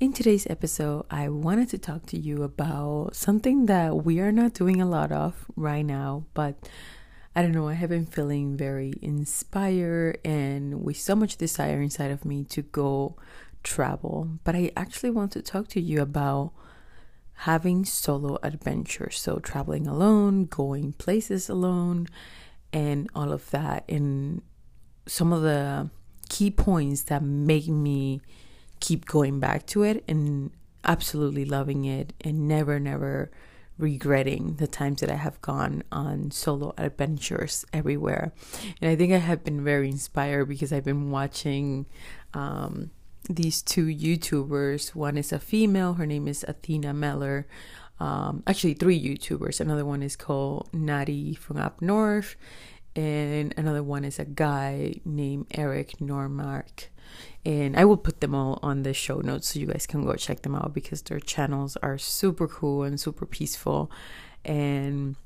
In 0.00 0.12
today's 0.12 0.46
episode, 0.48 1.06
I 1.10 1.28
wanted 1.28 1.70
to 1.70 1.78
talk 1.78 2.06
to 2.06 2.16
you 2.16 2.44
about 2.44 3.16
something 3.16 3.66
that 3.66 4.04
we 4.04 4.20
are 4.20 4.30
not 4.30 4.54
doing 4.54 4.80
a 4.80 4.86
lot 4.86 5.10
of 5.10 5.44
right 5.56 5.84
now, 5.84 6.24
but 6.34 6.54
I 7.34 7.42
don't 7.42 7.50
know, 7.50 7.66
I 7.66 7.72
have 7.72 7.90
been 7.90 8.06
feeling 8.06 8.56
very 8.56 8.92
inspired 9.02 10.20
and 10.24 10.84
with 10.84 10.98
so 10.98 11.16
much 11.16 11.36
desire 11.36 11.82
inside 11.82 12.12
of 12.12 12.24
me 12.24 12.44
to 12.44 12.62
go 12.62 13.16
travel. 13.64 14.38
But 14.44 14.54
I 14.54 14.70
actually 14.76 15.10
want 15.10 15.32
to 15.32 15.42
talk 15.42 15.66
to 15.70 15.80
you 15.80 16.00
about 16.00 16.52
having 17.32 17.84
solo 17.84 18.38
adventures. 18.40 19.18
So, 19.18 19.40
traveling 19.40 19.88
alone, 19.88 20.44
going 20.44 20.92
places 20.92 21.48
alone, 21.48 22.06
and 22.72 23.10
all 23.16 23.32
of 23.32 23.50
that. 23.50 23.82
And 23.88 24.42
some 25.06 25.32
of 25.32 25.42
the 25.42 25.90
key 26.28 26.52
points 26.52 27.02
that 27.02 27.20
make 27.24 27.66
me 27.66 28.20
keep 28.80 29.06
going 29.06 29.40
back 29.40 29.66
to 29.66 29.82
it 29.82 30.04
and 30.08 30.50
absolutely 30.84 31.44
loving 31.44 31.84
it 31.84 32.12
and 32.20 32.48
never, 32.48 32.78
never 32.78 33.30
regretting 33.78 34.56
the 34.56 34.66
times 34.66 35.00
that 35.00 35.10
I 35.10 35.14
have 35.14 35.40
gone 35.40 35.82
on 35.92 36.30
solo 36.30 36.74
adventures 36.76 37.64
everywhere. 37.72 38.32
And 38.80 38.90
I 38.90 38.96
think 38.96 39.12
I 39.12 39.18
have 39.18 39.44
been 39.44 39.62
very 39.62 39.88
inspired 39.88 40.46
because 40.46 40.72
I've 40.72 40.84
been 40.84 41.10
watching 41.10 41.86
um, 42.34 42.90
these 43.30 43.62
two 43.62 43.86
YouTubers. 43.86 44.94
One 44.94 45.16
is 45.16 45.32
a 45.32 45.38
female, 45.38 45.94
her 45.94 46.06
name 46.06 46.26
is 46.26 46.44
Athena 46.48 46.92
Mellor. 46.92 47.46
Um, 48.00 48.42
actually, 48.46 48.74
three 48.74 49.00
YouTubers. 49.00 49.60
Another 49.60 49.84
one 49.84 50.02
is 50.02 50.14
called 50.16 50.68
Natty 50.72 51.34
from 51.34 51.56
up 51.56 51.82
north, 51.82 52.36
and 52.94 53.52
another 53.56 53.82
one 53.82 54.04
is 54.04 54.20
a 54.20 54.24
guy 54.24 54.94
named 55.04 55.46
Erik 55.52 55.98
Normark 55.98 56.86
and 57.44 57.76
I 57.76 57.84
will 57.84 57.96
put 57.96 58.20
them 58.20 58.34
all 58.34 58.58
on 58.62 58.82
the 58.82 58.92
show 58.92 59.20
notes 59.20 59.48
so 59.48 59.60
you 59.60 59.66
guys 59.66 59.86
can 59.86 60.04
go 60.04 60.14
check 60.14 60.42
them 60.42 60.54
out 60.54 60.74
because 60.74 61.02
their 61.02 61.20
channels 61.20 61.76
are 61.82 61.98
super 61.98 62.48
cool 62.48 62.82
and 62.82 63.00
super 63.00 63.26
peaceful. 63.26 63.90
And 64.44 65.16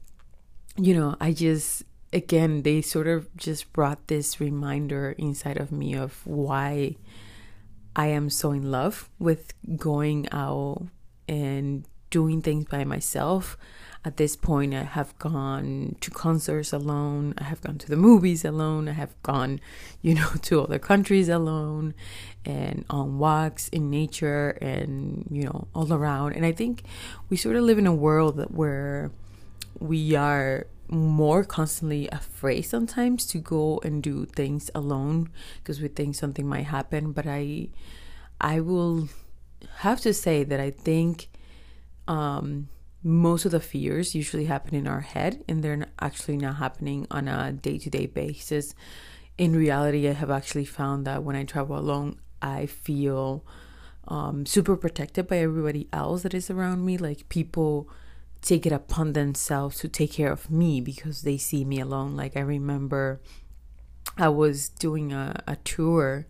you 0.76 0.94
know 0.94 1.16
I 1.20 1.32
just 1.32 1.82
again 2.12 2.62
they 2.62 2.80
sort 2.80 3.06
of 3.06 3.34
just 3.36 3.72
brought 3.72 4.06
this 4.08 4.40
reminder 4.40 5.14
inside 5.18 5.58
of 5.58 5.70
me 5.70 5.94
of 5.94 6.26
why 6.26 6.96
I 7.94 8.06
am 8.06 8.30
so 8.30 8.52
in 8.52 8.70
love 8.70 9.10
with 9.18 9.52
going 9.76 10.28
out 10.32 10.86
and 11.28 11.86
doing 12.12 12.40
things 12.42 12.66
by 12.66 12.84
myself 12.84 13.56
at 14.04 14.16
this 14.16 14.34
point, 14.34 14.74
I 14.74 14.82
have 14.82 15.16
gone 15.20 15.94
to 16.00 16.10
concerts 16.10 16.72
alone. 16.72 17.34
I 17.38 17.44
have 17.44 17.60
gone 17.60 17.78
to 17.78 17.88
the 17.88 17.96
movies 17.96 18.44
alone. 18.44 18.88
I 18.88 18.92
have 18.92 19.14
gone, 19.22 19.60
you 20.00 20.14
know, 20.14 20.28
to 20.42 20.62
other 20.62 20.80
countries 20.80 21.28
alone 21.28 21.94
and 22.44 22.84
on 22.90 23.18
walks 23.18 23.68
in 23.68 23.90
nature 23.90 24.50
and, 24.60 25.28
you 25.30 25.44
know, 25.44 25.68
all 25.72 25.92
around. 25.92 26.32
And 26.32 26.44
I 26.44 26.50
think 26.50 26.82
we 27.30 27.36
sort 27.36 27.54
of 27.54 27.62
live 27.62 27.78
in 27.78 27.86
a 27.86 27.94
world 27.94 28.44
where 28.50 29.12
we 29.78 30.16
are 30.16 30.66
more 30.88 31.44
constantly 31.44 32.08
afraid 32.08 32.62
sometimes 32.62 33.24
to 33.26 33.38
go 33.38 33.80
and 33.84 34.02
do 34.02 34.26
things 34.26 34.68
alone 34.74 35.30
because 35.58 35.80
we 35.80 35.86
think 35.86 36.16
something 36.16 36.46
might 36.46 36.66
happen. 36.66 37.12
But 37.12 37.28
I, 37.28 37.68
I 38.40 38.58
will 38.58 39.08
have 39.78 40.00
to 40.00 40.12
say 40.12 40.42
that 40.42 40.58
I 40.58 40.72
think, 40.72 41.28
um, 42.12 42.68
most 43.02 43.46
of 43.46 43.52
the 43.52 43.60
fears 43.60 44.14
usually 44.14 44.44
happen 44.44 44.74
in 44.74 44.86
our 44.86 45.00
head 45.00 45.42
and 45.48 45.64
they're 45.64 45.86
actually 45.98 46.36
not 46.36 46.56
happening 46.56 47.06
on 47.10 47.26
a 47.26 47.50
day 47.52 47.78
to 47.78 47.88
day 47.88 48.06
basis. 48.06 48.74
In 49.38 49.56
reality, 49.56 50.06
I 50.06 50.12
have 50.12 50.30
actually 50.30 50.66
found 50.66 51.06
that 51.06 51.24
when 51.24 51.34
I 51.34 51.44
travel 51.44 51.78
alone, 51.78 52.20
I 52.42 52.66
feel 52.66 53.46
um, 54.06 54.44
super 54.44 54.76
protected 54.76 55.26
by 55.26 55.38
everybody 55.38 55.88
else 55.90 56.22
that 56.22 56.34
is 56.34 56.50
around 56.50 56.84
me. 56.84 56.98
Like 56.98 57.30
people 57.30 57.88
take 58.42 58.66
it 58.66 58.72
upon 58.72 59.14
themselves 59.14 59.78
to 59.78 59.88
take 59.88 60.12
care 60.12 60.30
of 60.30 60.50
me 60.50 60.82
because 60.82 61.22
they 61.22 61.38
see 61.38 61.64
me 61.64 61.80
alone. 61.80 62.14
Like 62.14 62.36
I 62.36 62.40
remember 62.40 63.22
I 64.18 64.28
was 64.28 64.68
doing 64.68 65.12
a, 65.12 65.42
a 65.46 65.56
tour 65.56 66.26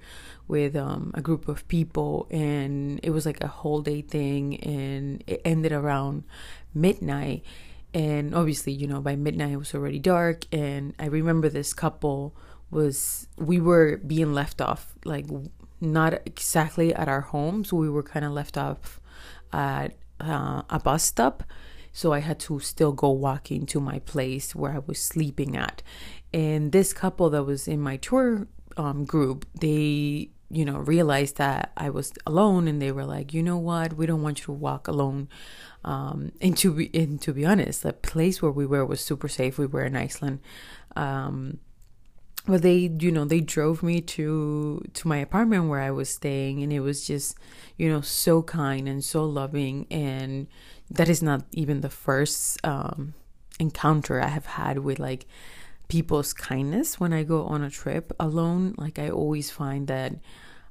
with 0.49 0.77
um, 0.77 1.13
a 1.15 1.21
group 1.21 1.49
of 1.49 1.67
people 1.69 2.27
and 2.31 3.01
it 3.03 3.11
was 3.11 3.27
like 3.27 3.43
a 3.43 3.49
whole 3.49 3.81
day 3.81 4.03
thing 4.03 4.57
and 4.61 5.25
it 5.27 5.41
ended 5.45 5.73
around 5.73 6.25
midnight. 6.75 7.45
And 7.95 8.35
obviously 8.35 8.73
you 8.73 8.87
know 8.87 9.01
by 9.01 9.17
midnight 9.17 9.53
it 9.53 9.57
was 9.57 9.75
already 9.75 9.99
dark 9.99 10.47
and 10.51 10.95
i 10.99 11.05
remember 11.05 11.51
this 11.51 11.75
couple 11.75 12.35
was 12.71 13.29
we 13.37 13.61
were 13.61 13.99
being 13.99 14.33
left 14.33 14.63
off 14.63 14.95
like 15.05 15.27
not 15.83 16.15
exactly 16.25 16.95
at 16.95 17.09
our 17.09 17.21
homes. 17.21 17.73
We 17.73 17.91
were 17.91 18.05
kind 18.05 18.25
of 18.25 18.33
left 18.33 18.57
off 18.57 19.01
at 19.53 19.97
uh, 20.21 20.63
a 20.71 20.81
bus 20.83 21.03
stop. 21.03 21.43
So 21.95 22.15
i 22.15 22.21
had 22.21 22.41
to 22.41 22.59
still 22.59 22.93
go 22.93 23.11
walking 23.11 23.67
to 23.67 23.79
my 23.79 23.99
place 23.99 24.55
where 24.55 24.73
i 24.73 24.79
was 24.79 24.99
sleeping 24.99 25.55
at 25.55 25.83
and 26.33 26.73
this 26.73 26.93
couple 26.93 27.31
that 27.31 27.45
was 27.45 27.69
in 27.69 27.81
my 27.81 27.97
tour 27.97 28.47
um, 28.77 29.05
group 29.05 29.47
they 29.61 30.31
you 30.51 30.65
know 30.65 30.79
realized 30.79 31.37
that 31.37 31.73
i 31.77 31.89
was 31.89 32.13
alone 32.27 32.69
and 32.69 32.81
they 32.81 32.93
were 32.93 33.05
like 33.05 33.33
you 33.33 33.43
know 33.43 33.57
what 33.57 33.95
we 33.95 34.07
don't 34.07 34.23
want 34.23 34.41
you 34.41 34.45
to 34.47 34.53
walk 34.53 34.89
alone 34.89 35.29
um, 35.85 36.33
and 36.41 36.57
to 36.59 36.73
be 36.73 36.91
and 36.95 37.21
to 37.23 37.33
be 37.33 37.45
honest, 37.45 37.83
the 37.83 37.93
place 37.93 38.41
where 38.41 38.53
we 38.53 38.67
were 38.67 38.87
was 38.87 39.01
super 39.01 39.29
safe. 39.29 39.59
We 39.59 39.67
were 39.67 39.85
in 39.85 39.97
Iceland. 39.97 40.41
Um, 40.95 41.59
but 42.47 42.63
they 42.63 42.91
you 42.99 43.11
know 43.11 43.25
they 43.25 43.41
drove 43.41 43.83
me 43.83 44.01
to 44.01 44.83
to 44.95 45.07
my 45.07 45.19
apartment 45.19 45.69
where 45.69 45.79
i 45.79 45.93
was 45.93 46.09
staying 46.09 46.61
and 46.61 46.73
it 46.73 46.81
was 46.81 47.07
just 47.07 47.39
you 47.77 47.89
know 47.89 48.01
so 48.01 48.43
kind 48.43 48.89
and 48.89 49.05
so 49.05 49.25
loving 49.25 49.87
and 49.93 50.49
that 50.91 51.09
is 51.09 51.23
not 51.23 51.45
even 51.53 51.83
the 51.83 51.89
first 51.89 52.59
um 52.67 53.15
encounter 53.61 54.21
i 54.21 54.27
have 54.27 54.47
had 54.47 54.81
with 54.81 54.99
like 54.99 55.25
people's 55.93 56.33
kindness 56.33 56.99
when 56.99 57.13
i 57.13 57.23
go 57.23 57.45
on 57.45 57.63
a 57.63 57.71
trip 57.71 58.07
alone 58.19 58.75
like 58.79 58.99
i 58.99 59.09
always 59.11 59.51
find 59.51 59.87
that 59.89 60.13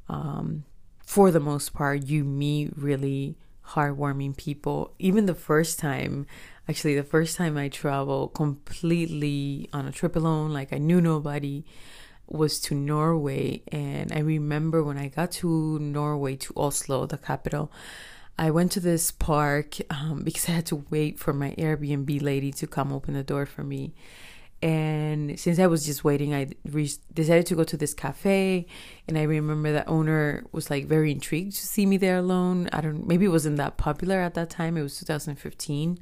um 0.09 0.63
for 1.05 1.29
the 1.31 1.39
most 1.39 1.73
part 1.73 2.07
you 2.07 2.23
meet 2.23 2.71
really 2.75 3.37
heartwarming 3.71 4.35
people. 4.35 4.93
Even 4.99 5.25
the 5.25 5.35
first 5.35 5.79
time, 5.79 6.25
actually, 6.67 6.95
the 6.95 7.03
first 7.03 7.37
time 7.37 7.57
I 7.57 7.69
traveled 7.69 8.33
completely 8.33 9.69
on 9.73 9.87
a 9.87 9.91
trip 9.91 10.15
alone, 10.15 10.51
like 10.51 10.73
I 10.73 10.77
knew 10.77 11.01
nobody, 11.01 11.63
was 12.27 12.59
to 12.61 12.75
Norway. 12.75 13.61
And 13.71 14.11
I 14.11 14.19
remember 14.19 14.83
when 14.83 14.97
I 14.97 15.07
got 15.07 15.31
to 15.43 15.79
Norway, 15.79 16.35
to 16.37 16.53
Oslo, 16.55 17.05
the 17.05 17.17
capital, 17.17 17.71
I 18.37 18.51
went 18.51 18.71
to 18.73 18.79
this 18.79 19.11
park 19.11 19.77
um, 19.89 20.23
because 20.23 20.47
I 20.47 20.53
had 20.53 20.65
to 20.67 20.85
wait 20.89 21.19
for 21.19 21.33
my 21.33 21.51
Airbnb 21.57 22.21
lady 22.21 22.51
to 22.53 22.67
come 22.67 22.91
open 22.91 23.13
the 23.13 23.23
door 23.23 23.45
for 23.45 23.63
me. 23.63 23.93
And 24.61 25.39
since 25.39 25.57
I 25.57 25.65
was 25.65 25.85
just 25.85 26.03
waiting, 26.03 26.35
I 26.35 26.49
re- 26.65 26.89
decided 27.13 27.47
to 27.47 27.55
go 27.55 27.63
to 27.63 27.75
this 27.75 27.95
cafe. 27.95 28.67
And 29.07 29.17
I 29.17 29.23
remember 29.23 29.71
the 29.71 29.87
owner 29.87 30.45
was 30.51 30.69
like 30.69 30.85
very 30.85 31.11
intrigued 31.11 31.53
to 31.53 31.65
see 31.65 31.87
me 31.87 31.97
there 31.97 32.17
alone. 32.17 32.69
I 32.71 32.81
don't, 32.81 33.07
maybe 33.07 33.25
it 33.25 33.29
wasn't 33.29 33.57
that 33.57 33.77
popular 33.77 34.17
at 34.19 34.35
that 34.35 34.51
time. 34.51 34.77
It 34.77 34.83
was 34.83 34.99
2015 34.99 35.99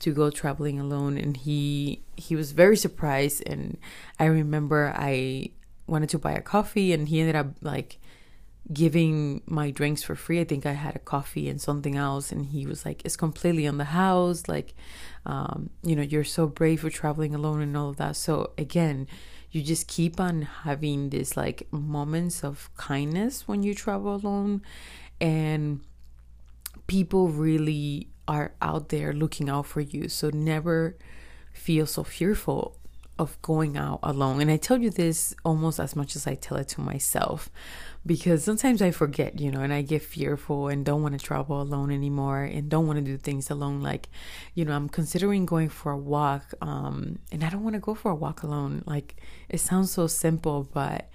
to 0.00 0.12
go 0.12 0.30
traveling 0.30 0.80
alone. 0.80 1.16
And 1.18 1.36
he, 1.36 2.02
he 2.16 2.34
was 2.34 2.50
very 2.50 2.76
surprised. 2.76 3.44
And 3.46 3.78
I 4.18 4.24
remember 4.24 4.92
I 4.96 5.50
wanted 5.86 6.08
to 6.10 6.18
buy 6.18 6.32
a 6.32 6.42
coffee 6.42 6.92
and 6.92 7.08
he 7.08 7.20
ended 7.20 7.36
up 7.36 7.48
like 7.60 7.98
giving 8.72 9.42
my 9.46 9.70
drinks 9.70 10.02
for 10.02 10.14
free. 10.14 10.40
I 10.40 10.44
think 10.44 10.64
I 10.64 10.72
had 10.72 10.96
a 10.96 11.00
coffee 11.00 11.48
and 11.48 11.60
something 11.60 11.96
else, 11.96 12.30
and 12.30 12.46
he 12.46 12.66
was 12.66 12.84
like, 12.84 13.04
"It's 13.04 13.16
completely 13.16 13.66
on 13.66 13.78
the 13.78 13.84
house. 13.84 14.48
Like, 14.48 14.74
um, 15.26 15.70
you 15.82 15.96
know, 15.96 16.02
you're 16.02 16.24
so 16.24 16.46
brave 16.46 16.80
for 16.80 16.90
traveling 16.90 17.34
alone 17.34 17.60
and 17.60 17.76
all 17.76 17.90
of 17.90 17.96
that." 17.96 18.16
So 18.16 18.52
again, 18.56 19.08
you 19.50 19.62
just 19.62 19.88
keep 19.88 20.20
on 20.20 20.42
having 20.42 21.10
these 21.10 21.36
like 21.36 21.66
moments 21.72 22.44
of 22.44 22.70
kindness 22.76 23.48
when 23.48 23.62
you 23.62 23.74
travel 23.74 24.14
alone, 24.14 24.62
and 25.20 25.80
people 26.86 27.28
really 27.28 28.08
are 28.28 28.52
out 28.62 28.90
there 28.90 29.12
looking 29.12 29.48
out 29.48 29.66
for 29.66 29.80
you. 29.80 30.08
So 30.08 30.30
never 30.30 30.96
feel 31.52 31.86
so 31.86 32.04
fearful 32.04 32.76
of 33.18 33.40
going 33.42 33.76
out 33.76 34.00
alone. 34.02 34.40
And 34.40 34.50
I 34.50 34.56
tell 34.56 34.80
you 34.80 34.88
this 34.88 35.34
almost 35.44 35.78
as 35.78 35.94
much 35.94 36.16
as 36.16 36.26
I 36.26 36.34
tell 36.34 36.56
it 36.56 36.68
to 36.68 36.80
myself 36.80 37.50
because 38.06 38.42
sometimes 38.42 38.80
I 38.80 38.90
forget, 38.90 39.40
you 39.40 39.50
know, 39.50 39.60
and 39.60 39.72
I 39.72 39.82
get 39.82 40.02
fearful 40.02 40.68
and 40.68 40.84
don't 40.84 41.02
want 41.02 41.18
to 41.18 41.24
travel 41.24 41.60
alone 41.60 41.90
anymore 41.90 42.42
and 42.42 42.68
don't 42.68 42.86
want 42.86 42.98
to 42.98 43.04
do 43.04 43.16
things 43.16 43.50
alone. 43.50 43.82
Like, 43.82 44.08
you 44.54 44.64
know, 44.64 44.72
I'm 44.72 44.88
considering 44.88 45.44
going 45.44 45.68
for 45.68 45.92
a 45.92 45.98
walk 45.98 46.54
um, 46.62 47.18
and 47.30 47.44
I 47.44 47.50
don't 47.50 47.62
want 47.62 47.74
to 47.74 47.80
go 47.80 47.94
for 47.94 48.10
a 48.10 48.14
walk 48.14 48.42
alone. 48.42 48.82
Like, 48.86 49.16
it 49.48 49.58
sounds 49.58 49.90
so 49.90 50.06
simple, 50.06 50.68
but 50.72 51.10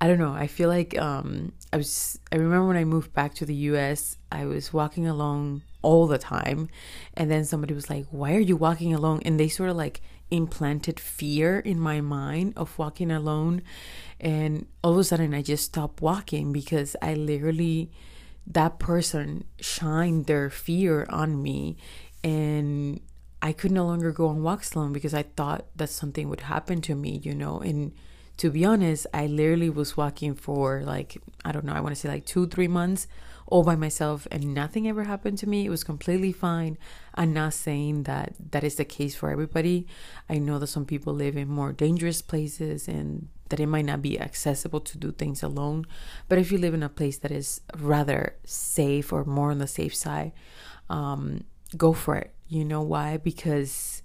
I 0.00 0.08
don't 0.08 0.18
know. 0.18 0.32
I 0.34 0.46
feel 0.46 0.68
like 0.68 0.98
um, 0.98 1.52
I 1.72 1.76
was. 1.76 2.18
I 2.32 2.36
remember 2.36 2.66
when 2.66 2.76
I 2.76 2.84
moved 2.84 3.14
back 3.14 3.34
to 3.36 3.46
the 3.46 3.54
U.S., 3.72 4.18
I 4.30 4.44
was 4.44 4.72
walking 4.72 5.06
alone 5.06 5.62
all 5.82 6.06
the 6.06 6.18
time, 6.18 6.68
and 7.14 7.30
then 7.30 7.44
somebody 7.44 7.74
was 7.74 7.88
like, 7.88 8.06
"Why 8.10 8.34
are 8.34 8.40
you 8.40 8.56
walking 8.56 8.92
alone?" 8.92 9.22
And 9.24 9.38
they 9.38 9.48
sort 9.48 9.70
of 9.70 9.76
like 9.76 10.02
implanted 10.30 10.98
fear 10.98 11.58
in 11.58 11.78
my 11.78 12.00
mind 12.00 12.54
of 12.56 12.78
walking 12.78 13.10
alone, 13.10 13.62
and 14.20 14.66
all 14.82 14.92
of 14.92 14.98
a 14.98 15.04
sudden 15.04 15.34
I 15.34 15.42
just 15.42 15.64
stopped 15.64 16.00
walking 16.00 16.52
because 16.52 16.96
I 17.02 17.14
literally 17.14 17.90
that 18.46 18.78
person 18.78 19.44
shined 19.60 20.26
their 20.26 20.50
fear 20.50 21.06
on 21.08 21.42
me, 21.42 21.76
and 22.22 23.00
I 23.40 23.52
could 23.52 23.72
no 23.72 23.86
longer 23.86 24.12
go 24.12 24.28
on 24.28 24.42
walks 24.42 24.74
alone 24.74 24.92
because 24.92 25.14
I 25.14 25.22
thought 25.22 25.66
that 25.76 25.90
something 25.90 26.28
would 26.28 26.40
happen 26.40 26.80
to 26.82 26.94
me, 26.94 27.20
you 27.22 27.34
know, 27.34 27.60
and 27.60 27.92
to 28.38 28.50
be 28.50 28.64
honest, 28.64 29.06
I 29.14 29.26
literally 29.26 29.70
was 29.70 29.96
walking 29.96 30.34
for 30.34 30.82
like, 30.82 31.16
I 31.44 31.52
don't 31.52 31.64
know, 31.64 31.72
I 31.72 31.80
want 31.80 31.94
to 31.94 32.00
say 32.00 32.08
like 32.08 32.26
two, 32.26 32.46
three 32.48 32.68
months 32.68 33.06
all 33.46 33.62
by 33.62 33.76
myself 33.76 34.26
and 34.30 34.54
nothing 34.54 34.88
ever 34.88 35.04
happened 35.04 35.38
to 35.38 35.48
me. 35.48 35.66
It 35.66 35.70
was 35.70 35.84
completely 35.84 36.32
fine. 36.32 36.78
I'm 37.14 37.32
not 37.32 37.54
saying 37.54 38.04
that 38.04 38.34
that 38.50 38.64
is 38.64 38.76
the 38.76 38.84
case 38.84 39.14
for 39.14 39.30
everybody. 39.30 39.86
I 40.28 40.38
know 40.38 40.58
that 40.58 40.68
some 40.68 40.84
people 40.86 41.12
live 41.12 41.36
in 41.36 41.48
more 41.48 41.72
dangerous 41.72 42.22
places 42.22 42.88
and 42.88 43.28
that 43.50 43.60
it 43.60 43.66
might 43.66 43.84
not 43.84 44.02
be 44.02 44.18
accessible 44.18 44.80
to 44.80 44.98
do 44.98 45.12
things 45.12 45.42
alone. 45.42 45.86
But 46.28 46.38
if 46.38 46.50
you 46.50 46.58
live 46.58 46.74
in 46.74 46.82
a 46.82 46.88
place 46.88 47.18
that 47.18 47.30
is 47.30 47.60
rather 47.76 48.34
safe 48.44 49.12
or 49.12 49.24
more 49.24 49.50
on 49.50 49.58
the 49.58 49.66
safe 49.66 49.94
side, 49.94 50.32
um, 50.88 51.44
go 51.76 51.92
for 51.92 52.16
it. 52.16 52.34
You 52.48 52.64
know 52.64 52.82
why? 52.82 53.18
Because 53.18 54.02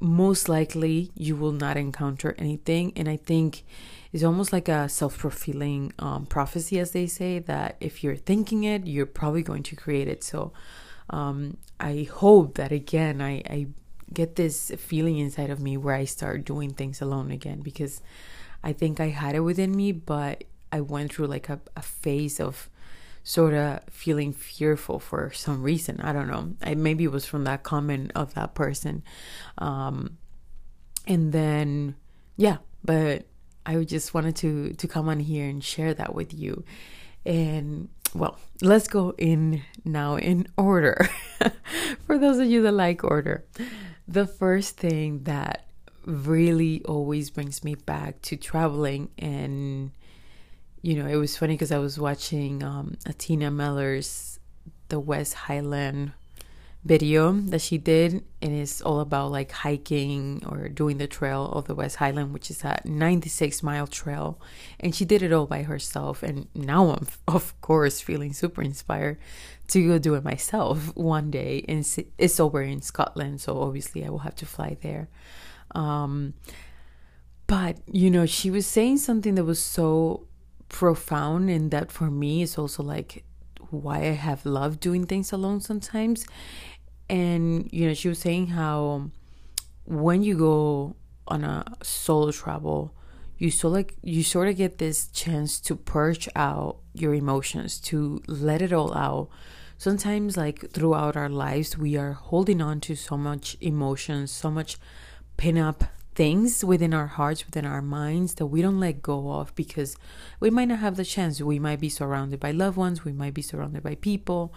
most 0.00 0.48
likely 0.48 1.10
you 1.14 1.36
will 1.36 1.52
not 1.52 1.76
encounter 1.76 2.34
anything. 2.38 2.92
And 2.96 3.08
I 3.08 3.16
think 3.16 3.64
it's 4.14 4.22
almost 4.22 4.52
like 4.52 4.68
a 4.68 4.88
self 4.88 5.16
fulfilling 5.16 5.92
um, 5.98 6.24
prophecy, 6.24 6.78
as 6.78 6.92
they 6.92 7.08
say, 7.08 7.40
that 7.40 7.76
if 7.80 8.04
you're 8.04 8.14
thinking 8.14 8.62
it, 8.62 8.86
you're 8.86 9.06
probably 9.06 9.42
going 9.42 9.64
to 9.64 9.74
create 9.74 10.06
it. 10.06 10.22
So 10.22 10.52
um, 11.10 11.56
I 11.80 12.08
hope 12.08 12.54
that 12.54 12.70
again, 12.70 13.20
I, 13.20 13.42
I 13.50 13.66
get 14.12 14.36
this 14.36 14.70
feeling 14.78 15.18
inside 15.18 15.50
of 15.50 15.58
me 15.58 15.76
where 15.76 15.96
I 15.96 16.04
start 16.04 16.44
doing 16.44 16.72
things 16.72 17.02
alone 17.02 17.32
again 17.32 17.60
because 17.60 18.02
I 18.62 18.72
think 18.72 19.00
I 19.00 19.08
had 19.08 19.34
it 19.34 19.40
within 19.40 19.74
me, 19.74 19.90
but 19.90 20.44
I 20.70 20.80
went 20.80 21.12
through 21.12 21.26
like 21.26 21.48
a, 21.48 21.58
a 21.76 21.82
phase 21.82 22.38
of 22.38 22.70
sort 23.24 23.52
of 23.52 23.80
feeling 23.90 24.32
fearful 24.32 25.00
for 25.00 25.32
some 25.32 25.60
reason. 25.60 26.00
I 26.00 26.12
don't 26.12 26.28
know. 26.28 26.54
I, 26.62 26.76
maybe 26.76 27.02
it 27.02 27.10
was 27.10 27.26
from 27.26 27.42
that 27.44 27.64
comment 27.64 28.12
of 28.14 28.34
that 28.34 28.54
person. 28.54 29.02
Um, 29.58 30.18
and 31.04 31.32
then, 31.32 31.96
yeah, 32.36 32.58
but 32.84 33.26
I 33.66 33.82
just 33.84 34.14
wanted 34.14 34.36
to 34.36 34.72
to 34.74 34.88
come 34.88 35.08
on 35.08 35.20
here 35.20 35.48
and 35.48 35.62
share 35.62 35.94
that 35.94 36.14
with 36.14 36.34
you. 36.34 36.64
And 37.24 37.88
well, 38.14 38.38
let's 38.60 38.88
go 38.88 39.14
in 39.16 39.62
now 39.84 40.16
in 40.16 40.46
order. 40.56 41.08
for 42.06 42.18
those 42.18 42.38
of 42.38 42.46
you 42.46 42.62
that 42.62 42.72
like 42.72 43.02
order, 43.02 43.44
the 44.06 44.26
first 44.26 44.76
thing 44.76 45.24
that 45.24 45.66
really 46.04 46.82
always 46.84 47.30
brings 47.30 47.64
me 47.64 47.74
back 47.74 48.20
to 48.22 48.36
traveling 48.36 49.08
and 49.18 49.90
you 50.82 51.02
know, 51.02 51.08
it 51.08 51.16
was 51.16 51.34
funny 51.34 51.54
because 51.54 51.72
I 51.72 51.78
was 51.78 51.98
watching 51.98 52.62
um, 52.62 52.98
Athena 53.06 53.50
Mellor's 53.50 54.38
The 54.90 55.00
West 55.00 55.32
Highland 55.32 56.12
video 56.84 57.32
that 57.32 57.62
she 57.62 57.78
did, 57.78 58.22
and 58.42 58.52
it's 58.52 58.82
all 58.82 59.00
about 59.00 59.30
like 59.30 59.50
hiking 59.50 60.42
or 60.46 60.68
doing 60.68 60.98
the 60.98 61.06
trail 61.06 61.46
of 61.46 61.64
the 61.64 61.74
West 61.74 61.96
Highland, 61.96 62.34
which 62.34 62.50
is 62.50 62.62
a 62.62 62.80
96 62.84 63.62
mile 63.62 63.86
trail. 63.86 64.38
And 64.78 64.94
she 64.94 65.04
did 65.04 65.22
it 65.22 65.32
all 65.32 65.46
by 65.46 65.62
herself. 65.62 66.22
And 66.22 66.48
now 66.54 66.90
I'm, 66.90 67.06
of 67.28 67.58
course, 67.62 68.00
feeling 68.00 68.32
super 68.32 68.62
inspired 68.62 69.18
to 69.68 69.86
go 69.86 69.98
do 69.98 70.14
it 70.14 70.24
myself 70.24 70.94
one 70.94 71.30
day. 71.30 71.64
And 71.66 71.86
it's 72.18 72.38
over 72.38 72.60
in 72.60 72.82
Scotland, 72.82 73.40
so 73.40 73.62
obviously 73.62 74.04
I 74.04 74.10
will 74.10 74.18
have 74.18 74.36
to 74.36 74.46
fly 74.46 74.76
there. 74.82 75.08
Um, 75.74 76.34
but, 77.46 77.78
you 77.90 78.10
know, 78.10 78.26
she 78.26 78.50
was 78.50 78.66
saying 78.66 78.98
something 78.98 79.34
that 79.36 79.44
was 79.44 79.62
so 79.62 80.26
profound 80.68 81.48
and 81.50 81.70
that 81.70 81.90
for 81.90 82.10
me 82.10 82.42
is 82.42 82.58
also 82.58 82.82
like 82.82 83.24
why 83.70 83.98
I 83.98 84.12
have 84.12 84.46
loved 84.46 84.80
doing 84.80 85.06
things 85.06 85.32
alone 85.32 85.60
sometimes. 85.60 86.26
And 87.08 87.68
you 87.72 87.86
know, 87.86 87.94
she 87.94 88.08
was 88.08 88.18
saying 88.18 88.48
how 88.48 89.10
when 89.84 90.22
you 90.22 90.36
go 90.36 90.96
on 91.28 91.44
a 91.44 91.64
solo 91.82 92.30
travel, 92.32 92.94
you 93.38 93.50
so 93.50 93.68
like 93.68 93.94
you 94.02 94.22
sort 94.22 94.48
of 94.48 94.56
get 94.56 94.78
this 94.78 95.08
chance 95.08 95.60
to 95.60 95.76
purge 95.76 96.28
out 96.36 96.78
your 96.94 97.14
emotions, 97.14 97.80
to 97.80 98.22
let 98.26 98.62
it 98.62 98.72
all 98.72 98.94
out. 98.94 99.28
Sometimes 99.76 100.36
like 100.36 100.70
throughout 100.70 101.16
our 101.16 101.28
lives 101.28 101.76
we 101.76 101.96
are 101.96 102.12
holding 102.12 102.62
on 102.62 102.80
to 102.80 102.94
so 102.94 103.16
much 103.16 103.56
emotions, 103.60 104.30
so 104.30 104.50
much 104.50 104.78
pin 105.36 105.58
up 105.58 105.84
things 106.14 106.64
within 106.64 106.94
our 106.94 107.08
hearts, 107.08 107.44
within 107.44 107.66
our 107.66 107.82
minds 107.82 108.34
that 108.36 108.46
we 108.46 108.62
don't 108.62 108.78
let 108.78 109.02
go 109.02 109.32
of 109.32 109.54
because 109.56 109.96
we 110.38 110.48
might 110.48 110.68
not 110.68 110.78
have 110.78 110.96
the 110.96 111.04
chance. 111.04 111.40
We 111.40 111.58
might 111.58 111.80
be 111.80 111.88
surrounded 111.88 112.38
by 112.38 112.52
loved 112.52 112.76
ones, 112.76 113.04
we 113.04 113.12
might 113.12 113.34
be 113.34 113.42
surrounded 113.42 113.82
by 113.82 113.96
people 113.96 114.54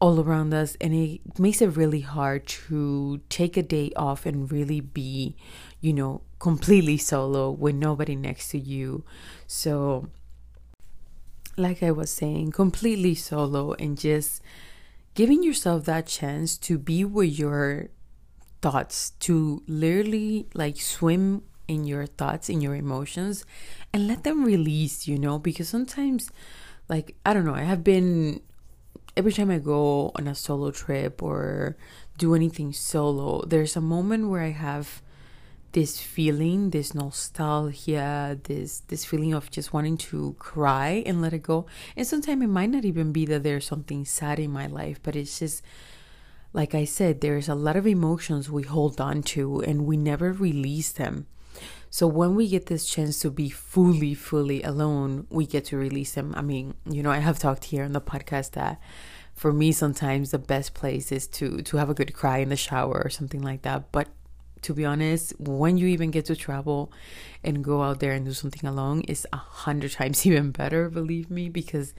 all 0.00 0.20
around 0.20 0.52
us, 0.52 0.76
and 0.80 0.94
it 0.94 1.38
makes 1.38 1.62
it 1.62 1.76
really 1.76 2.00
hard 2.00 2.46
to 2.46 3.20
take 3.28 3.56
a 3.56 3.62
day 3.62 3.92
off 3.96 4.26
and 4.26 4.50
really 4.50 4.80
be, 4.80 5.36
you 5.80 5.92
know, 5.92 6.22
completely 6.38 6.98
solo 6.98 7.50
with 7.50 7.74
nobody 7.74 8.14
next 8.14 8.48
to 8.50 8.58
you. 8.58 9.04
So, 9.46 10.08
like 11.56 11.82
I 11.82 11.90
was 11.90 12.10
saying, 12.10 12.52
completely 12.52 13.14
solo 13.14 13.72
and 13.74 13.98
just 13.98 14.42
giving 15.14 15.42
yourself 15.42 15.84
that 15.84 16.06
chance 16.06 16.58
to 16.58 16.76
be 16.76 17.04
with 17.04 17.38
your 17.38 17.88
thoughts 18.60 19.10
to 19.20 19.62
literally 19.66 20.48
like 20.54 20.80
swim 20.80 21.42
in 21.68 21.84
your 21.84 22.06
thoughts 22.06 22.48
in 22.48 22.60
your 22.60 22.74
emotions 22.74 23.44
and 23.92 24.08
let 24.08 24.24
them 24.24 24.44
release 24.44 25.06
you 25.06 25.18
know 25.18 25.38
because 25.38 25.68
sometimes 25.68 26.30
like 26.88 27.14
i 27.24 27.32
don't 27.32 27.44
know 27.44 27.54
i 27.54 27.62
have 27.62 27.84
been 27.84 28.40
every 29.16 29.32
time 29.32 29.50
i 29.50 29.58
go 29.58 30.12
on 30.16 30.26
a 30.26 30.34
solo 30.34 30.70
trip 30.70 31.22
or 31.22 31.76
do 32.18 32.34
anything 32.34 32.72
solo 32.72 33.44
there's 33.46 33.76
a 33.76 33.80
moment 33.80 34.28
where 34.28 34.42
i 34.42 34.50
have 34.50 35.02
this 35.72 36.00
feeling 36.00 36.70
this 36.70 36.94
nostalgia 36.94 38.38
this 38.44 38.80
this 38.88 39.04
feeling 39.04 39.34
of 39.34 39.50
just 39.50 39.72
wanting 39.72 39.96
to 39.96 40.34
cry 40.38 41.02
and 41.04 41.20
let 41.20 41.32
it 41.32 41.42
go 41.42 41.66
and 41.96 42.06
sometimes 42.06 42.42
it 42.42 42.46
might 42.46 42.70
not 42.70 42.84
even 42.84 43.10
be 43.10 43.26
that 43.26 43.42
there's 43.42 43.66
something 43.66 44.04
sad 44.04 44.38
in 44.38 44.52
my 44.52 44.66
life 44.66 45.00
but 45.02 45.16
it's 45.16 45.40
just 45.40 45.62
like 46.54 46.72
I 46.72 46.84
said, 46.84 47.20
there's 47.20 47.48
a 47.48 47.54
lot 47.54 47.74
of 47.74 47.86
emotions 47.86 48.48
we 48.48 48.62
hold 48.62 49.00
on 49.00 49.24
to 49.34 49.60
and 49.60 49.84
we 49.84 49.96
never 49.96 50.32
release 50.32 50.92
them. 50.92 51.26
So 51.94 52.08
when 52.08 52.34
we 52.34 52.48
get 52.48 52.66
this 52.66 52.86
chance 52.86 53.20
to 53.20 53.30
be 53.30 53.48
fully, 53.48 54.14
fully 54.14 54.64
alone, 54.64 55.28
we 55.30 55.46
get 55.46 55.66
to 55.66 55.76
release 55.76 56.14
them. 56.14 56.34
I 56.36 56.42
mean, 56.42 56.74
you 56.90 57.04
know, 57.04 57.12
I 57.12 57.18
have 57.18 57.38
talked 57.38 57.66
here 57.66 57.84
on 57.84 57.92
the 57.92 58.00
podcast 58.00 58.50
that 58.58 58.80
for 59.32 59.52
me 59.52 59.70
sometimes 59.70 60.32
the 60.32 60.40
best 60.40 60.74
place 60.74 61.12
is 61.12 61.28
to 61.38 61.62
to 61.62 61.76
have 61.76 61.88
a 61.88 61.94
good 61.94 62.12
cry 62.12 62.38
in 62.38 62.48
the 62.48 62.56
shower 62.56 63.00
or 63.04 63.10
something 63.10 63.42
like 63.42 63.62
that. 63.62 63.92
But 63.92 64.08
to 64.62 64.74
be 64.74 64.84
honest, 64.84 65.38
when 65.38 65.78
you 65.78 65.86
even 65.86 66.10
get 66.10 66.24
to 66.24 66.34
travel 66.34 66.92
and 67.44 67.62
go 67.62 67.84
out 67.84 68.00
there 68.00 68.10
and 68.10 68.24
do 68.24 68.32
something 68.32 68.68
alone, 68.68 69.02
is 69.02 69.24
a 69.32 69.36
hundred 69.36 69.92
times 69.92 70.26
even 70.26 70.50
better, 70.50 70.90
believe 70.90 71.30
me, 71.30 71.48
because 71.48 71.94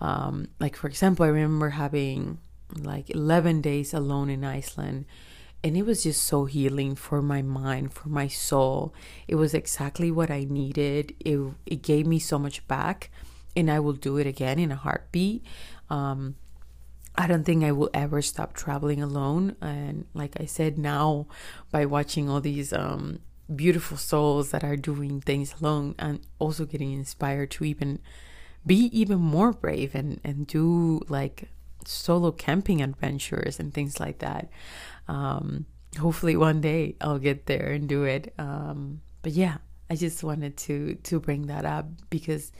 um, 0.00 0.46
like 0.60 0.76
for 0.76 0.86
example, 0.86 1.26
I 1.26 1.30
remember 1.30 1.70
having 1.70 2.38
like 2.78 3.10
11 3.10 3.60
days 3.60 3.92
alone 3.92 4.30
in 4.30 4.44
Iceland. 4.44 5.06
And 5.64 5.76
it 5.76 5.86
was 5.86 6.02
just 6.02 6.24
so 6.24 6.44
healing 6.44 6.96
for 6.96 7.22
my 7.22 7.40
mind, 7.40 7.92
for 7.92 8.08
my 8.08 8.26
soul. 8.26 8.92
It 9.28 9.36
was 9.36 9.54
exactly 9.54 10.10
what 10.10 10.30
I 10.30 10.44
needed. 10.44 11.14
It, 11.20 11.38
it 11.66 11.82
gave 11.82 12.06
me 12.06 12.18
so 12.18 12.38
much 12.38 12.66
back, 12.66 13.10
and 13.54 13.70
I 13.70 13.78
will 13.78 13.92
do 13.92 14.16
it 14.16 14.26
again 14.26 14.58
in 14.58 14.72
a 14.72 14.76
heartbeat. 14.76 15.44
Um, 15.88 16.34
I 17.14 17.26
don't 17.26 17.44
think 17.44 17.62
I 17.62 17.72
will 17.72 17.90
ever 17.94 18.22
stop 18.22 18.54
traveling 18.54 19.02
alone. 19.02 19.54
And 19.60 20.06
like 20.14 20.40
I 20.40 20.46
said, 20.46 20.78
now 20.78 21.26
by 21.70 21.86
watching 21.86 22.28
all 22.28 22.40
these 22.40 22.72
um, 22.72 23.20
beautiful 23.54 23.96
souls 23.96 24.50
that 24.50 24.64
are 24.64 24.76
doing 24.76 25.20
things 25.20 25.54
alone, 25.60 25.94
and 25.98 26.20
also 26.38 26.64
getting 26.64 26.92
inspired 26.92 27.50
to 27.52 27.64
even 27.64 28.00
be 28.64 28.88
even 28.92 29.18
more 29.18 29.52
brave 29.52 29.94
and 29.94 30.20
and 30.24 30.46
do 30.46 31.00
like 31.08 31.48
solo 31.86 32.32
camping 32.32 32.80
adventures 32.82 33.58
and 33.58 33.72
things 33.72 34.00
like 34.00 34.18
that. 34.18 34.50
Um, 35.08 35.66
hopefully 35.98 36.36
one 36.36 36.60
day 36.60 36.96
I'll 37.00 37.18
get 37.18 37.46
there 37.46 37.72
and 37.72 37.88
do 37.88 38.04
it. 38.04 38.32
Um, 38.38 39.02
but 39.22 39.32
yeah, 39.32 39.58
I 39.90 39.96
just 39.96 40.24
wanted 40.24 40.56
to 40.68 40.94
to 40.94 41.20
bring 41.20 41.46
that 41.46 41.64
up 41.64 41.86
because 42.10 42.52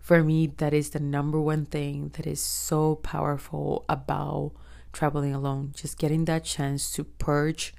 for 0.00 0.24
me 0.24 0.46
that 0.58 0.72
is 0.72 0.90
the 0.90 1.00
number 1.00 1.40
one 1.40 1.66
thing 1.66 2.10
that 2.14 2.26
is 2.26 2.40
so 2.40 2.96
powerful 2.96 3.84
about 3.88 4.52
traveling 4.92 5.34
alone. 5.34 5.72
Just 5.76 5.98
getting 5.98 6.24
that 6.24 6.44
chance 6.44 6.90
to 6.92 7.04
purge, 7.04 7.74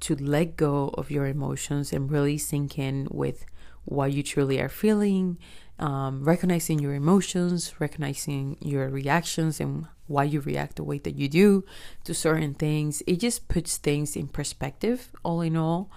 to 0.00 0.16
let 0.16 0.56
go 0.56 0.88
of 0.94 1.10
your 1.10 1.26
emotions 1.26 1.92
and 1.92 2.10
really 2.10 2.38
sink 2.38 2.78
in 2.78 3.08
with 3.10 3.44
what 3.84 4.12
you 4.12 4.22
truly 4.22 4.60
are 4.60 4.68
feeling, 4.68 5.38
um, 5.78 6.24
recognizing 6.24 6.78
your 6.78 6.94
emotions, 6.94 7.74
recognizing 7.78 8.56
your 8.60 8.88
reactions 8.88 9.60
and 9.60 9.86
why 10.06 10.24
you 10.24 10.40
react 10.40 10.76
the 10.76 10.84
way 10.84 10.98
that 10.98 11.16
you 11.16 11.28
do 11.28 11.64
to 12.04 12.14
certain 12.14 12.54
things. 12.54 13.02
It 13.06 13.20
just 13.20 13.48
puts 13.48 13.76
things 13.76 14.16
in 14.16 14.28
perspective, 14.28 15.10
all 15.22 15.40
in 15.40 15.56
all. 15.56 15.90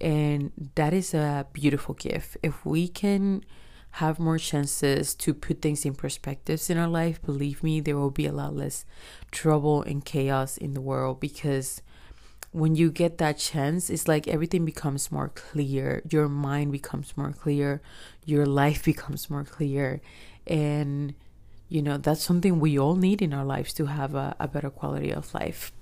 And 0.00 0.52
that 0.74 0.92
is 0.92 1.14
a 1.14 1.46
beautiful 1.52 1.94
gift. 1.94 2.36
If 2.42 2.66
we 2.66 2.88
can 2.88 3.44
have 3.96 4.18
more 4.18 4.38
chances 4.38 5.14
to 5.14 5.34
put 5.34 5.60
things 5.60 5.84
in 5.84 5.94
perspectives 5.94 6.70
in 6.70 6.78
our 6.78 6.88
life, 6.88 7.22
believe 7.22 7.62
me, 7.62 7.78
there 7.80 7.96
will 7.96 8.10
be 8.10 8.26
a 8.26 8.32
lot 8.32 8.56
less 8.56 8.84
trouble 9.30 9.82
and 9.82 10.04
chaos 10.04 10.56
in 10.56 10.72
the 10.72 10.80
world 10.80 11.20
because 11.20 11.82
when 12.52 12.74
you 12.74 12.90
get 12.90 13.18
that 13.18 13.38
chance, 13.38 13.90
it's 13.90 14.08
like 14.08 14.28
everything 14.28 14.64
becomes 14.64 15.10
more 15.10 15.28
clear. 15.28 16.02
Your 16.10 16.28
mind 16.28 16.72
becomes 16.72 17.16
more 17.16 17.32
clear. 17.32 17.80
Your 18.24 18.46
life 18.46 18.84
becomes 18.92 19.28
more 19.30 19.44
clear. 19.44 20.00
And, 20.46 21.14
you 21.72 21.80
know, 21.80 21.96
that's 21.96 22.22
something 22.22 22.60
we 22.60 22.78
all 22.78 22.96
need 22.96 23.22
in 23.22 23.32
our 23.32 23.46
lives 23.46 23.72
to 23.74 23.86
have 23.86 24.14
a, 24.14 24.36
a 24.38 24.46
better 24.46 24.68
quality 24.68 25.10
of 25.10 25.32
life. 25.32 25.72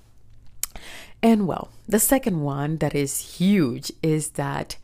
And 1.21 1.49
well, 1.49 1.71
the 1.89 1.99
second 1.99 2.43
one 2.43 2.77
that 2.77 2.95
is 2.95 3.37
huge 3.39 3.91
is 4.01 4.31
that 4.31 4.77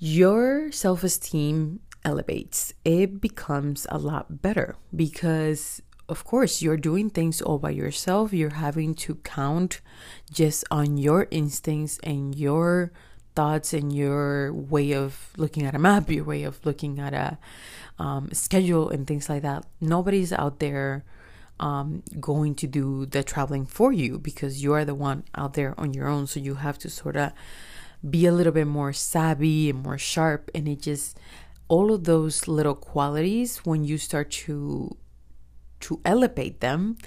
your 0.00 0.72
self 0.72 1.04
esteem 1.04 1.78
elevates. 2.04 2.74
It 2.84 3.20
becomes 3.20 3.86
a 3.88 3.98
lot 3.98 4.42
better 4.42 4.74
because 4.94 5.80
of 6.08 6.24
course, 6.24 6.60
you're 6.60 6.76
doing 6.76 7.08
things 7.08 7.40
all 7.40 7.60
by 7.60 7.70
yourself. 7.70 8.32
You're 8.32 8.58
having 8.58 8.96
to 8.96 9.14
count 9.14 9.80
just 10.32 10.64
on 10.68 10.96
your 10.96 11.28
instincts 11.30 12.00
and 12.02 12.34
your 12.34 12.90
thoughts 13.40 13.72
and 13.72 13.88
your 14.02 14.52
way 14.52 14.92
of 14.92 15.32
looking 15.42 15.64
at 15.64 15.74
a 15.74 15.78
map, 15.78 16.10
your 16.10 16.28
way 16.32 16.42
of 16.44 16.54
looking 16.68 16.98
at 17.06 17.14
a 17.14 17.38
um, 18.04 18.28
schedule, 18.32 18.90
and 18.92 19.06
things 19.06 19.30
like 19.30 19.42
that. 19.48 19.64
Nobody's 19.80 20.32
out 20.32 20.56
there 20.58 21.04
um, 21.58 22.02
going 22.20 22.54
to 22.56 22.66
do 22.66 23.06
the 23.06 23.22
traveling 23.32 23.64
for 23.64 23.90
you 23.92 24.18
because 24.18 24.62
you 24.62 24.74
are 24.76 24.84
the 24.84 24.94
one 24.94 25.24
out 25.34 25.54
there 25.54 25.72
on 25.82 25.94
your 25.94 26.06
own. 26.14 26.26
So 26.26 26.38
you 26.38 26.56
have 26.66 26.78
to 26.84 26.90
sort 26.90 27.16
of 27.16 27.32
be 28.14 28.26
a 28.26 28.32
little 28.38 28.52
bit 28.52 28.66
more 28.66 28.92
savvy 28.92 29.70
and 29.70 29.82
more 29.82 29.96
sharp. 29.96 30.50
And 30.54 30.68
it 30.68 30.80
just, 30.82 31.18
all 31.68 31.88
of 31.96 32.04
those 32.04 32.46
little 32.46 32.74
qualities, 32.92 33.58
when 33.64 33.84
you 33.84 33.96
start 33.96 34.30
to 34.44 34.96
to 35.88 35.98
elevate 36.04 36.60
them, 36.60 36.98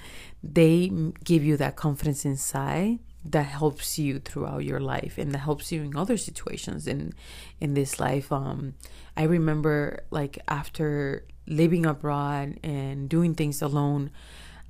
they 0.42 0.90
give 1.22 1.44
you 1.44 1.56
that 1.56 1.76
confidence 1.76 2.24
inside 2.24 2.98
that 3.24 3.46
helps 3.46 3.98
you 3.98 4.18
throughout 4.18 4.64
your 4.64 4.80
life 4.80 5.16
and 5.16 5.32
that 5.32 5.38
helps 5.38 5.72
you 5.72 5.82
in 5.82 5.96
other 5.96 6.16
situations 6.16 6.86
in 6.86 7.12
in 7.60 7.74
this 7.74 7.98
life. 7.98 8.30
Um 8.32 8.74
i 9.16 9.22
remember 9.22 10.04
like 10.10 10.38
after 10.48 11.24
living 11.46 11.86
abroad 11.86 12.58
and 12.62 13.08
doing 13.08 13.34
things 13.34 13.62
alone 13.62 14.10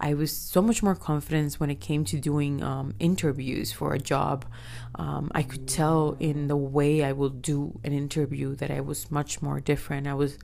i 0.00 0.12
was 0.12 0.36
so 0.36 0.60
much 0.60 0.82
more 0.82 0.94
confident 0.94 1.54
when 1.54 1.70
it 1.70 1.80
came 1.80 2.04
to 2.04 2.18
doing 2.18 2.62
um, 2.62 2.94
interviews 2.98 3.72
for 3.72 3.94
a 3.94 3.98
job. 3.98 4.44
Um, 4.96 5.30
i 5.34 5.42
could 5.42 5.66
tell 5.66 6.16
in 6.20 6.48
the 6.48 6.56
way 6.56 7.02
i 7.04 7.12
will 7.12 7.30
do 7.30 7.80
an 7.84 7.92
interview 7.92 8.54
that 8.56 8.70
i 8.70 8.80
was 8.80 9.10
much 9.10 9.40
more 9.40 9.60
different. 9.60 10.06
I 10.06 10.14
was 10.14 10.38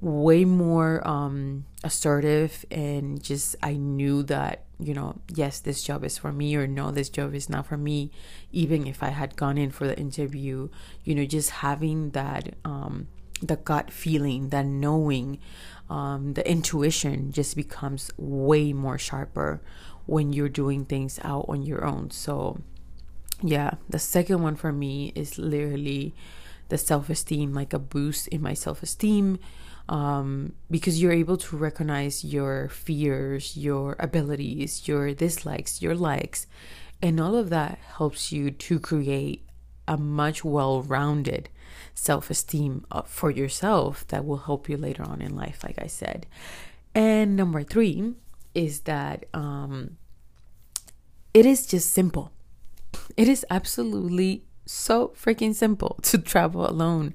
way 0.00 0.44
more 0.44 1.06
um, 1.06 1.64
assertive 1.82 2.64
and 2.70 3.22
just 3.22 3.56
I 3.62 3.74
knew 3.74 4.22
that 4.24 4.63
you 4.80 4.92
know 4.92 5.20
yes 5.32 5.60
this 5.60 5.82
job 5.82 6.04
is 6.04 6.18
for 6.18 6.32
me 6.32 6.56
or 6.56 6.66
no 6.66 6.90
this 6.90 7.08
job 7.08 7.34
is 7.34 7.48
not 7.48 7.66
for 7.66 7.76
me. 7.76 8.10
Even 8.52 8.86
if 8.86 9.02
I 9.02 9.08
had 9.08 9.36
gone 9.36 9.58
in 9.58 9.70
for 9.70 9.86
the 9.86 9.98
interview 9.98 10.68
you 11.04 11.14
know 11.14 11.24
just 11.24 11.50
having 11.50 12.10
that 12.10 12.54
um, 12.64 13.08
the 13.42 13.56
gut 13.56 13.90
feeling 13.90 14.48
that 14.50 14.66
knowing 14.66 15.38
um, 15.90 16.34
the 16.34 16.48
intuition 16.48 17.30
just 17.32 17.56
becomes 17.56 18.10
way 18.16 18.72
more 18.72 18.98
sharper 18.98 19.60
when 20.06 20.32
you're 20.32 20.48
doing 20.48 20.84
things 20.84 21.18
out 21.22 21.44
on 21.48 21.62
your 21.62 21.84
own. 21.84 22.10
So 22.10 22.58
yeah 23.42 23.72
the 23.88 23.98
second 23.98 24.42
one 24.42 24.56
for 24.56 24.72
me 24.72 25.12
is 25.14 25.38
literally 25.38 26.14
the 26.68 26.78
self-esteem 26.78 27.52
like 27.52 27.72
a 27.72 27.78
boost 27.78 28.28
in 28.28 28.40
my 28.40 28.54
self-esteem 28.54 29.38
um, 29.88 30.54
because 30.70 31.00
you're 31.00 31.12
able 31.12 31.36
to 31.36 31.56
recognize 31.56 32.24
your 32.24 32.68
fears, 32.68 33.56
your 33.56 33.96
abilities, 33.98 34.88
your 34.88 35.12
dislikes, 35.14 35.82
your 35.82 35.94
likes, 35.94 36.46
and 37.02 37.20
all 37.20 37.36
of 37.36 37.50
that 37.50 37.78
helps 37.96 38.32
you 38.32 38.50
to 38.50 38.78
create 38.78 39.44
a 39.86 39.96
much 39.96 40.44
well 40.44 40.82
rounded 40.82 41.48
self 41.94 42.30
esteem 42.30 42.84
uh, 42.90 43.02
for 43.02 43.30
yourself 43.30 44.06
that 44.08 44.24
will 44.24 44.38
help 44.38 44.68
you 44.68 44.76
later 44.76 45.02
on 45.02 45.20
in 45.20 45.36
life, 45.36 45.62
like 45.62 45.78
I 45.78 45.86
said. 45.86 46.26
And 46.94 47.36
number 47.36 47.62
three 47.62 48.14
is 48.54 48.80
that 48.80 49.26
um, 49.34 49.96
it 51.34 51.44
is 51.44 51.66
just 51.66 51.90
simple. 51.90 52.30
It 53.16 53.28
is 53.28 53.44
absolutely 53.50 54.44
so 54.66 55.08
freaking 55.08 55.54
simple 55.54 55.98
to 56.02 56.18
travel 56.18 56.68
alone. 56.68 57.14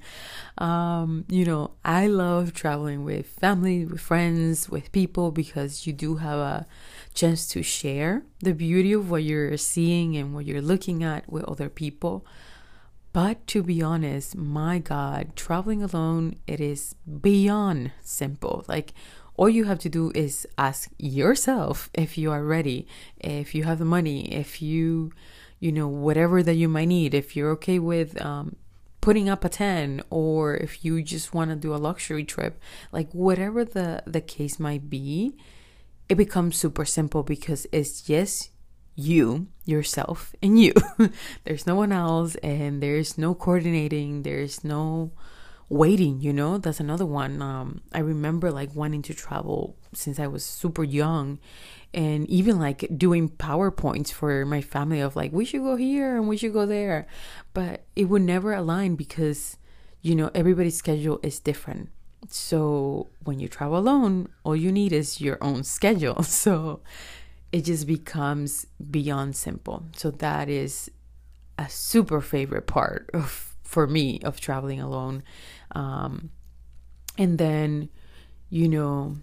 Um, 0.58 1.25
you 1.29 1.46
know, 1.46 1.72
I 1.84 2.08
love 2.08 2.53
traveling 2.53 3.03
with 3.03 3.27
family, 3.27 3.86
with 3.86 4.01
friends, 4.01 4.70
with 4.70 4.91
people 4.91 5.32
because 5.32 5.88
you 5.88 5.94
do 5.94 6.15
have 6.18 6.39
a 6.39 6.68
chance 7.13 7.48
to 7.50 7.63
share 7.63 8.24
the 8.39 8.53
beauty 8.53 8.94
of 8.94 9.10
what 9.10 9.24
you're 9.24 9.58
seeing 9.58 10.15
and 10.18 10.34
what 10.34 10.46
you're 10.46 10.62
looking 10.62 11.03
at 11.03 11.32
with 11.32 11.44
other 11.46 11.70
people. 11.70 12.25
But 13.12 13.48
to 13.48 13.63
be 13.63 13.82
honest, 13.82 14.36
my 14.36 14.77
God, 14.77 15.36
traveling 15.36 15.82
alone, 15.82 16.36
it 16.46 16.60
is 16.60 16.96
beyond 17.22 17.91
simple. 18.03 18.63
Like, 18.68 18.94
all 19.36 19.50
you 19.50 19.63
have 19.63 19.79
to 19.79 19.89
do 19.89 20.12
is 20.13 20.46
ask 20.58 20.91
yourself 20.98 21.89
if 21.94 22.18
you 22.18 22.29
are 22.29 22.44
ready, 22.44 22.86
if 23.18 23.56
you 23.56 23.63
have 23.63 23.79
the 23.79 23.86
money, 23.86 24.32
if 24.34 24.62
you 24.62 25.13
you 25.60 25.72
know, 25.72 25.88
whatever 25.88 26.42
that 26.44 26.56
you 26.56 26.68
might 26.68 26.88
need. 26.88 27.13
If 27.13 27.36
you're 27.36 27.51
okay 27.51 27.80
with 27.80 28.20
um, 28.22 28.56
putting 29.01 29.30
up 29.30 29.44
a 29.44 29.50
10 29.50 30.01
or 30.10 30.56
if 30.56 30.84
you 30.84 31.01
just 31.01 31.34
want 31.34 31.50
to 31.51 31.56
do 31.56 31.74
a 31.74 31.78
luxury 31.78 32.24
trip, 32.24 32.60
like 32.92 33.12
whatever 33.12 33.66
the, 33.66 34.04
the 34.06 34.22
case 34.22 34.60
might 34.60 34.89
be, 34.89 35.36
it 36.08 36.16
becomes 36.16 36.58
super 36.58 36.86
simple 36.86 37.24
because 37.24 37.68
it's 37.72 38.01
just 38.01 38.50
you, 38.96 39.48
yourself, 39.63 40.36
and 40.42 40.60
you. 40.60 40.74
there's 41.46 41.66
no 41.66 41.75
one 41.75 41.92
else, 41.92 42.36
and 42.36 42.84
there's 42.84 43.18
no 43.18 43.34
coordinating, 43.34 44.24
there's 44.24 44.63
no 44.63 45.12
waiting, 45.70 46.20
you 46.20 46.34
know? 46.34 46.58
That's 46.58 46.80
another 46.80 47.06
one. 47.06 47.42
Um, 47.42 47.82
I 47.94 48.00
remember 48.00 48.51
like 48.51 48.75
wanting 48.75 49.04
to 49.04 49.13
travel 49.13 49.78
since 49.94 50.20
I 50.20 50.28
was 50.28 50.44
super 50.44 50.84
young 50.84 51.39
and 51.93 52.29
even 52.29 52.60
like 52.60 52.88
doing 52.98 53.29
PowerPoints 53.29 54.12
for 54.12 54.46
my 54.46 54.62
family 54.62 55.00
of 55.00 55.15
like, 55.15 55.31
we 55.31 55.46
should 55.46 55.63
go 55.63 55.75
here 55.75 56.15
and 56.15 56.27
we 56.27 56.38
should 56.38 56.53
go 56.53 56.65
there. 56.65 57.08
But 57.53 57.86
it 57.96 58.05
would 58.05 58.22
never 58.22 58.53
align 58.53 58.96
because, 58.96 59.58
you 60.01 60.15
know, 60.15 60.29
everybody's 60.36 60.77
schedule 60.77 61.19
is 61.24 61.39
different. 61.39 61.89
So 62.27 63.08
when 63.24 63.39
you 63.39 63.48
travel 63.48 63.77
alone, 63.77 64.29
all 64.43 64.55
you 64.55 64.72
need 64.72 64.91
is 64.91 65.22
your 65.22 65.38
own 65.41 65.63
schedule. 65.63 66.24
So 66.24 66.81
it 67.51 67.65
just 67.65 67.88
becomes 67.88 68.67
beyond 68.91 69.36
simple. 69.36 69.86
So 69.96 70.12
that 70.12 70.50
is 70.50 70.91
a 71.58 71.67
super 71.67 72.22
favorite 72.22 72.67
part 72.67 73.10
of 73.13 73.55
for 73.63 73.88
me 73.88 74.19
of 74.24 74.39
traveling 74.39 74.79
alone. 74.79 75.24
Um, 75.72 76.29
and 77.17 77.38
then, 77.38 77.89
you 78.50 78.67
know, 78.67 79.17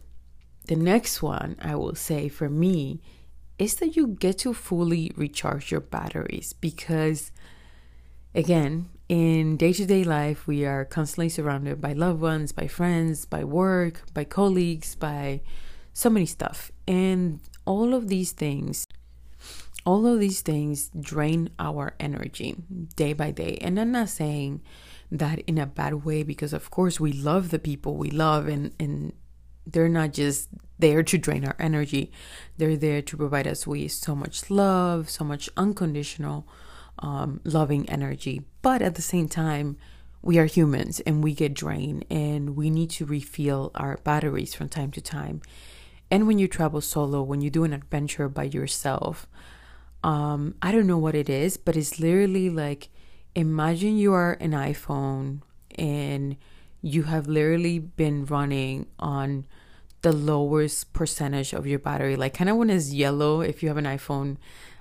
the 0.66 0.76
next 0.76 1.22
one 1.22 1.56
I 1.60 1.74
will 1.76 1.94
say 1.94 2.28
for 2.28 2.48
me 2.48 3.00
is 3.58 3.76
that 3.76 3.96
you 3.96 4.08
get 4.08 4.38
to 4.38 4.52
fully 4.52 5.12
recharge 5.16 5.70
your 5.70 5.80
batteries 5.80 6.52
because, 6.52 7.32
again, 8.34 8.88
in 9.08 9.56
day 9.56 9.72
to 9.72 9.86
day 9.86 10.04
life, 10.04 10.46
we 10.46 10.64
are 10.64 10.84
constantly 10.84 11.28
surrounded 11.28 11.80
by 11.80 11.92
loved 11.92 12.20
ones, 12.20 12.52
by 12.52 12.66
friends, 12.66 13.24
by 13.24 13.44
work, 13.44 14.02
by 14.12 14.24
colleagues, 14.24 14.94
by 14.94 15.40
so 15.92 16.10
many 16.10 16.26
stuff. 16.26 16.70
And 16.86 17.40
all 17.64 17.94
of 17.94 18.08
these 18.08 18.32
things, 18.32 18.86
all 19.84 20.06
of 20.06 20.18
these 20.18 20.40
things 20.40 20.90
drain 20.98 21.50
our 21.58 21.94
energy 22.00 22.56
day 22.96 23.12
by 23.12 23.30
day. 23.30 23.58
And 23.60 23.78
I'm 23.80 23.92
not 23.92 24.08
saying 24.08 24.60
that 25.10 25.38
in 25.40 25.56
a 25.56 25.66
bad 25.66 26.04
way 26.04 26.24
because, 26.24 26.52
of 26.52 26.70
course, 26.70 26.98
we 26.98 27.12
love 27.12 27.50
the 27.50 27.60
people 27.60 27.96
we 27.96 28.10
love 28.10 28.48
and, 28.48 28.74
and 28.80 29.12
they're 29.66 29.88
not 29.88 30.12
just 30.12 30.48
there 30.78 31.02
to 31.02 31.18
drain 31.18 31.44
our 31.44 31.56
energy, 31.58 32.12
they're 32.58 32.76
there 32.76 33.02
to 33.02 33.16
provide 33.16 33.46
us 33.46 33.66
with 33.66 33.92
so 33.92 34.14
much 34.14 34.50
love, 34.50 35.08
so 35.10 35.24
much 35.24 35.48
unconditional 35.56 36.46
um, 36.98 37.40
loving 37.44 37.88
energy. 37.88 38.42
But 38.62 38.82
at 38.82 38.94
the 38.94 39.02
same 39.02 39.28
time, 39.28 39.76
we 40.22 40.38
are 40.38 40.46
humans 40.46 41.00
and 41.00 41.22
we 41.22 41.34
get 41.34 41.54
drained 41.54 42.04
and 42.10 42.56
we 42.56 42.70
need 42.70 42.90
to 42.90 43.06
refill 43.06 43.70
our 43.74 43.98
batteries 43.98 44.54
from 44.54 44.68
time 44.68 44.90
to 44.92 45.00
time. 45.00 45.40
And 46.10 46.26
when 46.26 46.38
you 46.38 46.48
travel 46.48 46.80
solo, 46.80 47.22
when 47.22 47.40
you 47.40 47.50
do 47.50 47.64
an 47.64 47.72
adventure 47.72 48.28
by 48.28 48.44
yourself, 48.44 49.26
um, 50.02 50.54
I 50.62 50.72
don't 50.72 50.86
know 50.86 50.98
what 50.98 51.14
it 51.14 51.28
is, 51.28 51.56
but 51.56 51.76
it's 51.76 51.98
literally 51.98 52.50
like 52.50 52.88
imagine 53.34 53.98
you 53.98 54.12
are 54.14 54.32
an 54.40 54.52
iPhone 54.52 55.42
and 55.76 56.36
you 56.80 57.04
have 57.04 57.26
literally 57.26 57.78
been 57.78 58.24
running 58.24 58.86
on 58.98 59.46
the 60.06 60.12
lowest 60.12 60.92
percentage 60.92 61.52
of 61.52 61.66
your 61.66 61.80
battery. 61.80 62.14
Like 62.14 62.34
kind 62.34 62.48
of 62.48 62.56
when 62.56 62.70
it's 62.70 62.92
yellow, 62.92 63.40
if 63.40 63.60
you 63.60 63.68
have 63.68 63.76
an 63.76 63.86
iPhone, 63.86 64.36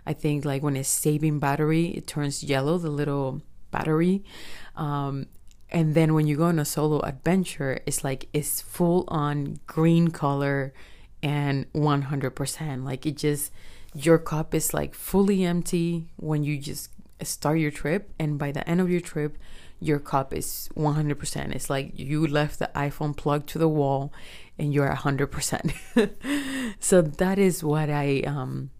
I 0.05 0.13
think 0.13 0.46
like 0.46 0.62
when 0.62 0.75
it's 0.75 0.88
saving 0.88 1.39
battery, 1.39 1.88
it 1.98 2.05
turns 2.05 2.44
yellow, 2.44 2.77
the 2.77 2.91
little 2.91 3.41
battery. 3.72 4.24
Um, 4.75 5.25
and 5.72 5.96
then 5.96 6.13
when 6.13 6.27
you 6.27 6.38
go 6.38 6.44
on 6.44 6.60
a 6.60 6.65
solo 6.65 7.00
adventure, 7.00 7.82
it's 7.88 8.03
like 8.03 8.29
it's 8.34 8.62
full 8.62 9.05
on 9.08 9.58
green 9.65 10.10
color 10.10 10.74
and 11.24 11.65
100%. 11.74 12.84
Like 12.86 13.08
it 13.08 13.17
just, 13.17 13.51
your 13.96 14.20
cup 14.20 14.53
is 14.53 14.75
like 14.75 14.94
fully 14.94 15.44
empty 15.44 16.05
when 16.17 16.44
you 16.44 16.60
just 16.60 16.91
start 17.24 17.58
your 17.58 17.72
trip. 17.72 18.13
And 18.20 18.38
by 18.38 18.51
the 18.51 18.70
end 18.70 18.79
of 18.79 18.91
your 18.91 19.01
trip, 19.01 19.39
your 19.79 20.00
cup 20.00 20.34
is 20.34 20.70
100%. 20.75 21.55
It's 21.55 21.70
like 21.70 21.91
you 21.96 22.25
left 22.25 22.60
the 22.60 22.72
iPhone 22.75 23.15
plugged 23.15 23.50
to 23.50 23.60
the 23.60 23.67
wall 23.67 24.13
and 24.58 24.74
you're 24.74 24.89
100%. 24.89 26.75
so 26.79 27.01
that 27.01 27.38
is 27.38 27.63
what 27.63 27.89
I 27.89 28.22
um, 28.22 28.72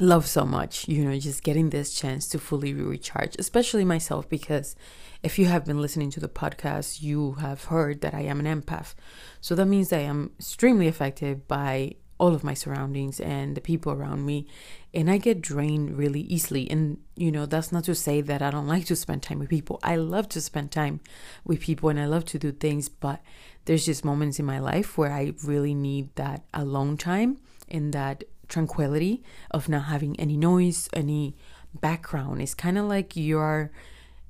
love 0.00 0.26
so 0.26 0.44
much, 0.44 0.88
you 0.88 1.04
know, 1.04 1.18
just 1.18 1.42
getting 1.42 1.70
this 1.70 1.94
chance 1.94 2.28
to 2.28 2.38
fully 2.38 2.74
recharge, 2.74 3.36
especially 3.38 3.84
myself, 3.84 4.28
because 4.28 4.74
if 5.22 5.38
you 5.38 5.46
have 5.46 5.64
been 5.64 5.80
listening 5.80 6.10
to 6.10 6.20
the 6.20 6.28
podcast, 6.28 7.02
you 7.02 7.32
have 7.34 7.64
heard 7.64 8.00
that 8.00 8.14
I 8.14 8.22
am 8.22 8.40
an 8.44 8.62
empath. 8.62 8.94
So 9.40 9.54
that 9.54 9.66
means 9.66 9.92
I 9.92 10.00
am 10.00 10.32
extremely 10.38 10.88
affected 10.88 11.46
by 11.48 11.96
all 12.18 12.34
of 12.34 12.44
my 12.44 12.54
surroundings 12.54 13.20
and 13.20 13.56
the 13.56 13.60
people 13.60 13.92
around 13.92 14.24
me 14.24 14.46
and 14.94 15.10
i 15.10 15.18
get 15.18 15.40
drained 15.40 15.96
really 15.96 16.20
easily 16.22 16.70
and 16.70 16.98
you 17.16 17.30
know 17.30 17.46
that's 17.46 17.72
not 17.72 17.84
to 17.84 17.94
say 17.94 18.20
that 18.20 18.42
i 18.42 18.50
don't 18.50 18.66
like 18.74 18.84
to 18.84 18.96
spend 18.96 19.22
time 19.22 19.38
with 19.38 19.48
people 19.48 19.78
i 19.82 19.96
love 19.96 20.28
to 20.28 20.40
spend 20.40 20.70
time 20.70 21.00
with 21.44 21.60
people 21.60 21.88
and 21.88 22.00
i 22.00 22.06
love 22.06 22.24
to 22.24 22.38
do 22.38 22.52
things 22.52 22.88
but 22.88 23.20
there's 23.64 23.86
just 23.86 24.04
moments 24.04 24.38
in 24.38 24.44
my 24.44 24.58
life 24.58 24.96
where 24.96 25.12
i 25.12 25.32
really 25.44 25.74
need 25.74 26.14
that 26.16 26.42
alone 26.54 26.96
time 26.96 27.38
and 27.68 27.92
that 27.92 28.24
tranquility 28.48 29.22
of 29.50 29.68
not 29.68 29.84
having 29.84 30.18
any 30.20 30.36
noise 30.36 30.88
any 30.92 31.36
background 31.80 32.40
it's 32.40 32.54
kind 32.54 32.78
of 32.78 32.84
like 32.86 33.16
you're 33.16 33.70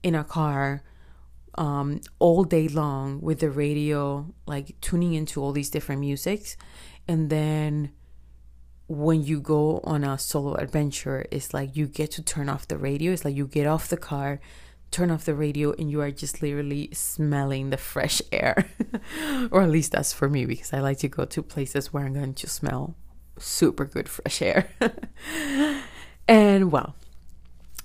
in 0.03 0.15
a 0.15 0.25
car 0.25 0.83
um, 1.59 2.01
all 2.19 2.45
day 2.45 2.69
long 2.69 3.21
with 3.21 3.41
the 3.41 3.51
radio, 3.51 4.27
like 4.47 4.77
tuning 4.81 5.15
into 5.15 5.43
all 5.43 5.53
these 5.53 5.71
different 5.71 6.01
musics. 6.01 6.57
And 7.09 7.31
then 7.31 7.93
when 8.89 9.23
you 9.23 9.41
go 9.41 9.81
on 9.85 10.05
a 10.05 10.19
solo 10.19 10.55
adventure, 10.55 11.27
it's 11.31 11.53
like 11.53 11.77
you 11.77 11.87
get 11.87 12.13
to 12.13 12.23
turn 12.23 12.49
off 12.49 12.69
the 12.69 12.79
radio. 12.79 13.13
It's 13.13 13.25
like 13.25 13.35
you 13.35 13.47
get 13.47 13.67
off 13.67 13.89
the 13.89 13.97
car, 13.97 14.41
turn 14.91 15.11
off 15.11 15.25
the 15.25 15.35
radio, 15.35 15.73
and 15.73 15.91
you 15.91 16.01
are 16.01 16.11
just 16.11 16.43
literally 16.43 16.91
smelling 16.93 17.71
the 17.71 17.77
fresh 17.77 18.23
air. 18.31 18.69
or 19.51 19.63
at 19.63 19.71
least 19.71 19.93
that's 19.93 20.13
for 20.13 20.29
me 20.29 20.47
because 20.47 20.73
I 20.73 20.81
like 20.81 20.99
to 20.99 21.09
go 21.09 21.25
to 21.25 21.43
places 21.43 21.93
where 21.93 22.05
I'm 22.05 22.15
going 22.15 22.35
to 22.35 22.49
smell 22.49 22.97
super 23.39 23.85
good 23.85 24.09
fresh 24.09 24.41
air. 24.41 24.69
and 26.29 26.71
well, 26.71 26.95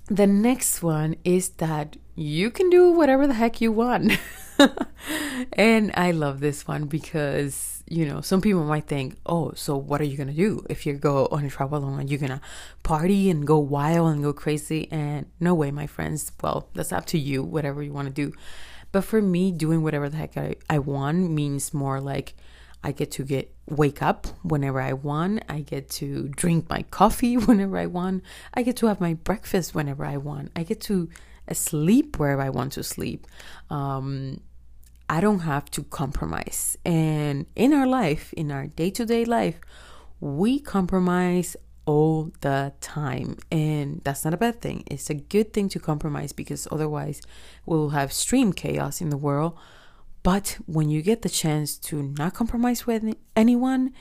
the 0.08 0.28
next 0.28 0.84
one 0.84 1.16
is 1.24 1.50
that 1.50 1.98
you 2.22 2.52
can 2.52 2.70
do 2.70 2.92
whatever 2.92 3.28
the 3.28 3.34
heck 3.34 3.62
you 3.62 3.72
want. 3.72 4.20
and 5.54 5.92
I 5.96 6.12
love 6.12 6.40
this 6.40 6.68
one 6.68 6.86
because, 6.86 7.84
you 7.88 8.06
know, 8.06 8.22
some 8.22 8.42
people 8.42 8.64
might 8.64 8.86
think, 8.86 9.18
oh, 9.26 9.54
so 9.56 9.76
what 9.76 10.02
are 10.02 10.06
you 10.06 10.18
going 10.18 10.30
to 10.30 10.34
do 10.34 10.66
if 10.70 10.86
you 10.86 10.94
go 10.94 11.28
on 11.32 11.46
a 11.46 11.50
travel 11.50 11.80
alone? 11.80 12.00
Are 12.00 12.04
you 12.04 12.18
going 12.18 12.32
to 12.32 12.42
party 12.84 13.30
and 13.30 13.46
go 13.46 13.58
wild 13.58 14.14
and 14.14 14.24
go 14.24 14.34
crazy? 14.34 14.88
And 14.92 15.26
no 15.40 15.54
way, 15.54 15.72
my 15.72 15.88
friends. 15.88 16.32
Well, 16.42 16.70
that's 16.74 16.92
up 16.92 17.06
to 17.08 17.18
you, 17.18 17.44
whatever 17.44 17.82
you 17.82 17.94
want 17.94 18.08
to 18.08 18.14
do. 18.14 18.34
But 18.92 19.04
for 19.04 19.22
me, 19.22 19.52
doing 19.52 19.84
whatever 19.84 20.10
the 20.10 20.18
heck 20.18 20.38
I, 20.38 20.56
I 20.70 20.80
want 20.80 21.32
means 21.32 21.74
more 21.74 22.02
like 22.02 22.36
I 22.84 22.92
get 22.92 23.12
to 23.12 23.24
get 23.24 23.54
wake 23.68 24.02
up 24.02 24.28
whenever 24.44 24.82
I 24.82 24.94
want. 24.94 25.44
I 25.48 25.62
get 25.62 25.90
to 25.92 26.28
drink 26.30 26.70
my 26.70 26.84
coffee 26.84 27.38
whenever 27.38 27.78
I 27.78 27.86
want. 27.86 28.24
I 28.54 28.64
get 28.64 28.76
to 28.78 28.88
have 28.88 29.00
my 29.00 29.14
breakfast 29.14 29.74
whenever 29.74 30.06
I 30.06 30.18
want. 30.18 30.52
I 30.56 30.64
get 30.64 30.82
to 30.82 31.10
sleep 31.54 32.20
wherever 32.20 32.42
I 32.42 32.50
want 32.50 32.74
to 32.74 32.84
sleep. 32.84 33.28
Um, 33.70 34.42
I 35.10 35.20
don't 35.20 35.40
have 35.40 35.70
to 35.72 35.84
compromise. 35.84 36.78
And 36.86 37.46
in 37.56 37.74
our 37.74 37.88
life, 37.88 38.34
in 38.34 38.52
our 38.52 38.68
day 38.68 38.90
to 38.92 39.06
day 39.06 39.26
life, 39.26 39.60
we 40.20 40.60
compromise 40.60 41.58
all 41.86 42.32
the 42.42 42.74
time. 42.80 43.38
And 43.52 44.02
that's 44.04 44.24
not 44.24 44.34
a 44.34 44.38
bad 44.38 44.62
thing. 44.62 44.84
It's 44.90 45.10
a 45.10 45.16
good 45.16 45.52
thing 45.54 45.68
to 45.70 45.80
compromise 45.80 46.32
because 46.32 46.68
otherwise 46.72 47.22
we'll 47.66 47.90
have 47.90 48.10
extreme 48.10 48.54
chaos 48.54 49.02
in 49.02 49.10
the 49.10 49.18
world. 49.18 49.58
But 50.24 50.58
when 50.68 50.90
you 50.90 51.02
get 51.02 51.24
the 51.24 51.30
chance 51.30 51.78
to 51.78 52.14
not 52.18 52.34
compromise 52.34 52.86
with 52.86 53.04
anyone, 53.36 53.94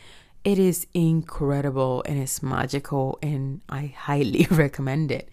it 0.44 0.59
is 0.59 0.87
incredible 0.94 2.03
and 2.07 2.18
it's 2.18 2.42
magical 2.42 3.18
and 3.22 3.61
I 3.68 3.94
highly 3.96 4.46
recommend 4.50 5.11
it. 5.11 5.29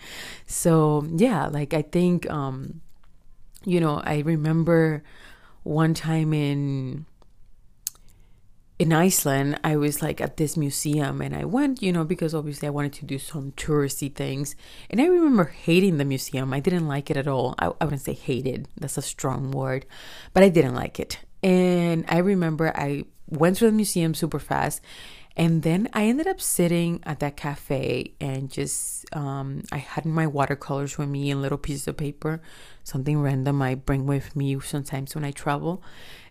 So, 0.45 1.07
yeah, 1.15 1.47
like 1.47 1.73
I 1.73 1.81
think 1.81 2.29
um 2.29 2.81
you 3.63 3.79
know, 3.81 4.01
I 4.03 4.19
remember 4.19 5.03
one 5.63 5.93
time 5.93 6.33
in 6.33 7.05
in 8.79 8.93
Iceland, 8.93 9.59
I 9.63 9.75
was 9.75 10.03
like 10.03 10.21
at 10.21 10.37
this 10.37 10.55
museum 10.55 11.19
and 11.19 11.35
I 11.35 11.45
went, 11.45 11.81
you 11.81 11.91
know, 11.91 12.03
because 12.03 12.35
obviously 12.35 12.67
I 12.67 12.71
wanted 12.71 12.93
to 12.93 13.05
do 13.05 13.17
some 13.17 13.51
touristy 13.53 14.13
things. 14.13 14.55
And 14.89 15.01
I 15.01 15.07
remember 15.07 15.45
hating 15.45 15.97
the 15.97 16.05
museum. 16.05 16.53
I 16.53 16.59
didn't 16.59 16.87
like 16.87 17.09
it 17.09 17.17
at 17.17 17.27
all. 17.27 17.55
I, 17.57 17.71
I 17.81 17.85
wouldn't 17.85 18.01
say 18.03 18.13
hated, 18.13 18.67
that's 18.77 18.97
a 18.97 19.01
strong 19.01 19.51
word, 19.51 19.85
but 20.33 20.43
I 20.43 20.49
didn't 20.49 20.75
like 20.75 20.99
it. 20.99 21.19
And 21.41 22.05
I 22.07 22.19
remember 22.19 22.71
I 22.75 23.05
went 23.27 23.57
to 23.57 23.65
the 23.65 23.71
museum 23.71 24.13
super 24.13 24.39
fast. 24.39 24.81
And 25.35 25.61
then 25.61 25.87
I 25.93 26.05
ended 26.05 26.25
up 26.25 26.41
sitting 26.41 26.99
at 27.03 27.19
that 27.19 27.37
cafe 27.37 28.13
and 28.19 28.49
just, 28.49 29.05
um, 29.15 29.61
I 29.71 29.77
had 29.77 30.03
my 30.03 30.25
watercolors 30.25 30.97
with 30.97 31.09
me 31.09 31.29
and 31.29 31.43
little 31.43 31.59
pieces 31.59 31.87
of 31.87 31.95
paper, 31.95 32.41
something 32.83 33.21
random 33.21 33.61
I 33.61 33.75
bring 33.75 34.07
with 34.07 34.35
me 34.35 34.59
sometimes 34.59 35.13
when 35.13 35.23
I 35.23 35.29
travel. 35.29 35.83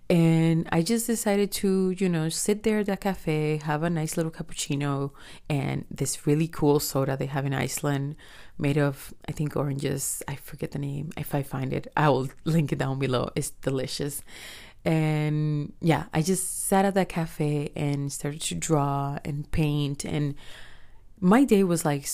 And 0.09 0.69
I 0.71 0.83
just 0.83 1.07
decided 1.07 1.51
to, 1.53 1.91
you 1.91 2.09
know, 2.09 2.29
sit 2.29 2.63
there 2.63 2.81
at 2.81 2.87
the 2.87 2.97
cafe, 2.97 3.61
have 3.65 3.83
a 3.83 3.91
nice 3.91 4.17
little 4.17 4.31
cappuccino 4.31 5.11
and 5.49 5.85
this 5.91 6.27
really 6.27 6.47
cool 6.47 6.79
soda 6.79 7.17
they 7.17 7.27
have 7.27 7.45
in 7.45 7.53
Iceland 7.53 8.15
made 8.57 8.79
of, 8.79 9.13
I 9.29 9.33
think, 9.33 9.57
oranges. 9.57 10.23
I 10.29 10.37
forget 10.37 10.71
the 10.71 10.79
name. 10.79 11.11
If 11.17 11.35
I 11.35 11.43
find 11.43 11.73
it, 11.73 11.89
I 11.97 12.09
will 12.09 12.29
link 12.45 12.73
it 12.73 12.79
down 12.79 13.01
below. 13.01 13.31
It's 13.35 13.51
delicious. 13.51 14.23
And 14.87 15.73
yeah, 15.81 16.05
I 16.15 16.23
just 16.23 16.67
sat 16.67 16.85
at 16.85 16.95
that 16.95 17.09
cafe 17.09 17.73
and 17.75 18.13
started 18.13 18.41
to 18.43 18.55
draw 18.55 19.19
and 19.25 19.51
paint. 19.51 20.05
And 20.05 20.37
my 21.19 21.43
day 21.43 21.65
was 21.65 21.85
like 21.85 22.09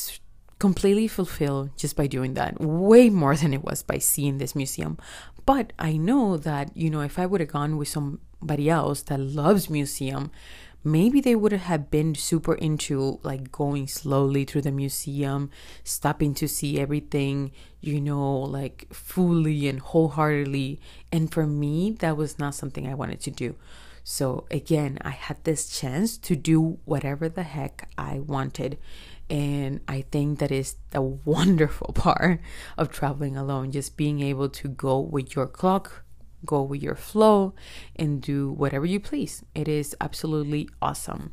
completely 0.58 1.06
fulfilled 1.06 1.76
just 1.76 1.96
by 1.96 2.06
doing 2.06 2.32
that, 2.32 2.58
way 2.60 3.10
more 3.10 3.36
than 3.36 3.52
it 3.52 3.62
was 3.62 3.82
by 3.82 3.98
seeing 3.98 4.38
this 4.38 4.56
museum. 4.56 4.96
But 5.44 5.74
I 5.78 5.98
know 5.98 6.38
that, 6.38 6.74
you 6.74 6.88
know, 6.88 7.02
if 7.02 7.18
I 7.18 7.26
would 7.26 7.40
have 7.40 7.50
gone 7.50 7.76
with 7.76 7.88
somebody 7.88 8.70
else 8.70 9.02
that 9.02 9.20
loves 9.20 9.68
museum, 9.68 10.30
maybe 10.84 11.20
they 11.20 11.34
would 11.34 11.52
have 11.52 11.90
been 11.90 12.14
super 12.14 12.54
into 12.54 13.20
like 13.22 13.52
going 13.52 13.86
slowly 13.86 14.44
through 14.44 14.62
the 14.62 14.72
museum, 14.72 15.50
stopping 15.84 16.34
to 16.34 16.48
see 16.48 16.80
everything, 16.80 17.52
you 17.80 18.00
know, 18.00 18.40
like 18.40 18.86
fully 18.92 19.68
and 19.68 19.80
wholeheartedly. 19.80 20.80
And 21.10 21.32
for 21.32 21.46
me, 21.46 21.92
that 22.00 22.16
was 22.16 22.38
not 22.38 22.54
something 22.54 22.86
I 22.86 22.94
wanted 22.94 23.20
to 23.20 23.30
do. 23.30 23.56
So 24.04 24.46
again, 24.50 24.98
I 25.02 25.10
had 25.10 25.44
this 25.44 25.68
chance 25.68 26.18
to 26.18 26.34
do 26.34 26.78
whatever 26.84 27.28
the 27.28 27.44
heck 27.44 27.88
I 27.96 28.18
wanted. 28.18 28.78
And 29.30 29.80
I 29.86 30.02
think 30.10 30.40
that 30.40 30.50
is 30.50 30.76
the 30.90 31.00
wonderful 31.24 31.92
part 31.94 32.40
of 32.76 32.90
traveling 32.90 33.36
alone, 33.36 33.70
just 33.70 33.96
being 33.96 34.20
able 34.20 34.48
to 34.48 34.68
go 34.68 34.98
with 34.98 35.36
your 35.36 35.46
clock 35.46 36.04
go 36.44 36.62
with 36.62 36.82
your 36.82 36.94
flow 36.94 37.54
and 37.96 38.20
do 38.20 38.50
whatever 38.50 38.86
you 38.86 39.00
please. 39.00 39.42
It 39.54 39.68
is 39.68 39.96
absolutely 40.00 40.68
awesome. 40.80 41.32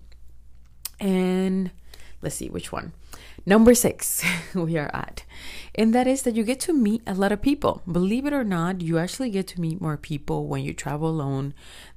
And 0.99 1.71
let's 2.21 2.35
see 2.35 2.49
which 2.49 2.71
one. 2.71 2.93
Number 3.45 3.73
six, 3.73 4.23
we 4.53 4.77
are 4.77 4.91
at. 4.93 5.23
And 5.75 5.93
that 5.95 6.07
is 6.07 6.23
that 6.23 6.35
you 6.35 6.43
get 6.43 6.59
to 6.61 6.73
meet 6.73 7.01
a 7.07 7.13
lot 7.13 7.31
of 7.31 7.41
people. 7.41 7.81
Believe 7.89 8.25
it 8.25 8.33
or 8.33 8.43
not, 8.43 8.81
you 8.81 8.97
actually 8.97 9.29
get 9.29 9.47
to 9.47 9.61
meet 9.61 9.81
more 9.81 9.97
people 9.97 10.47
when 10.47 10.63
you 10.63 10.73
travel 10.73 11.09
alone 11.09 11.53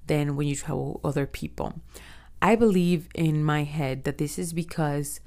than 0.07 0.37
when 0.37 0.46
you 0.46 0.57
travel 0.57 1.01
with 1.03 1.05
other 1.05 1.27
people. 1.27 1.81
I 2.40 2.57
believe 2.57 3.09
in 3.14 3.44
my 3.44 3.64
head 3.64 4.05
that 4.05 4.18
this 4.18 4.38
is 4.38 4.53
because 4.53 5.20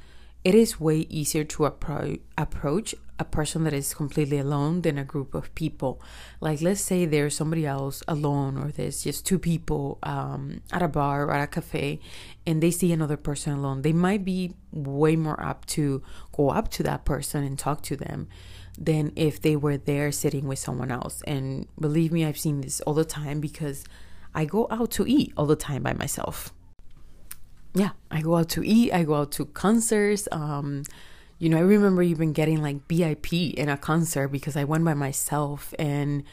it 0.43 0.53
is 0.53 0.79
way 0.79 0.99
easier 1.09 1.43
to 1.43 1.63
appro- 1.63 2.19
approach 2.37 2.93
a 3.17 3.23
person 3.23 3.63
that 3.63 3.73
is 3.73 3.93
completely 3.93 4.37
alone 4.39 4.81
than 4.81 4.97
a 4.97 5.03
group 5.03 5.33
of 5.33 5.53
people. 5.55 6.01
Like, 6.41 6.61
let's 6.61 6.81
say 6.81 7.05
there's 7.05 7.35
somebody 7.35 7.65
else 7.65 8.03
alone, 8.07 8.57
or 8.57 8.71
there's 8.71 9.03
just 9.03 9.25
two 9.25 9.39
people 9.39 9.99
um, 10.03 10.61
at 10.71 10.81
a 10.81 10.87
bar 10.87 11.23
or 11.23 11.31
at 11.31 11.43
a 11.43 11.47
cafe, 11.47 11.99
and 12.45 12.61
they 12.61 12.71
see 12.71 12.91
another 12.91 13.17
person 13.17 13.53
alone. 13.53 13.83
They 13.83 13.93
might 13.93 14.25
be 14.25 14.53
way 14.71 15.15
more 15.15 15.41
apt 15.41 15.69
to 15.69 16.03
go 16.35 16.49
up 16.49 16.69
to 16.71 16.83
that 16.83 17.05
person 17.05 17.43
and 17.43 17.57
talk 17.57 17.81
to 17.83 17.95
them 17.95 18.27
than 18.77 19.13
if 19.15 19.41
they 19.41 19.55
were 19.55 19.77
there 19.77 20.11
sitting 20.11 20.45
with 20.47 20.59
someone 20.59 20.91
else. 20.91 21.21
And 21.25 21.67
believe 21.79 22.11
me, 22.11 22.25
I've 22.25 22.37
seen 22.37 22.59
this 22.59 22.81
all 22.81 22.93
the 22.93 23.05
time 23.05 23.39
because 23.39 23.85
I 24.33 24.43
go 24.43 24.67
out 24.69 24.91
to 24.91 25.07
eat 25.07 25.31
all 25.37 25.45
the 25.45 25.55
time 25.55 25.83
by 25.83 25.93
myself. 25.93 26.51
Yeah, 27.73 27.91
I 28.11 28.21
go 28.21 28.35
out 28.35 28.49
to 28.49 28.63
eat, 28.63 28.93
I 28.93 29.03
go 29.03 29.15
out 29.15 29.31
to 29.33 29.45
concerts. 29.45 30.27
Um, 30.31 30.83
you 31.37 31.49
know, 31.49 31.57
I 31.57 31.61
remember 31.61 32.01
even 32.01 32.33
getting 32.33 32.61
like 32.61 32.87
VIP 32.87 33.33
in 33.33 33.69
a 33.69 33.77
concert 33.77 34.29
because 34.29 34.55
I 34.55 34.63
went 34.63 34.85
by 34.85 34.93
myself 34.93 35.73
and 35.77 36.23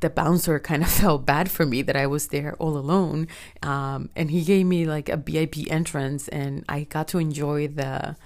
the 0.00 0.10
bouncer 0.10 0.58
kind 0.70 0.82
of 0.82 0.90
felt 0.90 1.24
bad 1.24 1.50
for 1.50 1.64
me 1.64 1.82
that 1.82 1.96
I 1.96 2.06
was 2.06 2.28
there 2.28 2.54
all 2.58 2.76
alone. 2.76 3.28
Um, 3.62 4.10
and 4.14 4.30
he 4.30 4.42
gave 4.44 4.66
me 4.66 4.84
like 4.84 5.08
a 5.08 5.16
VIP 5.16 5.70
entrance 5.70 6.28
and 6.28 6.64
I 6.68 6.84
got 6.84 7.08
to 7.08 7.18
enjoy 7.18 7.68
the 7.68 8.16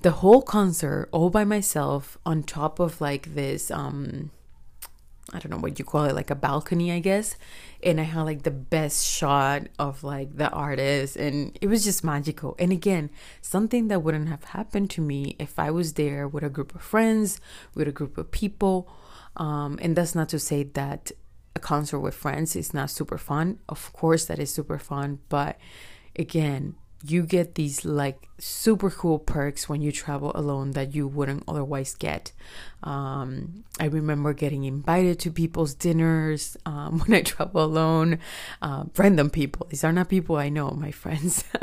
the 0.00 0.10
whole 0.12 0.42
concert 0.42 1.08
all 1.10 1.28
by 1.28 1.42
myself 1.42 2.16
on 2.24 2.44
top 2.44 2.78
of 2.78 3.00
like 3.00 3.34
this 3.34 3.68
um 3.68 4.30
I 5.32 5.38
don't 5.40 5.50
know 5.50 5.58
what 5.58 5.78
you 5.78 5.84
call 5.84 6.04
it, 6.04 6.14
like 6.14 6.30
a 6.30 6.34
balcony, 6.34 6.90
I 6.90 7.00
guess. 7.00 7.36
And 7.82 8.00
I 8.00 8.04
had 8.04 8.22
like 8.22 8.42
the 8.42 8.50
best 8.50 9.06
shot 9.06 9.68
of 9.78 10.02
like 10.02 10.36
the 10.36 10.50
artist, 10.50 11.16
and 11.16 11.56
it 11.60 11.68
was 11.68 11.84
just 11.84 12.02
magical. 12.02 12.56
And 12.58 12.72
again, 12.72 13.10
something 13.40 13.88
that 13.88 14.02
wouldn't 14.02 14.28
have 14.28 14.44
happened 14.44 14.90
to 14.90 15.00
me 15.00 15.36
if 15.38 15.58
I 15.58 15.70
was 15.70 15.94
there 15.94 16.26
with 16.26 16.42
a 16.42 16.50
group 16.50 16.74
of 16.74 16.82
friends, 16.82 17.40
with 17.74 17.86
a 17.86 17.92
group 17.92 18.18
of 18.18 18.30
people. 18.30 18.90
Um, 19.36 19.78
and 19.80 19.94
that's 19.94 20.14
not 20.14 20.28
to 20.30 20.40
say 20.40 20.64
that 20.64 21.12
a 21.54 21.60
concert 21.60 22.00
with 22.00 22.14
friends 22.14 22.56
is 22.56 22.74
not 22.74 22.90
super 22.90 23.18
fun. 23.18 23.58
Of 23.68 23.92
course, 23.92 24.24
that 24.24 24.38
is 24.38 24.50
super 24.52 24.78
fun. 24.78 25.20
But 25.28 25.58
again, 26.16 26.74
you 27.04 27.22
get 27.22 27.54
these 27.54 27.84
like 27.84 28.28
super 28.38 28.90
cool 28.90 29.18
perks 29.18 29.68
when 29.68 29.80
you 29.82 29.92
travel 29.92 30.32
alone 30.34 30.72
that 30.72 30.94
you 30.94 31.06
wouldn't 31.06 31.44
otherwise 31.46 31.94
get. 31.94 32.32
Um, 32.82 33.64
I 33.78 33.86
remember 33.86 34.32
getting 34.32 34.64
invited 34.64 35.18
to 35.20 35.30
people's 35.30 35.74
dinners 35.74 36.56
um, 36.66 36.98
when 37.06 37.14
I 37.14 37.22
travel 37.22 37.64
alone. 37.64 38.18
Uh, 38.60 38.84
random 38.96 39.30
people. 39.30 39.66
These 39.70 39.84
are 39.84 39.92
not 39.92 40.08
people 40.08 40.36
I 40.36 40.48
know, 40.48 40.70
my 40.70 40.90
friends. 40.90 41.44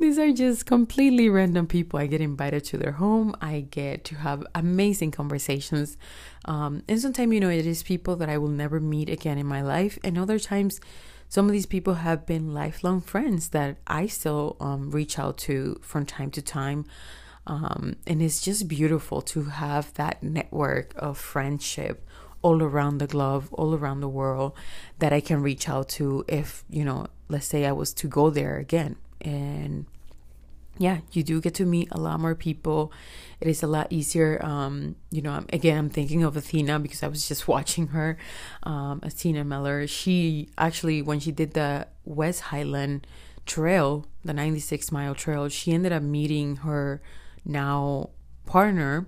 These 0.00 0.18
are 0.18 0.32
just 0.32 0.66
completely 0.66 1.28
random 1.28 1.66
people. 1.66 1.98
I 1.98 2.06
get 2.06 2.20
invited 2.20 2.64
to 2.64 2.78
their 2.78 2.92
home. 2.92 3.34
I 3.40 3.60
get 3.70 4.04
to 4.06 4.16
have 4.16 4.44
amazing 4.54 5.12
conversations. 5.12 5.96
Um, 6.44 6.82
and 6.88 7.00
sometimes, 7.00 7.32
you 7.32 7.40
know, 7.40 7.50
it 7.50 7.66
is 7.66 7.82
people 7.82 8.16
that 8.16 8.28
I 8.28 8.36
will 8.38 8.48
never 8.48 8.80
meet 8.80 9.08
again 9.08 9.38
in 9.38 9.46
my 9.46 9.62
life. 9.62 9.98
And 10.02 10.18
other 10.18 10.38
times, 10.38 10.80
some 11.28 11.46
of 11.46 11.52
these 11.52 11.66
people 11.66 11.94
have 11.94 12.26
been 12.26 12.54
lifelong 12.54 13.00
friends 13.00 13.48
that 13.50 13.76
I 13.86 14.06
still 14.06 14.56
um, 14.60 14.90
reach 14.90 15.18
out 15.18 15.38
to 15.38 15.78
from 15.82 16.06
time 16.06 16.30
to 16.32 16.42
time. 16.42 16.84
Um, 17.46 17.96
and 18.06 18.22
it's 18.22 18.40
just 18.40 18.68
beautiful 18.68 19.20
to 19.22 19.44
have 19.44 19.92
that 19.94 20.22
network 20.22 20.94
of 20.96 21.18
friendship 21.18 22.06
all 22.40 22.62
around 22.62 22.98
the 22.98 23.06
globe, 23.06 23.48
all 23.52 23.74
around 23.74 24.00
the 24.00 24.08
world 24.08 24.52
that 24.98 25.12
I 25.12 25.20
can 25.20 25.42
reach 25.42 25.68
out 25.68 25.88
to 25.90 26.24
if, 26.28 26.64
you 26.68 26.84
know, 26.84 27.06
let's 27.28 27.46
say 27.46 27.66
I 27.66 27.72
was 27.72 27.92
to 27.94 28.08
go 28.08 28.30
there 28.30 28.58
again. 28.58 28.96
And 29.20 29.86
yeah, 30.78 30.98
you 31.12 31.22
do 31.22 31.40
get 31.40 31.54
to 31.54 31.64
meet 31.64 31.88
a 31.92 31.98
lot 31.98 32.20
more 32.20 32.34
people. 32.34 32.92
It 33.40 33.48
is 33.48 33.62
a 33.62 33.66
lot 33.66 33.88
easier. 33.90 34.44
Um, 34.44 34.96
you 35.10 35.22
know, 35.22 35.44
again, 35.52 35.78
I'm 35.78 35.90
thinking 35.90 36.24
of 36.24 36.36
Athena 36.36 36.80
because 36.80 37.02
I 37.02 37.08
was 37.08 37.28
just 37.28 37.46
watching 37.54 37.88
her. 37.88 38.16
Um, 38.62 39.00
Athena 39.02 39.44
Mellor. 39.44 39.86
She 39.86 40.48
actually, 40.58 41.02
when 41.02 41.20
she 41.20 41.32
did 41.32 41.54
the 41.54 41.86
West 42.04 42.40
Highland 42.40 43.06
Trail, 43.46 44.06
the 44.24 44.32
96 44.32 44.90
mile 44.90 45.14
trail, 45.14 45.48
she 45.48 45.72
ended 45.72 45.92
up 45.92 46.02
meeting 46.02 46.56
her 46.56 47.02
now 47.44 48.10
partner 48.46 49.06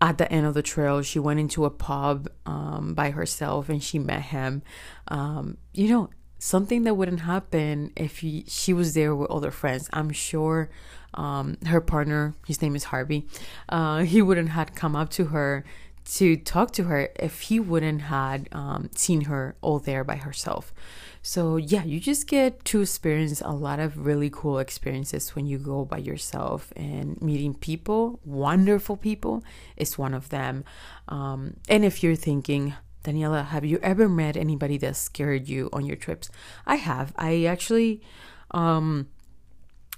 at 0.00 0.18
the 0.18 0.30
end 0.30 0.46
of 0.46 0.54
the 0.54 0.62
trail. 0.62 1.02
She 1.02 1.18
went 1.18 1.40
into 1.40 1.64
a 1.64 1.70
pub 1.70 2.28
um, 2.46 2.94
by 2.94 3.10
herself 3.10 3.68
and 3.68 3.82
she 3.82 3.98
met 3.98 4.22
him. 4.22 4.62
Um, 5.08 5.56
you 5.72 5.88
know, 5.88 6.10
something 6.38 6.84
that 6.84 6.94
wouldn't 6.94 7.20
happen 7.20 7.92
if 7.96 8.18
he, 8.18 8.44
she 8.46 8.72
was 8.72 8.94
there 8.94 9.14
with 9.14 9.30
other 9.30 9.50
friends. 9.50 9.88
I'm 9.92 10.10
sure 10.10 10.70
um, 11.14 11.58
her 11.66 11.80
partner, 11.80 12.34
his 12.46 12.62
name 12.62 12.76
is 12.76 12.84
Harvey, 12.84 13.26
uh, 13.68 13.98
he 13.98 14.22
wouldn't 14.22 14.50
had 14.50 14.74
come 14.74 14.94
up 14.94 15.10
to 15.10 15.26
her 15.26 15.64
to 16.04 16.36
talk 16.36 16.70
to 16.72 16.84
her 16.84 17.10
if 17.16 17.42
he 17.42 17.60
wouldn't 17.60 18.02
had 18.02 18.48
um, 18.52 18.88
seen 18.94 19.22
her 19.22 19.56
all 19.60 19.78
there 19.78 20.04
by 20.04 20.16
herself. 20.16 20.72
So 21.20 21.56
yeah, 21.56 21.84
you 21.84 22.00
just 22.00 22.26
get 22.26 22.64
to 22.66 22.80
experience 22.80 23.42
a 23.42 23.50
lot 23.50 23.78
of 23.78 24.06
really 24.06 24.30
cool 24.30 24.58
experiences 24.58 25.34
when 25.34 25.46
you 25.46 25.58
go 25.58 25.84
by 25.84 25.98
yourself 25.98 26.72
and 26.76 27.20
meeting 27.20 27.52
people. 27.52 28.20
Wonderful 28.24 28.96
people 28.96 29.44
is 29.76 29.98
one 29.98 30.14
of 30.14 30.30
them. 30.30 30.64
Um, 31.08 31.56
and 31.68 31.84
if 31.84 32.02
you're 32.02 32.16
thinking, 32.16 32.74
Daniela, 33.04 33.46
have 33.46 33.64
you 33.64 33.78
ever 33.82 34.08
met 34.08 34.36
anybody 34.36 34.76
that 34.78 34.96
scared 34.96 35.48
you 35.48 35.68
on 35.72 35.86
your 35.86 35.96
trips? 35.96 36.28
I 36.66 36.76
have. 36.76 37.12
I 37.16 37.44
actually 37.44 38.02
um, 38.50 39.08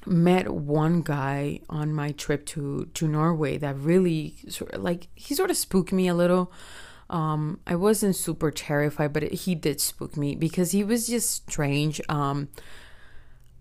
met 0.07 0.49
one 0.51 1.03
guy 1.03 1.61
on 1.69 1.95
my 1.95 2.13
trip 2.13 2.47
to 2.47 2.87
to 2.95 3.09
Norway 3.09 3.59
that 3.59 3.77
really 3.79 4.37
sort 4.49 4.73
of 4.73 4.83
like 4.83 5.09
he 5.15 5.35
sort 5.35 5.51
of 5.51 5.57
spooked 5.57 5.93
me 5.93 6.09
a 6.09 6.15
little. 6.15 6.53
Um, 7.09 7.59
I 7.67 7.75
wasn't 7.75 8.15
super 8.15 8.53
terrified, 8.53 9.13
but 9.13 9.25
it, 9.25 9.33
he 9.33 9.57
did 9.57 9.81
spook 9.81 10.17
me 10.17 10.37
because 10.37 10.71
he 10.71 10.85
was 10.85 11.09
just 11.09 11.31
strange. 11.51 12.01
Um, 12.09 12.49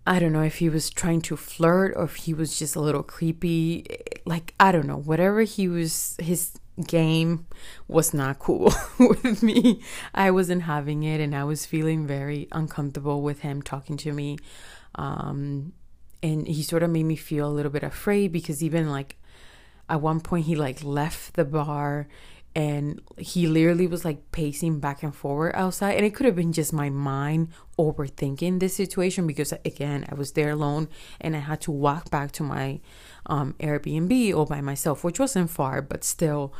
I 0.06 0.18
don't 0.18 0.32
know 0.32 0.42
if 0.42 0.56
he 0.56 0.68
was 0.68 0.88
trying 0.88 1.20
to 1.22 1.36
flirt 1.36 1.92
or 1.96 2.04
if 2.04 2.14
he 2.16 2.32
was 2.32 2.58
just 2.58 2.76
a 2.76 2.80
little 2.80 3.02
creepy. 3.02 3.86
Like, 4.24 4.54
I 4.60 4.72
don't 4.72 4.86
know. 4.86 4.96
Whatever 4.96 5.42
he 5.42 5.68
was, 5.68 6.16
his 6.20 6.59
game 6.80 7.46
was 7.88 8.12
not 8.12 8.38
cool 8.38 8.72
with 8.98 9.42
me. 9.42 9.82
I 10.14 10.30
wasn't 10.30 10.62
having 10.62 11.02
it 11.02 11.20
and 11.20 11.34
I 11.34 11.44
was 11.44 11.66
feeling 11.66 12.06
very 12.06 12.48
uncomfortable 12.52 13.22
with 13.22 13.40
him 13.40 13.62
talking 13.62 13.96
to 13.98 14.12
me. 14.12 14.38
Um, 14.94 15.72
and 16.22 16.46
he 16.46 16.62
sort 16.62 16.82
of 16.82 16.90
made 16.90 17.04
me 17.04 17.16
feel 17.16 17.48
a 17.48 17.52
little 17.52 17.72
bit 17.72 17.82
afraid 17.82 18.32
because 18.32 18.62
even 18.62 18.90
like 18.90 19.16
at 19.88 20.00
one 20.00 20.20
point 20.20 20.46
he 20.46 20.54
like 20.54 20.82
left 20.84 21.34
the 21.34 21.44
bar 21.44 22.08
and 22.54 23.00
he 23.16 23.46
literally 23.46 23.86
was 23.86 24.04
like 24.04 24.32
pacing 24.32 24.80
back 24.80 25.02
and 25.02 25.14
forward 25.14 25.52
outside 25.54 25.92
and 25.92 26.04
it 26.04 26.14
could 26.14 26.26
have 26.26 26.34
been 26.34 26.52
just 26.52 26.72
my 26.72 26.90
mind 26.90 27.48
overthinking 27.78 28.58
this 28.58 28.74
situation 28.74 29.26
because 29.26 29.52
again 29.64 30.04
i 30.10 30.14
was 30.14 30.32
there 30.32 30.50
alone 30.50 30.88
and 31.20 31.36
i 31.36 31.38
had 31.38 31.60
to 31.60 31.70
walk 31.70 32.10
back 32.10 32.32
to 32.32 32.42
my 32.42 32.80
um, 33.30 33.54
airbnb 33.60 34.34
all 34.34 34.46
by 34.46 34.60
myself 34.60 35.02
which 35.02 35.18
wasn't 35.18 35.48
far 35.48 35.80
but 35.80 36.04
still 36.04 36.52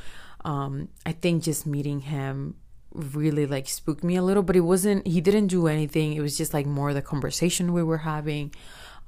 um, 0.45 0.89
i 1.05 1.13
think 1.13 1.43
just 1.43 1.67
meeting 1.67 2.01
him 2.01 2.55
really 2.93 3.47
like 3.47 3.69
spooked 3.69 4.03
me 4.03 4.17
a 4.17 4.23
little 4.23 4.43
but 4.43 4.57
it 4.57 4.61
wasn't 4.61 5.07
he 5.07 5.21
didn't 5.21 5.47
do 5.47 5.67
anything 5.67 6.15
it 6.15 6.21
was 6.21 6.37
just 6.37 6.55
like 6.55 6.67
more 6.67 6.93
the 6.95 7.03
conversation 7.03 7.73
we 7.73 7.83
were 7.83 7.99
having 7.99 8.53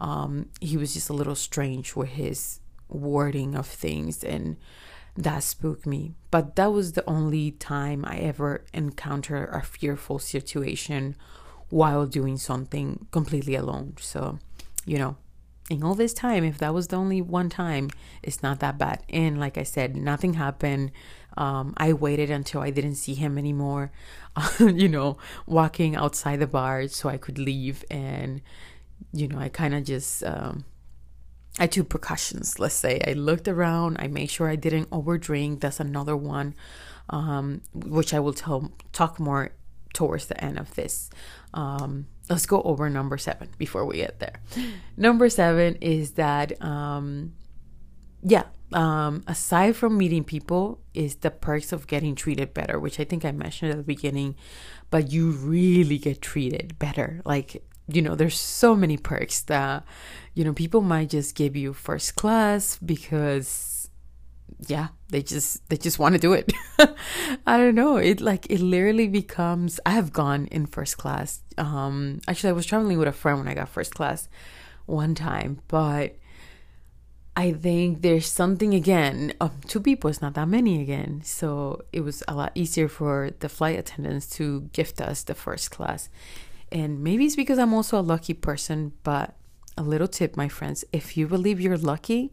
um, 0.01 0.49
he 0.61 0.77
was 0.77 0.95
just 0.95 1.09
a 1.09 1.13
little 1.13 1.35
strange 1.37 1.95
with 1.95 2.11
his 2.11 2.61
wording 2.89 3.55
of 3.55 3.67
things 3.67 4.25
and 4.25 4.57
that 5.17 5.43
spooked 5.43 5.87
me. 5.87 6.15
But 6.31 6.57
that 6.57 6.73
was 6.73 6.93
the 6.93 7.09
only 7.09 7.53
time 7.53 8.05
I 8.05 8.17
ever 8.19 8.65
encountered 8.73 9.51
a 9.53 9.63
fearful 9.63 10.19
situation 10.19 11.17
while 11.69 12.07
doing 12.07 12.37
something 12.37 13.07
completely 13.11 13.55
alone. 13.55 13.95
So, 14.01 14.39
you 14.85 14.99
know, 14.99 15.17
in 15.71 15.83
all 15.83 15.95
this 15.95 16.13
time, 16.13 16.45
if 16.45 16.59
that 16.59 16.75
was 16.75 16.89
the 16.89 16.97
only 16.97 17.23
one 17.23 17.49
time, 17.49 17.91
it's 18.23 18.43
not 18.43 18.61
that 18.61 18.79
bad. 18.79 19.03
And 19.09 19.39
like 19.39 19.57
I 19.57 19.63
said, 19.63 19.97
nothing 19.97 20.35
happened. 20.35 20.93
Um, 21.37 21.73
I 21.77 21.93
waited 21.93 22.31
until 22.31 22.61
I 22.61 22.71
didn't 22.71 22.97
see 22.97 23.15
him 23.15 23.39
anymore, 23.39 23.91
you 24.61 24.89
know, 24.89 25.17
walking 25.47 25.97
outside 25.97 26.41
the 26.41 26.47
bar 26.47 26.89
so 26.89 27.09
I 27.09 27.17
could 27.17 27.39
leave. 27.39 27.85
And, 27.91 28.43
you 29.13 29.29
know, 29.29 29.39
I 29.39 29.49
kind 29.49 29.75
of 29.75 29.85
just 29.85 30.23
um, 30.25 30.65
I 31.59 31.67
took 31.67 31.89
precautions, 31.89 32.59
let's 32.59 32.75
say. 32.75 33.01
I 33.07 33.13
looked 33.13 33.47
around, 33.47 33.99
I 34.01 34.09
made 34.09 34.31
sure 34.31 34.49
I 34.49 34.57
didn't 34.57 34.91
overdrink. 34.91 35.61
That's 35.61 35.81
another 35.81 36.17
one, 36.17 36.55
um, 37.11 37.63
which 37.75 38.15
I 38.15 38.21
will 38.21 38.33
tell 38.33 38.73
talk 38.93 39.21
more 39.21 39.53
towards 39.93 40.27
the 40.27 40.43
end 40.43 40.59
of 40.59 40.75
this. 40.75 41.11
Um, 41.53 42.07
let's 42.33 42.47
go 42.47 42.63
over 42.63 42.89
number 42.91 43.19
seven 43.19 43.49
before 43.59 43.85
we 43.85 43.97
get 43.97 44.19
there. 44.19 44.41
Number 44.97 45.29
seven 45.29 45.77
is 45.77 46.13
that, 46.13 46.61
um, 46.63 47.35
yeah, 48.23 48.45
um, 48.73 49.23
aside 49.27 49.77
from 49.77 49.99
meeting 49.99 50.25
people, 50.25 50.81
is 50.95 51.17
the 51.17 51.31
perks 51.31 51.73
of 51.73 51.87
getting 51.87 52.15
treated 52.15 52.55
better, 52.55 52.81
which 52.81 52.99
I 52.99 53.05
think 53.05 53.25
I 53.25 53.33
mentioned 53.33 53.71
at 53.71 53.77
the 53.77 53.83
beginning, 53.83 54.35
but 54.91 55.13
you 55.13 55.31
really 55.31 55.99
get 55.99 56.23
treated 56.23 56.79
better. 56.79 57.21
Like 57.25 57.63
you 57.89 58.03
know, 58.03 58.15
there's 58.15 58.39
so 58.39 58.77
many 58.77 58.97
perks 58.97 59.41
that, 59.43 59.85
you 60.35 60.45
know, 60.45 60.53
people 60.53 60.81
might 60.81 61.11
just 61.11 61.35
give 61.35 61.57
you 61.57 61.73
first 61.73 62.17
class 62.17 62.79
because 62.79 63.47
yeah, 64.67 64.89
they 65.09 65.23
just 65.23 65.69
they 65.69 65.77
just 65.77 65.99
want 65.99 66.15
to 66.15 66.21
do 66.21 66.33
it. 66.33 66.53
I 67.47 67.57
don't 67.57 67.75
know. 67.75 67.97
It 67.97 68.21
like 68.21 68.47
it 68.51 68.61
literally 68.61 69.09
becomes 69.09 69.81
I 69.85 69.91
have 69.91 70.13
gone 70.13 70.47
in 70.47 70.67
first 70.67 70.99
class. 70.99 71.43
Um 71.59 72.21
actually 72.29 72.51
I 72.51 72.53
was 72.53 72.67
traveling 72.67 72.99
with 72.99 73.09
a 73.09 73.13
friend 73.13 73.39
when 73.39 73.49
I 73.49 73.55
got 73.55 73.69
first 73.69 73.95
class 73.95 74.29
one 74.87 75.15
time, 75.15 75.61
but 75.69 76.17
I 77.35 77.53
think 77.53 78.03
there's 78.03 78.27
something 78.27 78.75
again. 78.75 79.33
Um, 79.41 79.53
two 79.67 79.81
people 79.81 80.11
is 80.11 80.21
not 80.21 80.35
that 80.35 80.49
many 80.49 80.83
again, 80.83 81.23
so 81.25 81.81
it 81.93 82.01
was 82.01 82.23
a 82.29 82.35
lot 82.35 82.53
easier 82.55 82.89
for 82.89 83.31
the 83.41 83.49
flight 83.49 83.79
attendants 83.79 84.27
to 84.37 84.69
gift 84.73 85.01
us 85.01 85.23
the 85.23 85.35
first 85.35 85.71
class. 85.71 86.11
And 86.71 87.03
maybe 87.03 87.25
it's 87.25 87.37
because 87.37 87.59
I'm 87.59 87.73
also 87.73 87.99
a 87.99 88.03
lucky 88.05 88.35
person, 88.35 88.93
but 89.03 89.35
a 89.79 89.83
little 89.83 90.09
tip, 90.09 90.37
my 90.37 90.49
friends: 90.49 90.85
if 90.93 91.17
you 91.17 91.27
believe 91.27 91.59
you're 91.59 91.79
lucky, 91.79 92.33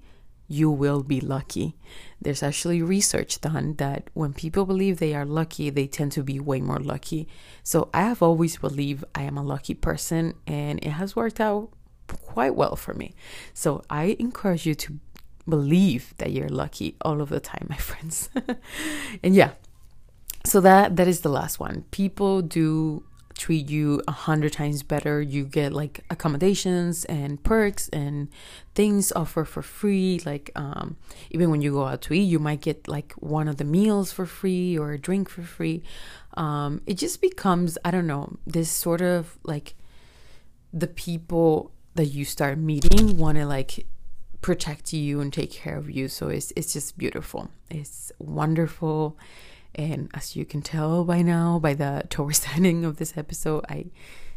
you 0.49 0.69
will 0.69 1.03
be 1.03 1.21
lucky. 1.21 1.75
There's 2.19 2.43
actually 2.43 2.81
research 2.81 3.39
done 3.39 3.75
that 3.75 4.09
when 4.13 4.33
people 4.33 4.65
believe 4.65 4.97
they 4.97 5.13
are 5.13 5.25
lucky, 5.25 5.69
they 5.69 5.87
tend 5.87 6.11
to 6.13 6.23
be 6.23 6.39
way 6.39 6.59
more 6.59 6.79
lucky. 6.79 7.27
So 7.63 7.89
I 7.93 8.01
have 8.01 8.23
always 8.23 8.57
believed 8.57 9.05
I 9.13 9.21
am 9.23 9.37
a 9.37 9.43
lucky 9.43 9.75
person, 9.75 10.33
and 10.47 10.83
it 10.83 10.89
has 10.89 11.15
worked 11.15 11.39
out 11.39 11.69
quite 12.07 12.55
well 12.55 12.75
for 12.75 12.95
me. 12.95 13.13
So 13.53 13.83
I 13.89 14.17
encourage 14.19 14.65
you 14.65 14.73
to 14.73 14.99
believe 15.47 16.15
that 16.17 16.31
you're 16.31 16.49
lucky 16.49 16.95
all 17.01 17.21
of 17.21 17.29
the 17.29 17.39
time, 17.39 17.67
my 17.69 17.77
friends. 17.89 18.29
and 19.23 19.35
yeah, 19.35 19.51
so 20.45 20.59
that 20.61 20.95
that 20.95 21.07
is 21.07 21.21
the 21.21 21.29
last 21.29 21.59
one. 21.59 21.85
People 21.91 22.41
do 22.41 23.03
treat 23.39 23.69
you 23.69 24.01
a 24.07 24.11
hundred 24.11 24.51
times 24.51 24.83
better. 24.83 25.21
You 25.21 25.45
get 25.45 25.71
like 25.71 26.01
accommodations 26.09 27.05
and 27.05 27.41
perks 27.41 27.87
and 27.89 28.27
things 28.75 29.11
offered 29.13 29.45
for 29.45 29.61
free. 29.61 30.21
Like 30.25 30.51
um, 30.55 30.97
even 31.31 31.49
when 31.49 31.61
you 31.61 31.71
go 31.71 31.85
out 31.85 32.01
to 32.03 32.13
eat, 32.13 32.23
you 32.23 32.37
might 32.37 32.61
get 32.61 32.87
like 32.87 33.13
one 33.13 33.47
of 33.47 33.55
the 33.57 33.63
meals 33.63 34.11
for 34.11 34.25
free 34.25 34.77
or 34.77 34.91
a 34.91 34.99
drink 34.99 35.29
for 35.29 35.41
free. 35.41 35.81
Um, 36.35 36.81
it 36.85 36.95
just 36.95 37.21
becomes 37.21 37.77
I 37.85 37.91
don't 37.91 38.07
know 38.07 38.37
this 38.45 38.69
sort 38.69 39.01
of 39.01 39.39
like 39.43 39.73
the 40.73 40.87
people 40.87 41.71
that 41.95 42.07
you 42.07 42.25
start 42.25 42.57
meeting 42.57 43.17
want 43.17 43.37
to 43.37 43.45
like 43.45 43.85
protect 44.41 44.93
you 44.93 45.21
and 45.21 45.31
take 45.31 45.51
care 45.51 45.77
of 45.77 45.89
you. 45.89 46.09
So 46.09 46.27
it's 46.27 46.51
it's 46.57 46.73
just 46.73 46.97
beautiful. 46.97 47.49
It's 47.69 48.11
wonderful. 48.19 49.17
And 49.75 50.09
as 50.13 50.35
you 50.35 50.45
can 50.45 50.61
tell 50.61 51.03
by 51.03 51.21
now, 51.21 51.59
by 51.59 51.73
the 51.73 52.03
towards 52.09 52.39
the 52.45 52.49
ending 52.49 52.85
of 52.85 52.97
this 52.97 53.17
episode, 53.17 53.65
I 53.69 53.87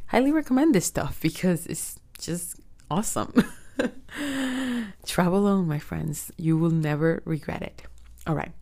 highly 0.07 0.33
recommend 0.33 0.75
this 0.75 0.87
stuff 0.87 1.21
because 1.21 1.67
it's 1.67 1.99
just 2.19 2.61
awesome. 2.91 3.33
Travel 5.07 5.39
alone, 5.41 5.67
my 5.67 5.79
friends. 5.79 6.31
You 6.37 6.57
will 6.57 6.71
never 6.71 7.23
regret 7.25 7.63
it. 7.63 7.83
All 8.27 8.35
right. 8.35 8.53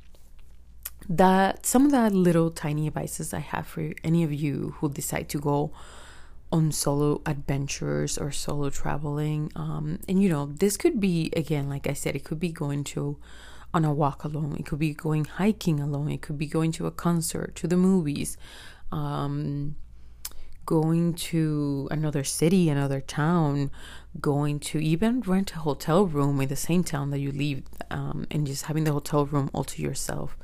That 1.09 1.67
some 1.67 1.87
of 1.87 1.91
the 1.91 2.09
little 2.11 2.51
tiny 2.51 2.87
advices 2.87 3.35
I 3.35 3.41
have 3.41 3.67
for 3.67 3.93
any 4.05 4.23
of 4.23 4.33
you 4.33 4.77
who 4.79 4.89
decide 4.89 5.29
to 5.31 5.39
go 5.39 5.73
on 6.53 6.73
solo 6.73 7.21
adventures 7.27 8.19
or 8.19 8.31
solo 8.31 8.71
traveling. 8.71 9.51
Um, 9.57 10.01
and 10.09 10.23
you 10.23 10.29
know, 10.29 10.47
this 10.47 10.77
could 10.77 11.01
be 11.01 11.33
again, 11.37 11.69
like 11.69 11.87
I 11.89 11.93
said, 11.95 12.17
it 12.17 12.25
could 12.25 12.41
be 12.41 12.53
going 12.53 12.85
to 12.85 13.17
on 13.73 13.85
a 13.85 13.93
walk 13.93 14.25
alone. 14.25 14.57
It 14.59 14.67
could 14.67 14.79
be 14.79 14.95
going 14.95 15.25
hiking 15.25 15.81
alone. 15.81 16.11
It 16.11 16.23
could 16.23 16.39
be 16.39 16.47
going 16.47 16.73
to 16.73 16.87
a 16.87 16.91
concert, 16.91 17.55
to 17.57 17.67
the 17.67 17.77
movies, 17.77 18.37
um, 18.91 19.77
going 20.67 21.15
to 21.15 21.89
another 21.91 22.25
city, 22.25 22.69
another 22.69 23.01
town, 23.01 23.71
going 24.21 24.61
to 24.61 24.79
even 24.79 25.21
rent 25.21 25.53
a 25.53 25.59
hotel 25.59 26.07
room 26.07 26.41
in 26.41 26.49
the 26.49 26.57
same 26.57 26.85
town 26.85 27.11
that 27.11 27.19
you 27.19 27.33
live, 27.33 27.63
um, 27.91 28.27
and 28.31 28.47
just 28.47 28.65
having 28.65 28.85
the 28.85 28.93
hotel 28.93 29.27
room 29.27 29.51
all 29.53 29.65
to 29.65 29.83
yourself. 29.83 30.37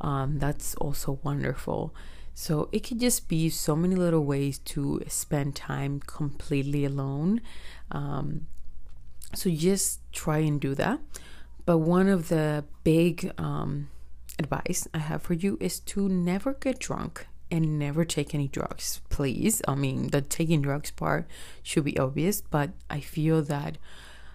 Um, 0.00 0.38
that's 0.38 0.74
also 0.76 1.18
wonderful. 1.22 1.94
So 2.34 2.68
it 2.70 2.80
could 2.80 3.00
just 3.00 3.28
be 3.28 3.48
so 3.48 3.74
many 3.74 3.94
little 3.94 4.24
ways 4.24 4.58
to 4.58 5.02
spend 5.08 5.56
time 5.56 6.00
completely 6.06 6.84
alone. 6.84 7.40
Um, 7.90 8.46
so 9.34 9.48
just 9.48 10.00
try 10.12 10.38
and 10.38 10.60
do 10.60 10.74
that. 10.74 11.00
But 11.66 11.78
one 11.78 12.08
of 12.08 12.28
the 12.28 12.64
big 12.84 13.32
um, 13.36 13.90
advice 14.38 14.88
I 14.94 14.98
have 14.98 15.22
for 15.22 15.34
you 15.34 15.58
is 15.60 15.80
to 15.80 16.08
never 16.08 16.54
get 16.54 16.78
drunk 16.78 17.26
and 17.50 17.78
never 17.78 18.04
take 18.04 18.34
any 18.34 18.48
drugs, 18.48 19.00
please. 19.08 19.62
I 19.68 19.74
mean, 19.74 20.08
the 20.08 20.20
taking 20.20 20.62
drugs 20.62 20.90
part 20.90 21.26
should 21.62 21.84
be 21.84 21.98
obvious, 21.98 22.40
but 22.40 22.70
I 22.88 23.00
feel 23.00 23.42
that 23.42 23.78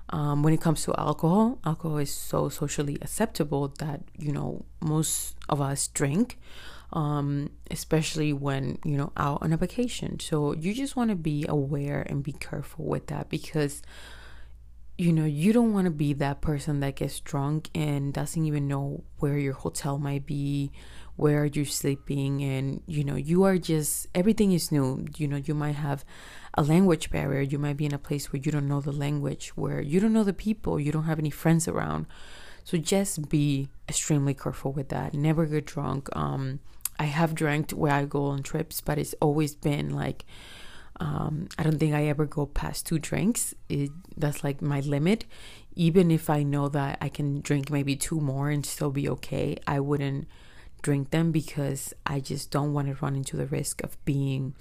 um, 0.10 0.44
when 0.44 0.54
it 0.54 0.62
comes 0.62 0.84
to 0.84 0.96
alcohol, 1.00 1.60
alcohol 1.66 1.98
is 1.98 2.14
so 2.14 2.50
socially 2.50 2.98
acceptable 3.02 3.70
that, 3.80 4.02
you 4.18 4.32
know, 4.32 4.66
most 4.82 5.36
of 5.48 5.62
us 5.62 5.88
drink, 5.88 6.38
um, 6.92 7.50
especially 7.70 8.34
when, 8.34 8.78
you 8.84 8.98
know, 8.98 9.14
out 9.16 9.42
on 9.42 9.54
a 9.54 9.58
vacation. 9.58 10.20
So 10.20 10.54
you 10.54 10.74
just 10.74 10.98
want 10.98 11.10
to 11.12 11.16
be 11.16 11.46
aware 11.48 12.06
and 12.10 12.24
be 12.24 12.34
careful 12.34 12.86
with 12.86 13.08
that 13.08 13.30
because 13.30 13.82
you 15.02 15.12
know, 15.12 15.26
you 15.26 15.52
don't 15.52 15.74
want 15.74 15.86
to 15.86 15.92
be 15.92 16.14
that 16.14 16.42
person 16.42 16.80
that 16.82 16.96
gets 16.96 17.20
drunk 17.22 17.72
and 17.74 18.14
doesn't 18.14 18.46
even 18.46 18.68
know 18.68 19.04
where 19.18 19.36
your 19.36 19.54
hotel 19.54 19.98
might 19.98 20.28
be, 20.28 20.72
where 21.16 21.44
you're 21.44 21.66
sleeping, 21.66 22.44
and 22.44 22.84
you 22.86 23.04
know, 23.04 23.16
you 23.16 23.42
are 23.42 23.58
just 23.58 24.06
everything 24.14 24.52
is 24.52 24.72
new. 24.72 25.08
You 25.18 25.28
know, 25.28 25.38
you 25.38 25.56
might 25.56 25.74
have 25.74 26.06
a 26.54 26.62
language 26.62 27.10
barrier, 27.10 27.42
you 27.42 27.58
might 27.58 27.78
be 27.78 27.88
in 27.88 27.96
a 27.96 27.98
place 27.98 28.32
where 28.32 28.40
you 28.44 28.52
don't 28.52 28.68
know 28.68 28.80
the 28.80 28.92
language, 28.92 29.50
where 29.56 29.82
you 29.82 30.00
don't 30.00 30.14
know 30.14 30.24
the 30.24 30.34
people, 30.34 30.80
you 30.80 30.92
don't 30.92 31.06
have 31.06 31.18
any 31.18 31.32
friends 31.32 31.68
around. 31.68 32.06
So 32.64 32.78
just 32.78 33.28
be 33.28 33.70
extremely 33.90 34.36
careful 34.36 34.72
with 34.72 34.90
that. 34.90 35.16
Never 35.16 35.48
get 35.48 35.66
drunk. 35.66 36.16
Um, 36.16 36.60
I 37.00 37.06
have 37.06 37.34
drank 37.34 37.72
where 37.72 37.92
I 37.92 38.06
go 38.06 38.26
on 38.26 38.44
trips, 38.44 38.82
but 38.82 39.00
it's 39.00 39.16
always 39.20 39.56
been 39.56 39.96
like 39.96 40.26
um, 41.02 41.48
I 41.58 41.64
don't 41.64 41.80
think 41.80 41.96
I 41.96 42.06
ever 42.06 42.28
go 42.28 42.46
past 42.46 42.86
two 42.86 43.00
drinks. 43.00 43.56
It, 43.68 43.90
that's 44.16 44.44
like 44.44 44.62
my 44.62 44.82
limit. 44.82 45.26
Even 45.76 46.12
if 46.12 46.30
I 46.30 46.44
know 46.44 46.70
that 46.70 47.00
I 47.02 47.10
can 47.10 47.42
drink 47.42 47.72
maybe 47.72 47.96
two 47.96 48.22
more 48.22 48.52
and 48.52 48.64
still 48.64 48.92
be 48.92 49.10
okay, 49.10 49.58
I 49.66 49.80
wouldn't 49.80 50.28
drink 50.84 51.10
them 51.10 51.32
because 51.32 51.92
I 52.06 52.20
just 52.20 52.52
don't 52.52 52.74
want 52.74 52.88
to 52.88 53.04
run 53.04 53.16
into 53.16 53.36
the 53.36 53.48
risk 53.48 53.84
of 53.84 53.98
being 54.06 54.54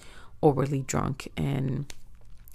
overly 0.42 0.80
drunk. 0.80 1.28
And 1.36 1.92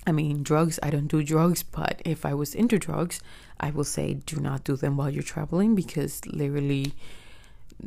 I 0.07 0.11
mean, 0.11 0.41
drugs, 0.41 0.79
I 0.81 0.89
don't 0.89 1.07
do 1.07 1.21
drugs, 1.21 1.61
but 1.61 2.01
if 2.05 2.25
I 2.25 2.33
was 2.33 2.55
into 2.55 2.79
drugs, 2.79 3.21
I 3.59 3.69
will 3.69 3.83
say 3.83 4.15
do 4.15 4.37
not 4.37 4.63
do 4.63 4.75
them 4.75 4.97
while 4.97 5.11
you're 5.11 5.21
traveling 5.21 5.75
because 5.75 6.25
literally 6.25 6.93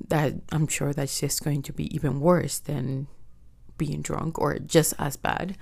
that 0.09 0.35
I'm 0.53 0.69
sure 0.69 0.93
that's 0.93 1.19
just 1.19 1.43
going 1.43 1.63
to 1.63 1.73
be 1.73 1.93
even 1.93 2.21
worse 2.21 2.61
than 2.61 3.09
being 3.79 4.01
drunk 4.01 4.39
or 4.39 4.61
just 4.61 4.95
as 4.97 5.17
bad. 5.17 5.57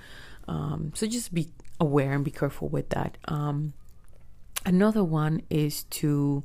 Um, 0.47 0.91
so 0.95 1.07
just 1.07 1.33
be 1.33 1.49
aware 1.79 2.13
and 2.13 2.23
be 2.23 2.31
careful 2.31 2.69
with 2.69 2.89
that. 2.89 3.17
Um, 3.25 3.73
another 4.65 5.03
one 5.03 5.41
is 5.49 5.83
to, 5.83 6.43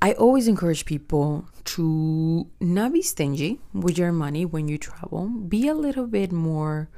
I 0.00 0.12
always 0.12 0.48
encourage 0.48 0.84
people 0.84 1.46
to 1.64 2.48
not 2.60 2.92
be 2.92 3.02
stingy 3.02 3.60
with 3.72 3.98
your 3.98 4.12
money 4.12 4.44
when 4.44 4.68
you 4.68 4.78
travel. 4.78 5.28
Be 5.28 5.68
a 5.68 5.74
little 5.74 6.06
bit 6.06 6.32
more 6.32 6.88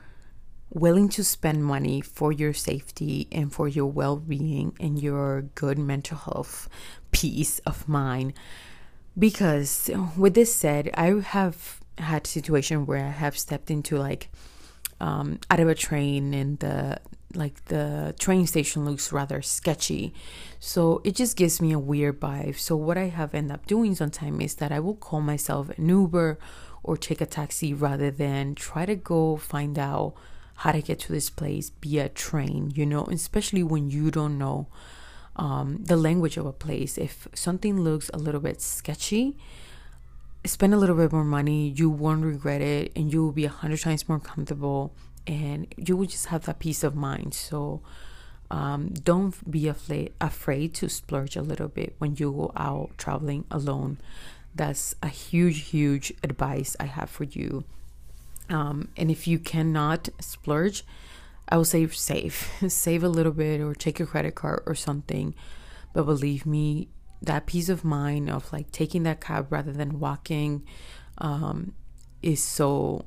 willing 0.70 1.08
to 1.08 1.24
spend 1.24 1.64
money 1.64 2.00
for 2.00 2.30
your 2.30 2.52
safety 2.52 3.26
and 3.32 3.52
for 3.52 3.68
your 3.68 3.86
well 3.86 4.16
being 4.16 4.76
and 4.78 5.02
your 5.02 5.42
good 5.54 5.78
mental 5.78 6.18
health, 6.18 6.68
peace 7.10 7.58
of 7.60 7.88
mind. 7.88 8.34
Because 9.18 9.90
with 10.16 10.34
this 10.34 10.54
said, 10.54 10.90
I 10.94 11.20
have 11.20 11.80
had 11.96 12.26
situation 12.26 12.86
where 12.86 13.04
I 13.04 13.10
have 13.10 13.36
stepped 13.36 13.70
into 13.70 13.96
like 13.96 14.30
um, 15.00 15.38
out 15.50 15.60
of 15.60 15.68
a 15.68 15.74
train 15.74 16.34
and 16.34 16.58
the 16.58 17.00
like 17.34 17.62
the 17.66 18.14
train 18.18 18.46
station 18.46 18.86
looks 18.86 19.12
rather 19.12 19.42
sketchy. 19.42 20.14
So 20.60 21.02
it 21.04 21.14
just 21.14 21.36
gives 21.36 21.60
me 21.60 21.72
a 21.72 21.78
weird 21.78 22.20
vibe. 22.20 22.58
So 22.58 22.74
what 22.74 22.96
i 22.98 23.08
have 23.08 23.34
ended 23.34 23.52
up 23.52 23.66
doing 23.66 23.94
sometimes 23.94 24.42
is 24.44 24.54
that 24.56 24.72
i 24.72 24.80
will 24.80 24.96
call 24.96 25.20
myself 25.20 25.70
an 25.76 25.88
uber 25.88 26.38
or 26.82 26.96
take 26.96 27.20
a 27.20 27.26
taxi 27.26 27.74
rather 27.74 28.10
than 28.10 28.54
try 28.54 28.86
to 28.86 28.96
go 28.96 29.36
find 29.36 29.78
out 29.78 30.14
how 30.62 30.72
to 30.72 30.80
get 30.80 30.98
to 31.00 31.12
this 31.12 31.30
place 31.30 31.70
via 31.82 32.08
train 32.08 32.72
you 32.74 32.86
know 32.86 33.04
especially 33.06 33.62
when 33.62 33.90
you 33.90 34.10
don't 34.10 34.38
know 34.38 34.66
um, 35.38 35.78
the 35.84 35.96
language 35.96 36.36
of 36.36 36.46
a 36.46 36.52
place. 36.52 36.98
If 36.98 37.28
something 37.34 37.80
looks 37.80 38.10
a 38.12 38.18
little 38.18 38.40
bit 38.40 38.60
sketchy 38.60 39.36
spend 40.44 40.74
a 40.74 40.76
little 40.76 40.96
bit 40.96 41.12
more 41.12 41.24
money, 41.24 41.68
you 41.68 41.90
won't 41.90 42.24
regret 42.24 42.60
it, 42.60 42.92
and 42.96 43.12
you 43.12 43.24
will 43.24 43.32
be 43.32 43.44
a 43.44 43.50
hundred 43.50 43.80
times 43.80 44.08
more 44.08 44.20
comfortable, 44.20 44.94
and 45.26 45.66
you 45.76 45.96
will 45.96 46.06
just 46.06 46.26
have 46.26 46.46
that 46.46 46.58
peace 46.58 46.82
of 46.84 46.94
mind. 46.94 47.34
So, 47.34 47.82
um, 48.50 48.88
don't 48.88 49.50
be 49.50 49.68
afraid 49.68 50.14
afraid 50.20 50.74
to 50.74 50.88
splurge 50.88 51.36
a 51.36 51.42
little 51.42 51.68
bit 51.68 51.94
when 51.98 52.16
you 52.16 52.32
go 52.32 52.52
out 52.56 52.96
traveling 52.96 53.44
alone. 53.50 53.98
That's 54.54 54.94
a 55.02 55.08
huge, 55.08 55.68
huge 55.68 56.12
advice 56.22 56.74
I 56.80 56.86
have 56.86 57.10
for 57.10 57.24
you. 57.24 57.64
Um, 58.48 58.88
and 58.96 59.10
if 59.10 59.28
you 59.28 59.38
cannot 59.38 60.08
splurge, 60.20 60.84
I 61.48 61.56
will 61.56 61.64
say 61.64 61.86
save, 61.88 62.48
save 62.68 63.04
a 63.04 63.08
little 63.08 63.32
bit, 63.32 63.60
or 63.60 63.74
take 63.74 63.98
your 63.98 64.08
credit 64.08 64.34
card 64.34 64.62
or 64.66 64.74
something. 64.74 65.34
But 65.92 66.04
believe 66.04 66.46
me, 66.46 66.88
that 67.22 67.46
peace 67.46 67.68
of 67.68 67.84
mind 67.84 68.30
of 68.30 68.52
like 68.52 68.70
taking 68.70 69.02
that 69.02 69.20
cab 69.20 69.46
rather 69.50 69.72
than 69.72 69.98
walking 69.98 70.64
um, 71.18 71.72
is 72.22 72.42
so 72.42 73.04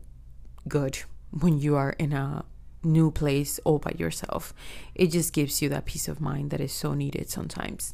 good 0.68 1.00
when 1.32 1.60
you 1.60 1.76
are 1.76 1.92
in 1.92 2.14
a 2.14 2.46
new 2.84 3.12
place 3.12 3.60
all 3.64 3.80
by 3.80 3.94
yourself. 3.98 4.54
It 4.96 5.08
just 5.08 5.34
gives 5.34 5.62
you 5.62 5.70
that 5.70 5.86
peace 5.86 6.08
of 6.08 6.20
mind 6.20 6.52
that 6.52 6.60
is 6.60 6.74
so 6.74 6.94
needed 6.94 7.30
sometimes. 7.30 7.94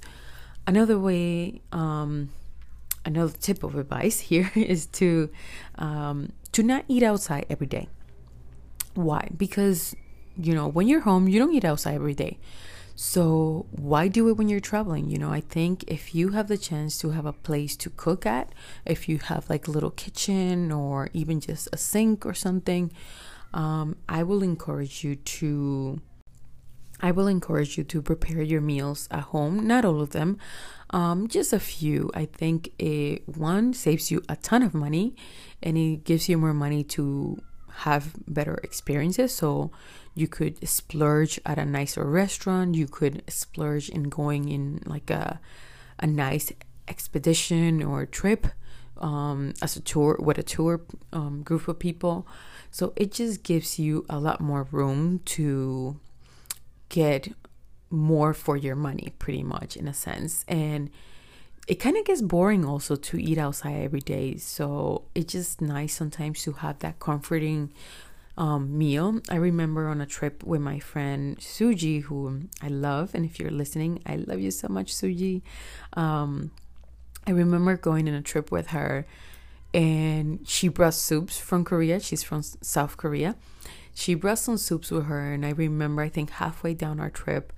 Another 0.66 0.98
way, 1.00 1.62
um, 1.72 2.30
another 3.06 3.34
tip 3.40 3.64
of 3.64 3.76
advice 3.76 4.20
here 4.32 4.52
is 4.56 4.86
to 4.88 5.30
um, 5.76 6.32
to 6.52 6.64
not 6.64 6.86
eat 6.88 7.04
outside 7.04 7.46
every 7.50 7.68
day. 7.68 7.88
Why? 8.96 9.30
Because 9.36 9.96
you 10.36 10.54
know 10.54 10.68
when 10.68 10.88
you're 10.88 11.02
home, 11.02 11.28
you 11.28 11.40
don't 11.40 11.54
eat 11.54 11.66
outside 11.66 11.96
every 11.96 12.16
day. 12.16 12.40
So 13.00 13.68
why 13.70 14.08
do 14.08 14.28
it 14.28 14.38
when 14.38 14.50
you're 14.50 14.60
traveling? 14.60 15.08
You 15.08 15.20
know, 15.20 15.30
I 15.30 15.40
think 15.40 15.84
if 15.88 16.16
you 16.16 16.30
have 16.30 16.48
the 16.48 16.58
chance 16.58 16.98
to 16.98 17.12
have 17.12 17.28
a 17.28 17.32
place 17.32 17.78
to 17.78 17.92
cook 17.92 18.26
at, 18.26 18.52
if 18.86 19.08
you 19.08 19.20
have 19.20 19.48
like 19.52 19.68
a 19.68 19.72
little 19.72 19.92
kitchen 19.92 20.72
or 20.72 21.12
even 21.14 21.40
just 21.40 21.70
a 21.72 21.78
sink 21.78 22.26
or 22.26 22.34
something, 22.34 22.92
um, 23.54 23.98
I 24.10 24.24
will 24.24 24.42
encourage 24.42 25.04
you 25.04 25.16
to. 25.16 26.02
I 27.00 27.12
will 27.12 27.28
encourage 27.28 27.78
you 27.78 27.84
to 27.84 28.02
prepare 28.02 28.42
your 28.42 28.62
meals 28.62 29.08
at 29.12 29.26
home. 29.26 29.68
Not 29.68 29.86
all 29.86 30.02
of 30.02 30.10
them, 30.10 30.40
um, 30.90 31.28
just 31.28 31.54
a 31.54 31.60
few. 31.60 32.10
I 32.16 32.26
think 32.26 32.72
it 32.80 33.30
one 33.38 33.76
saves 33.76 34.10
you 34.10 34.24
a 34.28 34.38
ton 34.38 34.64
of 34.64 34.74
money, 34.74 35.16
and 35.62 35.78
it 35.78 36.04
gives 36.04 36.28
you 36.28 36.40
more 36.40 36.56
money 36.56 36.84
to 36.98 37.38
have 37.86 38.16
better 38.28 38.56
experiences. 38.64 39.36
So 39.36 39.70
you 40.18 40.28
could 40.28 40.68
splurge 40.68 41.40
at 41.46 41.58
a 41.58 41.66
nicer 41.66 42.04
restaurant. 42.04 42.76
You 42.76 42.88
could 42.88 43.24
splurge 43.28 43.90
in 43.90 44.10
going 44.10 44.50
in 44.50 44.82
like 44.86 45.10
a 45.10 45.40
a 46.00 46.08
nice 46.08 46.52
expedition 46.88 47.84
or 47.84 48.06
trip 48.06 48.48
um, 48.98 49.54
as 49.62 49.76
a 49.76 49.82
tour 49.82 50.18
with 50.20 50.38
a 50.38 50.44
tour 50.44 50.82
um, 51.14 51.44
group 51.44 51.68
of 51.68 51.80
people. 51.80 52.28
So 52.72 52.94
it 52.96 53.12
just 53.12 53.44
gives 53.44 53.80
you 53.80 54.06
a 54.10 54.20
lot 54.20 54.42
more 54.42 54.68
room 54.72 55.20
to 55.38 56.00
get 56.90 57.34
more 57.90 58.34
for 58.34 58.58
your 58.58 58.76
money, 58.76 59.14
pretty 59.20 59.44
much 59.44 59.78
in 59.78 59.88
a 59.88 59.94
sense. 59.94 60.46
And 60.48 60.90
it 61.68 61.76
kind 61.76 61.98
of 61.98 62.06
gets 62.06 62.22
boring 62.22 62.66
also 62.66 62.96
to 62.96 63.22
eat 63.22 63.38
outside 63.38 63.82
every 63.82 64.00
day. 64.00 64.38
So 64.38 65.04
it's 65.14 65.34
just 65.34 65.62
nice 65.62 65.94
sometimes 65.94 66.42
to 66.44 66.54
have 66.54 66.80
that 66.80 67.00
comforting 67.00 67.74
um, 68.38 68.78
meal. 68.78 69.20
I 69.30 69.36
remember 69.36 69.88
on 69.88 70.00
a 70.00 70.06
trip 70.06 70.44
with 70.44 70.62
my 70.62 70.80
friend 70.80 71.38
Suji, 71.38 72.04
who 72.04 72.44
I 72.62 72.68
love, 72.68 73.16
and 73.16 73.26
if 73.26 73.40
you're 73.40 73.52
listening, 73.52 74.02
I 74.06 74.18
love 74.18 74.40
you 74.40 74.52
so 74.52 74.68
much, 74.68 74.94
Suji. 74.94 75.42
Um, 75.94 76.52
I 77.26 77.32
remember 77.32 77.76
going 77.76 78.08
on 78.08 78.14
a 78.14 78.22
trip 78.22 78.52
with 78.52 78.68
her, 78.68 79.06
and 79.74 80.48
she 80.48 80.68
brought 80.68 80.94
soups 80.94 81.38
from 81.40 81.66
Korea. 81.66 82.00
She's 82.00 82.24
from 82.24 82.44
South 82.44 82.98
Korea. 82.98 83.36
She 83.94 84.14
brought 84.14 84.40
some 84.40 84.58
soups 84.58 84.92
with 84.92 85.06
her, 85.06 85.34
and 85.34 85.46
I 85.46 85.50
remember, 85.50 86.04
I 86.04 86.10
think 86.10 86.30
halfway 86.30 86.76
down 86.76 87.00
our 87.00 87.10
trip, 87.10 87.52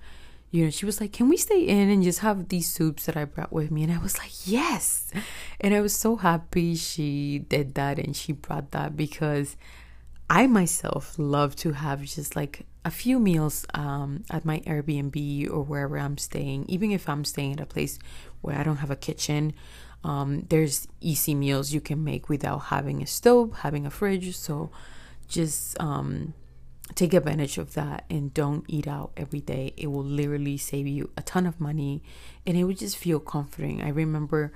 you 0.50 0.64
know, 0.64 0.70
she 0.70 0.86
was 0.86 1.00
like, 1.00 1.12
Can 1.12 1.28
we 1.28 1.36
stay 1.36 1.62
in 1.62 1.90
and 1.90 2.02
just 2.02 2.20
have 2.20 2.48
these 2.48 2.72
soups 2.72 3.06
that 3.06 3.16
I 3.16 3.24
brought 3.24 3.52
with 3.52 3.70
me? 3.70 3.84
And 3.84 3.92
I 3.92 3.98
was 3.98 4.18
like, 4.18 4.32
Yes. 4.48 5.12
And 5.60 5.74
I 5.74 5.80
was 5.80 5.94
so 5.94 6.16
happy 6.16 6.74
she 6.74 7.38
did 7.38 7.74
that 7.74 7.98
and 7.98 8.16
she 8.16 8.32
brought 8.32 8.72
that 8.72 8.96
because 8.96 9.56
I 10.30 10.46
myself 10.46 11.16
love 11.18 11.56
to 11.56 11.72
have 11.72 12.04
just 12.04 12.36
like 12.36 12.64
a 12.84 12.90
few 12.90 13.18
meals 13.18 13.66
um, 13.74 14.22
at 14.30 14.44
my 14.44 14.60
Airbnb 14.60 15.50
or 15.50 15.64
wherever 15.64 15.98
I'm 15.98 16.16
staying, 16.18 16.66
even 16.68 16.92
if 16.92 17.08
I'm 17.08 17.24
staying 17.24 17.54
at 17.54 17.60
a 17.60 17.66
place 17.66 17.98
where 18.40 18.56
I 18.56 18.62
don't 18.62 18.76
have 18.76 18.92
a 18.92 18.96
kitchen. 18.96 19.54
Um, 20.04 20.46
there's 20.48 20.86
easy 21.00 21.34
meals 21.34 21.72
you 21.72 21.80
can 21.80 22.04
make 22.04 22.28
without 22.28 22.58
having 22.58 23.02
a 23.02 23.08
stove, 23.08 23.58
having 23.58 23.86
a 23.86 23.90
fridge. 23.90 24.36
So 24.36 24.70
just 25.26 25.78
um, 25.80 26.32
take 26.94 27.12
advantage 27.12 27.58
of 27.58 27.74
that 27.74 28.04
and 28.08 28.32
don't 28.32 28.64
eat 28.68 28.86
out 28.86 29.10
every 29.16 29.40
day. 29.40 29.74
It 29.76 29.88
will 29.88 30.04
literally 30.04 30.58
save 30.58 30.86
you 30.86 31.10
a 31.16 31.22
ton 31.22 31.44
of 31.44 31.60
money 31.60 32.04
and 32.46 32.56
it 32.56 32.62
would 32.62 32.78
just 32.78 32.96
feel 32.96 33.18
comforting. 33.18 33.82
I 33.82 33.88
remember 33.88 34.52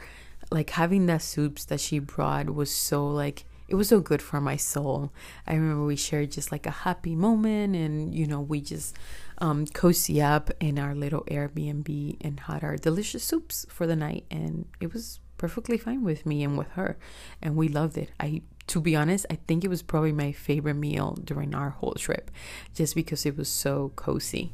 like 0.53 0.71
having 0.71 1.07
that 1.07 1.23
soups 1.23 1.65
that 1.65 1.81
she 1.81 1.99
brought 1.99 2.55
was 2.55 2.71
so 2.71 3.09
like 3.09 3.45
it 3.69 3.75
was 3.75 3.89
so 3.89 4.01
good 4.01 4.21
for 4.23 4.41
my 4.41 4.57
soul. 4.57 5.13
I 5.47 5.55
remember 5.55 5.85
we 5.85 5.97
shared 5.97 6.33
just 6.33 6.53
like 6.53 6.67
a 6.67 6.71
happy 6.71 7.17
moment 7.17 7.75
and 7.75 8.15
you 8.15 8.27
know 8.27 8.41
we 8.41 8.61
just 8.61 8.97
um, 9.39 9.67
cozy 9.67 10.21
up 10.21 10.51
in 10.61 10.79
our 10.79 10.95
little 10.95 11.23
Airbnb 11.23 12.17
and 12.21 12.41
had 12.41 12.63
our 12.63 12.77
delicious 12.77 13.25
soups 13.25 13.67
for 13.69 13.87
the 13.87 13.97
night 13.97 14.25
and 14.31 14.67
it 14.81 14.93
was 14.93 15.21
perfectly 15.39 15.77
fine 15.77 16.03
with 16.05 16.25
me 16.25 16.45
and 16.45 16.57
with 16.57 16.69
her 16.73 16.97
and 17.43 17.57
we 17.57 17.69
loved 17.69 17.97
it. 17.97 18.11
I 18.21 18.43
to 18.67 18.81
be 18.81 18.97
honest, 18.97 19.27
I 19.31 19.37
think 19.47 19.65
it 19.65 19.69
was 19.69 19.83
probably 19.83 20.13
my 20.13 20.33
favorite 20.33 20.75
meal 20.75 21.19
during 21.23 21.55
our 21.55 21.71
whole 21.71 21.95
trip 21.95 22.31
just 22.75 22.95
because 22.95 23.27
it 23.27 23.37
was 23.37 23.49
so 23.49 23.93
cozy. 23.95 24.53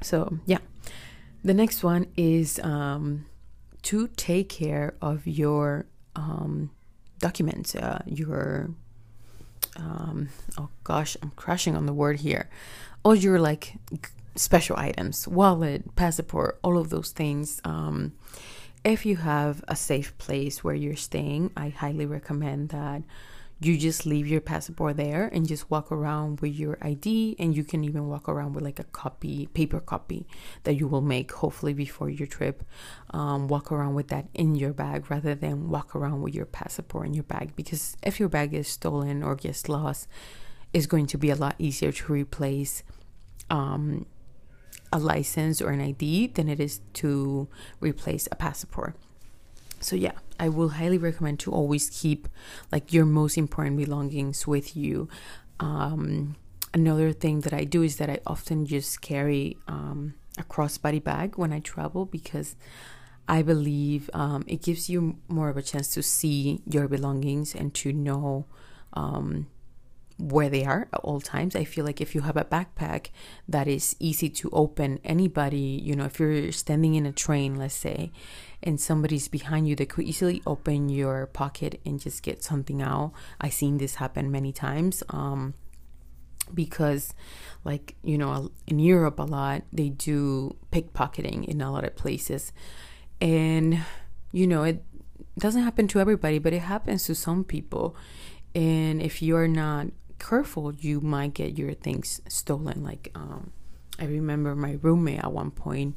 So, 0.00 0.38
yeah. 0.46 0.58
The 1.42 1.54
next 1.54 1.82
one 1.82 2.06
is 2.16 2.60
um, 2.60 3.26
to 3.82 4.08
take 4.08 4.48
care 4.48 4.94
of 5.00 5.26
your 5.26 5.86
um, 6.14 6.70
documents, 7.20 7.74
uh, 7.74 8.02
your 8.06 8.70
um, 9.76 10.28
oh 10.58 10.68
gosh, 10.84 11.16
I'm 11.22 11.30
crashing 11.36 11.76
on 11.76 11.86
the 11.86 11.92
word 11.92 12.20
here. 12.20 12.48
All 13.04 13.14
your 13.14 13.38
like 13.38 13.76
special 14.34 14.76
items, 14.76 15.28
wallet, 15.28 15.94
passport, 15.96 16.58
all 16.62 16.78
of 16.78 16.90
those 16.90 17.10
things. 17.10 17.60
Um, 17.64 18.12
if 18.84 19.04
you 19.04 19.16
have 19.16 19.62
a 19.68 19.76
safe 19.76 20.16
place 20.18 20.64
where 20.64 20.74
you're 20.74 20.96
staying, 20.96 21.50
I 21.56 21.68
highly 21.68 22.06
recommend 22.06 22.70
that 22.70 23.02
you 23.62 23.76
just 23.76 24.06
leave 24.06 24.26
your 24.26 24.40
passport 24.40 24.96
there 24.96 25.28
and 25.28 25.46
just 25.46 25.70
walk 25.70 25.92
around 25.92 26.40
with 26.40 26.54
your 26.54 26.78
ID 26.80 27.36
and 27.38 27.54
you 27.54 27.62
can 27.62 27.84
even 27.84 28.08
walk 28.08 28.26
around 28.26 28.54
with 28.54 28.64
like 28.64 28.78
a 28.78 28.84
copy 28.84 29.46
paper 29.48 29.80
copy 29.80 30.26
that 30.64 30.74
you 30.74 30.88
will 30.88 31.02
make 31.02 31.30
hopefully 31.30 31.74
before 31.74 32.08
your 32.08 32.26
trip. 32.26 32.64
Um, 33.10 33.48
walk 33.48 33.70
around 33.70 33.94
with 33.94 34.08
that 34.08 34.28
in 34.32 34.54
your 34.54 34.72
bag 34.72 35.10
rather 35.10 35.34
than 35.34 35.68
walk 35.68 35.94
around 35.94 36.22
with 36.22 36.34
your 36.34 36.46
passport 36.46 37.06
in 37.06 37.14
your 37.14 37.24
bag 37.24 37.54
because 37.54 37.96
if 38.02 38.18
your 38.18 38.30
bag 38.30 38.54
is 38.54 38.66
stolen 38.66 39.22
or 39.22 39.36
gets 39.36 39.68
lost 39.68 40.08
it's 40.72 40.86
going 40.86 41.06
to 41.06 41.18
be 41.18 41.30
a 41.30 41.36
lot 41.36 41.54
easier 41.58 41.92
to 41.92 42.12
replace 42.12 42.82
um, 43.50 44.06
a 44.92 44.98
license 44.98 45.60
or 45.60 45.70
an 45.70 45.80
ID 45.80 46.28
than 46.28 46.48
it 46.48 46.60
is 46.60 46.80
to 46.94 47.48
replace 47.80 48.28
a 48.30 48.36
passport 48.36 48.96
so 49.82 49.96
yeah 49.96 50.12
i 50.38 50.48
will 50.48 50.70
highly 50.70 50.98
recommend 50.98 51.38
to 51.38 51.50
always 51.50 51.90
keep 51.90 52.28
like 52.72 52.92
your 52.92 53.04
most 53.04 53.36
important 53.36 53.76
belongings 53.76 54.46
with 54.46 54.76
you. 54.76 55.08
Um, 55.58 56.36
another 56.72 57.12
thing 57.12 57.40
that 57.40 57.52
i 57.52 57.64
do 57.64 57.82
is 57.82 57.96
that 57.96 58.08
i 58.08 58.18
often 58.26 58.64
just 58.64 59.00
carry 59.00 59.56
um, 59.68 60.14
a 60.38 60.44
crossbody 60.44 61.02
bag 61.02 61.36
when 61.36 61.52
i 61.52 61.58
travel 61.60 62.06
because 62.06 62.54
i 63.28 63.42
believe 63.42 64.08
um, 64.14 64.44
it 64.46 64.62
gives 64.62 64.88
you 64.88 65.16
more 65.28 65.48
of 65.48 65.56
a 65.56 65.62
chance 65.62 65.88
to 65.88 66.02
see 66.02 66.60
your 66.64 66.88
belongings 66.88 67.54
and 67.54 67.74
to 67.74 67.92
know 67.92 68.46
um, 68.94 69.46
where 70.20 70.48
they 70.50 70.64
are 70.64 70.88
at 70.92 71.00
all 71.00 71.20
times. 71.20 71.56
I 71.56 71.64
feel 71.64 71.84
like 71.84 72.00
if 72.00 72.14
you 72.14 72.20
have 72.20 72.36
a 72.36 72.44
backpack 72.44 73.08
that 73.48 73.66
is 73.66 73.96
easy 73.98 74.28
to 74.30 74.50
open, 74.52 75.00
anybody, 75.02 75.80
you 75.82 75.96
know, 75.96 76.04
if 76.04 76.20
you're 76.20 76.52
standing 76.52 76.94
in 76.94 77.06
a 77.06 77.12
train, 77.12 77.56
let's 77.56 77.74
say, 77.74 78.12
and 78.62 78.80
somebody's 78.80 79.28
behind 79.28 79.66
you, 79.66 79.74
they 79.74 79.86
could 79.86 80.04
easily 80.04 80.42
open 80.46 80.88
your 80.88 81.26
pocket 81.26 81.80
and 81.86 81.98
just 81.98 82.22
get 82.22 82.42
something 82.42 82.82
out. 82.82 83.12
I've 83.40 83.54
seen 83.54 83.78
this 83.78 83.96
happen 83.96 84.30
many 84.30 84.52
times. 84.52 85.02
Um, 85.08 85.54
because 86.52 87.14
like 87.62 87.94
you 88.02 88.18
know 88.18 88.50
in 88.66 88.80
europe 88.80 89.20
a 89.20 89.22
lot 89.22 89.62
they 89.72 89.88
do 89.88 90.56
pickpocketing 90.72 91.44
in 91.44 91.60
a 91.60 91.70
lot 91.70 91.84
of 91.84 91.94
places 91.94 92.52
and 93.20 93.78
you 94.32 94.48
know 94.48 94.64
it 94.64 94.82
doesn't 95.38 95.62
happen 95.62 95.86
to 95.86 96.00
everybody 96.00 96.40
but 96.40 96.52
it 96.52 96.62
happens 96.62 97.04
to 97.04 97.14
some 97.14 97.44
people 97.44 97.94
and 98.52 99.00
if 99.00 99.22
you're 99.22 99.46
not 99.46 99.86
careful, 100.20 100.72
you 100.72 101.00
might 101.00 101.34
get 101.34 101.58
your 101.58 101.74
things 101.74 102.20
stolen. 102.28 102.84
Like, 102.84 103.10
um, 103.16 103.50
I 103.98 104.04
remember 104.04 104.54
my 104.54 104.78
roommate 104.80 105.18
at 105.18 105.32
one 105.32 105.50
point 105.50 105.96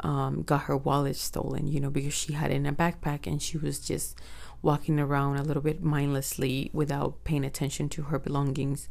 um, 0.00 0.42
got 0.42 0.62
her 0.62 0.76
wallet 0.76 1.16
stolen, 1.16 1.66
you 1.66 1.80
know, 1.80 1.90
because 1.90 2.14
she 2.14 2.32
had 2.32 2.50
it 2.50 2.54
in 2.54 2.66
a 2.66 2.72
backpack 2.72 3.26
and 3.26 3.40
she 3.40 3.58
was 3.58 3.78
just 3.78 4.18
walking 4.62 4.98
around 4.98 5.36
a 5.36 5.42
little 5.42 5.62
bit 5.62 5.82
mindlessly 5.82 6.70
without 6.72 7.24
paying 7.24 7.44
attention 7.44 7.88
to 7.90 8.02
her 8.04 8.18
belongings. 8.18 8.88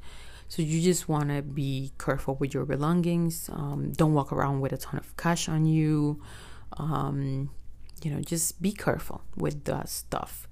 So 0.48 0.62
you 0.62 0.82
just 0.82 1.10
want 1.10 1.30
to 1.30 1.42
be 1.42 1.94
careful 1.98 2.36
with 2.36 2.54
your 2.54 2.66
belongings. 2.66 3.50
Um, 3.52 3.92
don't 3.92 4.14
walk 4.14 4.32
around 4.32 4.62
with 4.62 4.72
a 4.72 4.78
ton 4.78 5.00
of 5.00 5.16
cash 5.18 5.50
on 5.50 5.66
you. 5.66 6.22
Um, 6.78 7.50
you 8.04 8.12
know, 8.12 8.22
just 8.22 8.62
be 8.62 8.72
careful 8.72 9.22
with 9.36 9.64
the 9.64 9.86
stuff. 9.86 10.48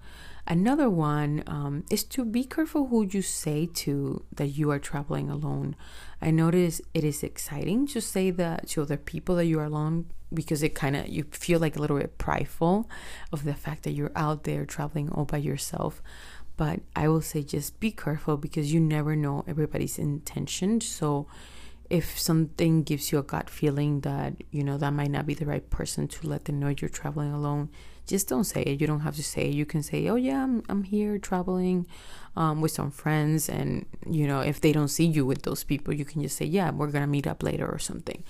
Another 0.52 0.90
one 0.90 1.46
um, 1.48 1.86
is 1.90 2.04
to 2.04 2.26
be 2.26 2.44
careful 2.44 2.88
who 2.88 3.08
you 3.10 3.22
say 3.22 3.68
to 3.68 4.26
that 4.34 4.48
you 4.48 4.70
are 4.70 4.80
traveling 4.80 5.30
alone. 5.30 5.78
I 6.22 6.32
notice 6.32 6.82
it 6.94 7.06
is 7.06 7.24
exciting 7.24 7.88
to 7.88 8.02
say 8.02 8.32
that 8.32 8.68
to 8.68 8.82
other 8.82 8.98
people 8.98 9.38
that 9.38 9.46
you 9.46 9.62
are 9.62 9.72
alone 9.72 10.08
because 10.34 10.62
it 10.62 10.76
kind 10.76 10.98
of 10.98 11.08
you 11.08 11.24
feel 11.32 11.62
like 11.62 11.78
a 11.78 11.80
little 11.80 11.98
bit 11.98 12.18
prideful 12.18 12.90
of 13.32 13.46
the 13.46 13.54
fact 13.54 13.84
that 13.84 13.94
you're 13.94 14.12
out 14.14 14.44
there 14.44 14.66
traveling 14.66 15.10
all 15.12 15.24
by 15.24 15.38
yourself. 15.38 16.04
But 16.58 16.82
I 16.98 17.08
will 17.08 17.22
say 17.22 17.44
just 17.44 17.80
be 17.80 17.92
careful 17.92 18.36
because 18.36 18.74
you 18.74 18.82
never 18.82 19.16
know 19.16 19.46
everybody's 19.48 19.98
intention. 19.98 20.82
So 20.82 21.28
if 21.90 22.20
something 22.20 22.84
gives 22.84 23.10
you 23.10 23.20
a 23.20 23.24
gut 23.24 23.50
feeling 23.50 24.02
that 24.02 24.34
you 24.52 24.66
know 24.66 24.78
that 24.78 24.92
might 24.92 25.12
not 25.12 25.26
be 25.26 25.34
the 25.34 25.46
right 25.46 25.70
person 25.70 26.10
to 26.10 26.28
let 26.28 26.44
them 26.44 26.60
know 26.60 26.76
you're 26.78 26.90
traveling 26.90 27.32
alone 27.32 27.70
just 28.08 28.28
don't 28.28 28.44
say 28.44 28.64
it. 28.64 28.82
You 28.82 28.88
don't 28.88 29.02
have 29.02 29.16
to 29.16 29.24
say 29.24 29.50
it. 29.50 29.54
You 29.54 29.66
can 29.66 29.84
say 29.84 30.08
oh 30.10 30.16
yeah 30.16 30.44
i'm, 30.44 30.64
I'm 30.70 30.84
here 30.84 31.18
traveling 31.18 31.88
um, 32.36 32.62
with 32.62 32.72
some 32.72 32.92
friends 32.92 33.50
and 33.50 33.86
you 34.10 34.28
know 34.28 34.40
if 34.40 34.62
they 34.62 34.72
don't 34.72 34.88
see 34.88 35.06
you 35.06 35.26
with 35.26 35.44
those 35.44 35.64
people 35.64 35.94
you 35.94 36.06
can 36.06 36.22
just 36.22 36.38
say 36.38 36.46
yeah 36.46 36.72
we're 36.72 36.92
gonna 36.92 37.08
meet 37.08 37.28
up 37.28 37.44
later 37.44 37.68
or 37.68 37.80
something. 37.80 38.24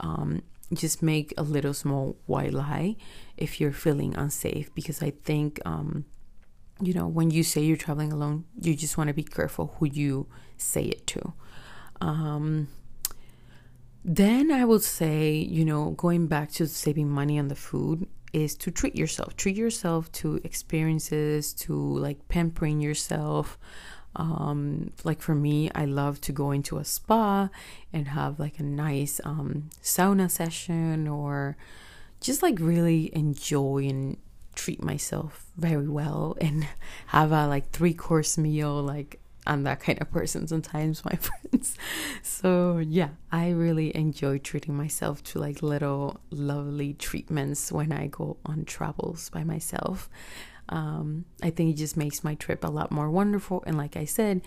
Um, 0.00 0.42
just 0.72 1.02
make 1.02 1.32
a 1.36 1.42
little 1.42 1.74
small 1.74 2.16
white 2.26 2.52
lie 2.52 2.96
if 3.36 3.60
you're 3.60 3.72
feeling 3.72 4.16
unsafe 4.16 4.74
because 4.74 5.02
i 5.02 5.10
think 5.10 5.60
um, 5.64 6.04
you 6.80 6.92
know 6.92 7.06
when 7.06 7.30
you 7.30 7.42
say 7.42 7.60
you're 7.60 7.76
traveling 7.76 8.10
alone 8.12 8.44
you 8.60 8.74
just 8.74 8.96
want 8.98 9.06
to 9.08 9.14
be 9.14 9.22
careful 9.22 9.74
who 9.78 9.86
you 9.86 10.26
say 10.56 10.84
it 10.84 11.06
to. 11.08 11.32
Um, 12.00 12.68
then 14.04 14.50
I 14.50 14.64
would 14.64 14.82
say, 14.82 15.32
you 15.32 15.64
know, 15.64 15.90
going 15.92 16.26
back 16.26 16.50
to 16.52 16.66
saving 16.66 17.08
money 17.08 17.38
on 17.38 17.48
the 17.48 17.54
food 17.54 18.06
is 18.34 18.54
to 18.56 18.70
treat 18.70 18.96
yourself. 18.96 19.36
Treat 19.36 19.56
yourself 19.56 20.10
to 20.12 20.40
experiences, 20.44 21.52
to 21.54 21.74
like 21.74 22.28
pampering 22.28 22.80
yourself. 22.80 23.58
Um, 24.16 24.92
like 25.04 25.22
for 25.22 25.34
me, 25.34 25.70
I 25.74 25.84
love 25.84 26.20
to 26.22 26.32
go 26.32 26.50
into 26.50 26.78
a 26.78 26.84
spa 26.84 27.48
and 27.92 28.08
have 28.08 28.38
like 28.38 28.58
a 28.58 28.64
nice 28.64 29.20
um, 29.24 29.70
sauna 29.82 30.30
session 30.30 31.08
or 31.08 31.56
just 32.20 32.42
like 32.42 32.58
really 32.60 33.14
enjoy 33.14 33.86
and 33.88 34.16
treat 34.54 34.82
myself 34.82 35.46
very 35.56 35.88
well 35.88 36.36
and 36.40 36.66
have 37.08 37.32
a 37.32 37.46
like 37.46 37.70
three 37.70 37.94
course 37.94 38.38
meal 38.38 38.82
like 38.82 39.20
I'm 39.46 39.64
that 39.64 39.80
kind 39.80 40.00
of 40.00 40.10
person 40.10 40.46
sometimes, 40.46 41.04
my 41.04 41.16
friends. 41.16 41.76
So, 42.22 42.78
yeah, 42.78 43.10
I 43.30 43.50
really 43.50 43.94
enjoy 43.94 44.38
treating 44.38 44.76
myself 44.76 45.22
to 45.24 45.38
like 45.38 45.62
little 45.62 46.20
lovely 46.30 46.94
treatments 46.94 47.70
when 47.70 47.92
I 47.92 48.06
go 48.06 48.38
on 48.44 48.64
travels 48.64 49.30
by 49.30 49.44
myself. 49.44 50.08
Um, 50.68 51.26
I 51.42 51.50
think 51.50 51.74
it 51.74 51.76
just 51.76 51.96
makes 51.96 52.24
my 52.24 52.34
trip 52.34 52.64
a 52.64 52.70
lot 52.70 52.90
more 52.90 53.10
wonderful. 53.10 53.62
And, 53.66 53.76
like 53.76 53.96
I 53.96 54.06
said, 54.06 54.40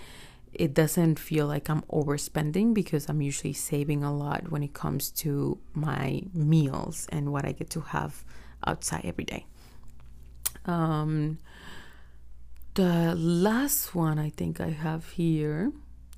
it 0.54 0.74
doesn't 0.74 1.20
feel 1.20 1.46
like 1.46 1.70
I'm 1.70 1.84
overspending 1.84 2.74
because 2.74 3.08
I'm 3.08 3.22
usually 3.22 3.54
saving 3.54 4.04
a 4.04 4.14
lot 4.16 4.52
when 4.52 4.64
it 4.64 4.74
comes 4.74 5.12
to 5.12 5.60
my 5.74 6.24
meals 6.34 7.08
and 7.12 7.32
what 7.32 7.46
I 7.46 7.52
get 7.52 7.70
to 7.72 7.82
have 7.82 8.24
outside 8.66 9.02
every 9.04 9.26
day. 9.26 9.46
Um, 10.66 11.38
the 12.78 13.16
last 13.16 13.96
one 13.96 14.20
I 14.20 14.30
think 14.30 14.62
I 14.62 14.70
have 14.70 15.10
here, 15.10 15.72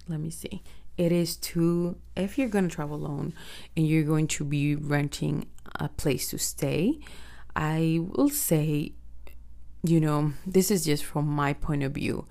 let 0.10 0.20
me 0.20 0.30
see. 0.30 0.62
It 0.98 1.14
is 1.14 1.38
to, 1.38 1.96
if 2.18 2.38
you're 2.38 2.50
going 2.50 2.68
to 2.68 2.76
travel 2.76 2.98
alone 2.98 3.34
and 3.78 3.88
you're 3.88 4.04
going 4.04 4.28
to 4.28 4.44
be 4.44 4.76
renting 4.76 5.48
a 5.76 5.88
place 5.88 6.30
to 6.32 6.38
stay, 6.38 7.00
I 7.56 8.02
will 8.02 8.28
say, 8.28 8.92
you 9.86 10.02
know, 10.02 10.34
this 10.46 10.70
is 10.70 10.84
just 10.84 11.06
from 11.06 11.28
my 11.28 11.54
point 11.54 11.84
of 11.84 11.94
view. 11.94 12.26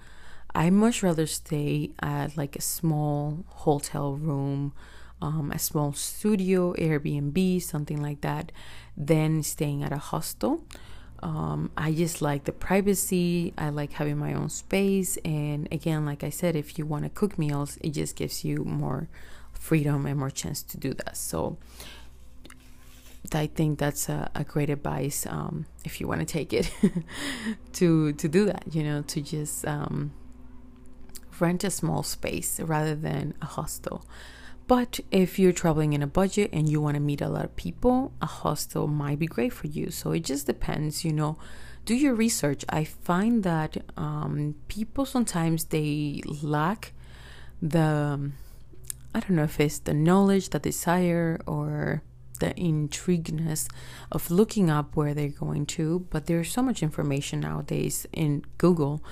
I 0.55 0.69
much 0.69 1.03
rather 1.03 1.27
stay 1.27 1.93
at 2.03 2.37
like 2.37 2.55
a 2.55 2.61
small 2.61 3.47
hotel 3.49 4.13
room, 4.13 4.75
um, 5.23 5.53
a 5.53 5.59
small 5.59 5.95
studio, 5.95 6.75
Airbnb, 6.75 7.63
something 7.63 8.03
like 8.03 8.21
that, 8.21 8.53
than 8.95 9.43
staying 9.43 9.83
at 9.83 9.93
a 9.93 9.97
hostel. 9.97 10.67
Um, 11.23 11.71
I 11.77 11.93
just 11.93 12.23
like 12.23 12.45
the 12.45 12.53
privacy. 12.53 13.53
I 13.59 13.71
like 13.71 13.93
having 13.93 14.19
my 14.19 14.35
own 14.35 14.49
space. 14.49 15.17
And 15.25 15.69
again, 15.73 16.07
like 16.07 16.23
I 16.23 16.31
said, 16.31 16.57
if 16.57 16.79
you 16.79 16.87
want 16.87 17.05
to 17.05 17.11
cook 17.11 17.39
meals, 17.39 17.79
it 17.81 17.91
just 17.91 18.17
gives 18.17 18.45
you 18.45 18.65
more 18.65 19.09
freedom 19.53 20.07
and 20.07 20.19
more 20.19 20.31
chance 20.31 20.63
to 20.63 20.79
do 20.79 20.95
that. 20.95 21.17
So 21.17 21.59
I 23.33 23.47
think 23.47 23.79
that's 23.79 24.09
a, 24.09 24.31
a 24.35 24.45
great 24.45 24.71
advice 24.71 25.27
um, 25.27 25.67
if 25.85 26.01
you 26.01 26.09
want 26.09 26.21
to 26.21 26.27
take 26.27 26.53
it 26.53 26.73
to 27.75 28.13
to 28.13 28.29
do 28.29 28.47
that. 28.47 28.65
You 28.71 28.85
know, 28.85 29.03
to 29.03 29.21
just 29.21 29.67
um, 29.67 30.13
rent 31.41 31.65
a 31.65 31.71
small 31.71 32.03
space 32.03 32.61
rather 32.61 32.95
than 32.95 33.35
a 33.43 33.47
hostel. 33.47 34.05
But 34.69 35.01
if 35.11 35.39
you're 35.39 35.53
traveling 35.53 35.95
in 35.95 36.03
a 36.03 36.07
budget 36.07 36.51
and 36.53 36.69
you 36.69 36.79
want 36.83 36.95
to 36.95 37.01
meet 37.01 37.23
a 37.23 37.29
lot 37.29 37.47
of 37.47 37.57
people, 37.57 38.13
a 38.21 38.27
hostel 38.27 38.87
might 38.87 39.19
be 39.19 39.27
great 39.27 39.55
for 39.55 39.67
you. 39.67 39.91
So 39.91 40.13
it 40.13 40.21
just 40.21 40.47
depends, 40.47 41.07
you 41.07 41.13
know. 41.13 41.39
Do 41.87 41.95
your 41.95 42.15
research. 42.15 42.67
I 42.69 42.85
find 42.85 43.45
that 43.45 43.79
um, 43.97 44.57
people 44.69 45.07
sometimes 45.07 45.65
they 45.65 46.21
lack 46.27 46.93
the, 47.63 48.31
I 49.15 49.21
don't 49.21 49.37
know 49.37 49.45
if 49.45 49.59
it's 49.59 49.79
the 49.79 49.95
knowledge, 49.95 50.51
the 50.51 50.59
desire, 50.59 51.41
or 51.47 52.03
the 52.39 52.53
intrigueness 52.61 53.69
of 54.13 54.31
looking 54.31 54.69
up 54.69 54.95
where 54.95 55.15
they're 55.15 55.29
going 55.29 55.65
to. 55.65 56.07
But 56.11 56.27
there's 56.27 56.53
so 56.53 56.61
much 56.61 56.83
information 56.83 57.41
nowadays 57.41 58.07
in 58.13 58.45
Google 58.59 59.03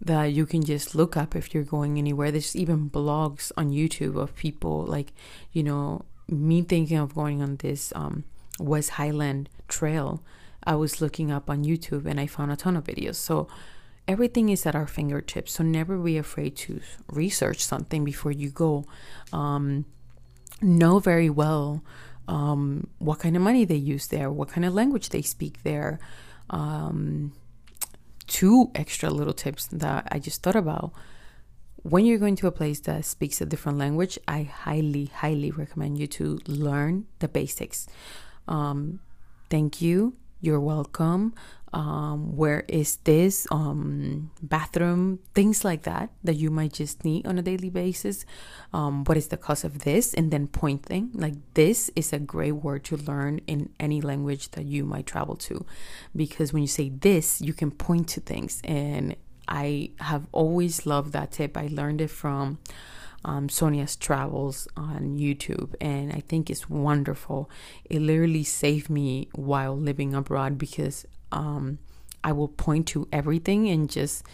that 0.00 0.26
you 0.26 0.46
can 0.46 0.64
just 0.64 0.94
look 0.94 1.16
up 1.16 1.34
if 1.34 1.52
you're 1.52 1.64
going 1.64 1.98
anywhere. 1.98 2.30
There's 2.30 2.54
even 2.54 2.90
blogs 2.90 3.50
on 3.56 3.70
YouTube 3.70 4.16
of 4.16 4.34
people 4.36 4.84
like, 4.84 5.12
you 5.52 5.62
know, 5.62 6.04
me 6.28 6.62
thinking 6.62 6.98
of 6.98 7.14
going 7.14 7.42
on 7.42 7.56
this 7.56 7.92
um, 7.96 8.24
West 8.60 8.90
Highland 8.90 9.48
Trail. 9.66 10.22
I 10.64 10.74
was 10.74 11.00
looking 11.00 11.30
up 11.30 11.48
on 11.48 11.64
YouTube 11.64 12.06
and 12.06 12.20
I 12.20 12.26
found 12.26 12.52
a 12.52 12.56
ton 12.56 12.76
of 12.76 12.84
videos. 12.84 13.16
So 13.16 13.48
everything 14.06 14.48
is 14.50 14.66
at 14.66 14.74
our 14.74 14.86
fingertips. 14.86 15.52
So 15.52 15.64
never 15.64 15.96
be 15.96 16.18
afraid 16.18 16.56
to 16.58 16.80
research 17.10 17.64
something 17.64 18.04
before 18.04 18.32
you 18.32 18.50
go. 18.50 18.84
Um, 19.32 19.84
know 20.60 20.98
very 20.98 21.30
well 21.30 21.84
um, 22.26 22.88
what 22.98 23.20
kind 23.20 23.36
of 23.36 23.42
money 23.42 23.64
they 23.64 23.76
use 23.76 24.08
there, 24.08 24.30
what 24.30 24.48
kind 24.48 24.64
of 24.64 24.74
language 24.74 25.08
they 25.08 25.22
speak 25.22 25.62
there. 25.62 25.98
Um, 26.50 27.32
two 28.28 28.70
extra 28.74 29.10
little 29.10 29.32
tips 29.32 29.66
that 29.66 30.06
I 30.12 30.20
just 30.20 30.42
thought 30.42 30.56
about. 30.56 30.92
When 31.82 32.04
you're 32.04 32.18
going 32.18 32.36
to 32.36 32.46
a 32.46 32.52
place 32.52 32.80
that 32.80 33.04
speaks 33.04 33.40
a 33.40 33.46
different 33.46 33.78
language, 33.78 34.18
I 34.28 34.42
highly, 34.42 35.06
highly 35.06 35.50
recommend 35.50 35.98
you 35.98 36.06
to 36.18 36.38
learn 36.46 37.06
the 37.18 37.28
basics. 37.28 37.86
Um, 38.46 39.00
thank 39.50 39.80
you. 39.80 40.14
You're 40.40 40.60
welcome 40.60 41.34
um, 41.72 42.36
where 42.36 42.64
is 42.68 42.96
this 43.04 43.46
um, 43.50 44.30
bathroom 44.42 45.18
things 45.34 45.64
like 45.64 45.82
that 45.82 46.10
that 46.24 46.34
you 46.34 46.50
might 46.50 46.72
just 46.72 47.04
need 47.04 47.26
on 47.26 47.38
a 47.38 47.42
daily 47.42 47.70
basis. 47.70 48.24
Um, 48.72 49.04
what 49.04 49.16
is 49.16 49.28
the 49.28 49.36
cost 49.36 49.64
of 49.64 49.80
this? 49.80 50.14
And 50.14 50.30
then 50.30 50.46
pointing 50.46 51.10
like 51.14 51.34
this 51.54 51.90
is 51.94 52.12
a 52.12 52.18
great 52.18 52.52
word 52.52 52.84
to 52.84 52.96
learn 52.96 53.40
in 53.46 53.70
any 53.78 54.00
language 54.00 54.50
that 54.52 54.64
you 54.64 54.84
might 54.84 55.06
travel 55.06 55.36
to. 55.36 55.64
Because 56.16 56.52
when 56.52 56.62
you 56.62 56.68
say 56.68 56.88
this 56.88 57.40
you 57.40 57.52
can 57.52 57.70
point 57.70 58.08
to 58.08 58.20
things. 58.20 58.60
And 58.64 59.16
i 59.50 59.90
have 60.00 60.26
always 60.32 60.86
loved 60.86 61.12
that 61.12 61.32
tip. 61.32 61.56
I 61.56 61.68
learned 61.70 62.00
it 62.00 62.10
from 62.10 62.58
um, 63.24 63.48
Sonia's 63.48 63.96
travels 63.96 64.68
on 64.76 65.18
YouTube, 65.18 65.74
and 65.80 66.12
I 66.12 66.20
think 66.20 66.50
it's 66.50 66.70
wonderful. 66.70 67.50
It 67.84 68.00
literally 68.00 68.44
saved 68.44 68.88
me 68.88 69.28
while 69.32 69.76
living 69.76 70.14
abroad 70.14 70.58
because 70.58 71.06
um, 71.32 71.78
I 72.22 72.32
will 72.32 72.48
point 72.48 72.86
to 72.88 73.08
everything 73.12 73.68
and 73.68 73.90
just 73.90 74.24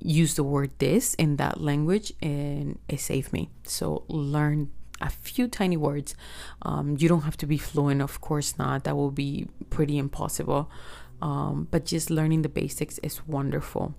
use 0.00 0.34
the 0.34 0.44
word 0.44 0.70
this 0.78 1.14
in 1.14 1.36
that 1.36 1.60
language 1.60 2.12
and 2.20 2.78
it 2.88 3.00
saved 3.00 3.32
me. 3.32 3.50
So 3.64 4.04
learn 4.08 4.70
a 5.00 5.10
few 5.10 5.48
tiny 5.48 5.76
words. 5.76 6.14
Um, 6.62 6.96
you 6.98 7.08
don't 7.08 7.22
have 7.22 7.36
to 7.38 7.46
be 7.46 7.58
fluent, 7.58 8.02
of 8.02 8.20
course 8.20 8.58
not. 8.58 8.84
That 8.84 8.96
will 8.96 9.10
be 9.10 9.48
pretty 9.70 9.98
impossible. 9.98 10.70
Um, 11.20 11.68
but 11.70 11.86
just 11.86 12.10
learning 12.10 12.42
the 12.42 12.48
basics 12.48 12.98
is 12.98 13.26
wonderful. 13.26 13.94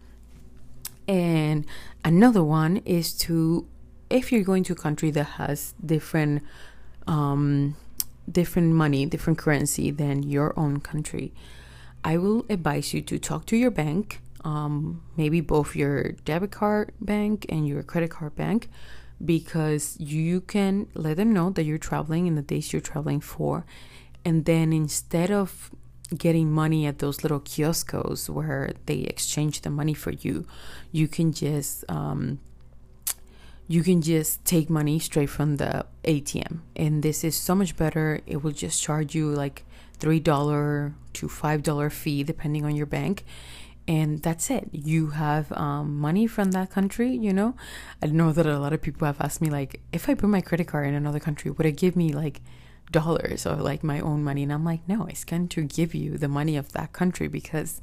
And 1.07 1.65
another 2.03 2.43
one 2.43 2.77
is 2.77 3.13
to, 3.19 3.67
if 4.09 4.31
you're 4.31 4.43
going 4.43 4.63
to 4.65 4.73
a 4.73 4.75
country 4.75 5.11
that 5.11 5.23
has 5.23 5.73
different, 5.83 6.43
um, 7.07 7.75
different 8.31 8.73
money, 8.73 9.05
different 9.05 9.39
currency 9.39 9.91
than 9.91 10.23
your 10.23 10.57
own 10.57 10.79
country, 10.79 11.33
I 12.03 12.17
will 12.17 12.45
advise 12.49 12.93
you 12.93 13.01
to 13.01 13.19
talk 13.19 13.45
to 13.47 13.57
your 13.57 13.71
bank, 13.71 14.21
um, 14.43 15.03
maybe 15.17 15.41
both 15.41 15.75
your 15.75 16.11
debit 16.23 16.51
card 16.51 16.93
bank 17.01 17.45
and 17.49 17.67
your 17.67 17.83
credit 17.83 18.11
card 18.11 18.35
bank, 18.35 18.69
because 19.23 19.97
you 19.99 20.41
can 20.41 20.87
let 20.93 21.17
them 21.17 21.33
know 21.33 21.49
that 21.49 21.63
you're 21.63 21.77
traveling 21.77 22.27
and 22.27 22.37
the 22.37 22.41
days 22.41 22.71
you're 22.71 22.81
traveling 22.81 23.19
for. 23.19 23.65
And 24.23 24.45
then 24.45 24.71
instead 24.73 25.31
of 25.31 25.71
getting 26.15 26.51
money 26.51 26.85
at 26.85 26.99
those 26.99 27.23
little 27.23 27.39
kioscos 27.39 28.29
where 28.29 28.73
they 28.85 28.99
exchange 28.99 29.61
the 29.61 29.69
money 29.69 29.93
for 29.93 30.11
you. 30.11 30.45
You 30.91 31.07
can 31.07 31.33
just 31.33 31.83
um, 31.89 32.39
you 33.67 33.83
can 33.83 34.01
just 34.01 34.43
take 34.45 34.69
money 34.69 34.99
straight 34.99 35.29
from 35.29 35.57
the 35.57 35.85
ATM, 36.03 36.59
and 36.75 37.03
this 37.03 37.23
is 37.23 37.35
so 37.35 37.53
much 37.53 37.75
better. 37.75 38.21
It 38.25 38.43
will 38.43 38.51
just 38.51 38.81
charge 38.81 39.13
you 39.13 39.29
like 39.29 39.65
three 39.99 40.19
dollar 40.19 40.93
to 41.13 41.27
five 41.27 41.63
dollar 41.63 41.89
fee 41.89 42.23
depending 42.23 42.63
on 42.63 42.75
your 42.75 42.85
bank, 42.85 43.25
and 43.87 44.21
that's 44.21 44.49
it. 44.49 44.69
You 44.71 45.07
have 45.11 45.51
um, 45.51 45.99
money 45.99 46.27
from 46.27 46.51
that 46.51 46.71
country. 46.71 47.11
You 47.11 47.33
know, 47.33 47.55
I 48.01 48.07
know 48.07 48.31
that 48.31 48.45
a 48.45 48.59
lot 48.59 48.73
of 48.73 48.81
people 48.81 49.05
have 49.05 49.19
asked 49.19 49.41
me 49.41 49.49
like, 49.49 49.81
if 49.91 50.07
I 50.07 50.13
put 50.13 50.29
my 50.29 50.41
credit 50.41 50.67
card 50.67 50.87
in 50.87 50.93
another 50.93 51.19
country, 51.19 51.51
would 51.51 51.65
it 51.65 51.77
give 51.77 51.95
me 51.95 52.13
like 52.13 52.41
dollars 52.91 53.45
or 53.45 53.55
like 53.55 53.83
my 53.83 53.99
own 53.99 54.23
money 54.23 54.43
and 54.43 54.53
i'm 54.53 54.63
like 54.63 54.79
no 54.87 55.05
it's 55.07 55.25
going 55.25 55.47
to 55.47 55.61
give 55.63 55.93
you 55.93 56.17
the 56.17 56.27
money 56.27 56.55
of 56.55 56.71
that 56.71 56.93
country 56.93 57.27
because 57.27 57.81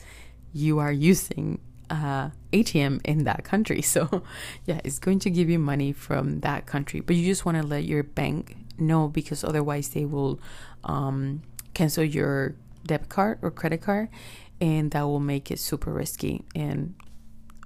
you 0.52 0.78
are 0.78 0.92
using 0.92 1.60
uh, 1.90 2.30
atm 2.52 3.00
in 3.04 3.24
that 3.24 3.44
country. 3.44 3.82
So 3.94 4.22
yeah 4.66 4.80
it's 4.84 4.98
going 4.98 5.18
to 5.20 5.30
give 5.30 5.48
you 5.48 5.58
money 5.58 5.92
from 5.92 6.40
that 6.40 6.66
country. 6.66 7.00
But 7.00 7.16
you 7.16 7.24
just 7.26 7.44
want 7.44 7.60
to 7.60 7.66
let 7.66 7.84
your 7.84 8.02
bank 8.02 8.56
know 8.78 9.08
because 9.08 9.44
otherwise 9.44 9.90
they 9.90 10.04
will 10.04 10.40
um, 10.82 11.42
cancel 11.74 12.04
your 12.04 12.54
debit 12.86 13.08
card 13.08 13.38
or 13.42 13.50
credit 13.50 13.80
card 13.82 14.08
and 14.60 14.90
that 14.92 15.02
will 15.02 15.20
make 15.20 15.50
it 15.50 15.58
super 15.58 15.92
risky. 15.92 16.44
And 16.54 16.94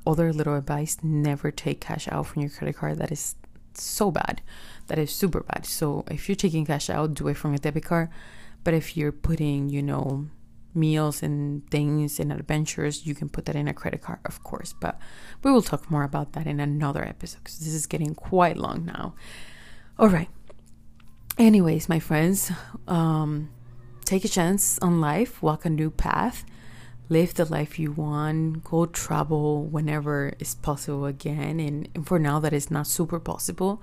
other 0.07 0.33
little 0.33 0.57
advice 0.57 0.97
never 1.03 1.51
take 1.51 1.81
cash 1.81 2.09
out 2.09 2.27
from 2.27 2.43
your 2.43 2.51
credit 2.51 2.77
card. 2.77 2.99
That 2.99 3.13
is 3.13 3.35
so 3.75 4.11
bad. 4.11 4.41
That 4.87 4.99
is 4.99 5.13
super 5.13 5.41
bad. 5.41 5.67
So 5.67 6.05
if 6.11 6.29
you're 6.29 6.37
taking 6.37 6.65
cash 6.65 6.89
out, 6.89 7.15
do 7.15 7.29
it 7.29 7.37
from 7.37 7.55
a 7.55 7.59
debit 7.59 7.85
card. 7.85 8.09
But 8.65 8.75
if 8.75 8.97
you're 8.97 9.13
putting, 9.13 9.69
you 9.69 9.83
know, 9.83 10.29
meals 10.79 11.23
and 11.23 11.69
things 11.71 12.21
and 12.21 12.33
adventures, 12.33 13.07
you 13.07 13.15
can 13.15 13.29
put 13.29 13.45
that 13.47 13.57
in 13.57 13.69
a 13.69 13.75
credit 13.75 14.03
card, 14.03 14.21
of 14.25 14.43
course. 14.45 14.75
But 14.79 14.99
we 15.43 15.51
will 15.51 15.63
talk 15.63 15.91
more 15.91 16.05
about 16.05 16.33
that 16.33 16.47
in 16.47 16.61
another 16.61 17.05
episode 17.05 17.39
because 17.39 17.59
this 17.59 17.75
is 17.75 17.87
getting 17.87 18.15
quite 18.15 18.57
long 18.57 18.85
now. 18.85 19.15
All 19.99 20.09
right. 20.09 20.29
Anyways, 21.37 21.89
my 21.89 22.01
friends, 22.01 22.51
um, 22.87 23.51
take 24.05 24.25
a 24.25 24.29
chance 24.29 24.79
on 24.81 25.01
life, 25.01 25.43
walk 25.43 25.65
a 25.65 25.71
new 25.71 25.91
path 25.91 26.45
live 27.09 27.35
the 27.35 27.45
life 27.45 27.79
you 27.79 27.93
want, 27.93 28.65
go 28.65 28.87
travel 28.87 29.65
whenever 29.65 30.35
is 30.39 30.55
possible 30.55 31.07
again. 31.07 31.59
And, 31.61 31.89
and, 31.95 32.07
for 32.07 32.19
now, 32.19 32.39
that 32.41 32.53
is 32.53 32.71
not 32.71 32.87
super 32.87 33.19
possible. 33.19 33.83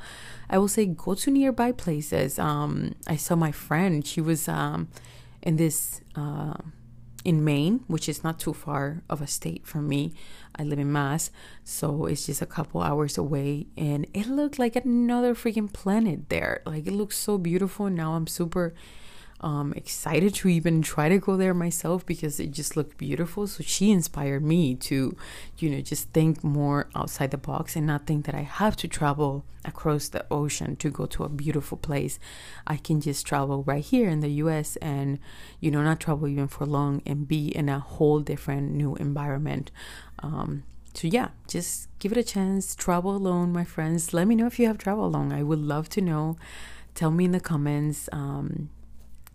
I 0.49 0.57
will 0.57 0.67
say 0.67 0.85
go 0.85 1.15
to 1.15 1.31
nearby 1.31 1.71
places. 1.71 2.37
Um, 2.37 2.95
I 3.07 3.15
saw 3.15 3.35
my 3.35 3.51
friend, 3.51 4.05
she 4.05 4.21
was 4.21 4.47
um, 4.47 4.89
in 5.41 5.55
this. 5.57 6.01
Uh, 6.15 6.55
in 7.25 7.43
Maine, 7.43 7.83
which 7.87 8.07
is 8.07 8.23
not 8.23 8.39
too 8.39 8.53
far 8.53 9.01
of 9.09 9.21
a 9.21 9.27
state 9.27 9.65
from 9.65 9.89
me. 9.89 10.13
I 10.55 10.63
live 10.63 10.79
in 10.79 10.91
Mass, 10.91 11.31
so 11.63 12.05
it's 12.05 12.27
just 12.27 12.41
a 12.41 12.45
couple 12.45 12.81
hours 12.81 13.17
away, 13.17 13.67
and 13.75 14.05
it 14.13 14.27
looked 14.27 14.57
like 14.57 14.77
another 14.77 15.35
freaking 15.35 15.73
planet 15.73 16.29
there. 16.29 16.61
Like 16.65 16.87
it 16.87 16.93
looks 16.93 17.17
so 17.17 17.37
beautiful. 17.37 17.89
Now 17.89 18.13
I'm 18.13 18.27
super 18.27 18.73
um, 19.45 19.73
excited 19.73 20.33
to 20.33 20.49
even 20.49 20.81
try 20.81 21.07
to 21.07 21.19
go 21.19 21.37
there 21.37 21.53
myself 21.53 22.03
because 22.03 22.39
it 22.39 22.49
just 22.49 22.75
looked 22.75 22.97
beautiful. 22.97 23.45
So 23.45 23.63
she 23.63 23.91
inspired 23.91 24.43
me 24.43 24.73
to, 24.75 25.15
you 25.59 25.69
know, 25.69 25.81
just 25.81 26.09
think 26.09 26.43
more 26.43 26.89
outside 26.95 27.29
the 27.29 27.37
box 27.37 27.75
and 27.75 27.85
not 27.85 28.07
think 28.07 28.25
that 28.25 28.33
I 28.33 28.41
have 28.41 28.75
to 28.77 28.87
travel 28.87 29.45
across 29.63 30.09
the 30.09 30.25
ocean 30.31 30.75
to 30.77 30.89
go 30.89 31.05
to 31.05 31.23
a 31.23 31.29
beautiful 31.29 31.77
place. 31.77 32.17
I 32.65 32.77
can 32.77 32.99
just 32.99 33.27
travel 33.27 33.61
right 33.63 33.83
here 33.83 34.09
in 34.09 34.21
the 34.21 34.31
US 34.43 34.77
and, 34.77 35.19
you 35.59 35.69
know, 35.69 35.83
not 35.83 35.99
travel 35.99 36.27
even 36.27 36.47
for 36.47 36.65
long 36.65 37.03
and 37.05 37.27
be 37.27 37.55
in 37.55 37.69
a 37.69 37.77
whole 37.77 38.21
different 38.21 38.71
new 38.71 38.95
environment. 38.95 39.69
Um, 40.23 40.63
so 40.95 41.07
yeah, 41.07 41.29
just 41.47 41.87
give 41.99 42.11
it 42.11 42.17
a 42.17 42.23
chance. 42.23 42.73
Travel 42.73 43.15
alone, 43.15 43.53
my 43.53 43.63
friends. 43.63 44.11
Let 44.11 44.27
me 44.27 44.33
know 44.33 44.47
if 44.47 44.57
you 44.57 44.65
have 44.65 44.79
traveled 44.79 45.13
alone. 45.13 45.31
I 45.31 45.43
would 45.43 45.59
love 45.59 45.87
to 45.89 46.01
know. 46.01 46.35
Tell 46.95 47.11
me 47.11 47.25
in 47.25 47.31
the 47.31 47.39
comments. 47.39 48.09
Um, 48.11 48.69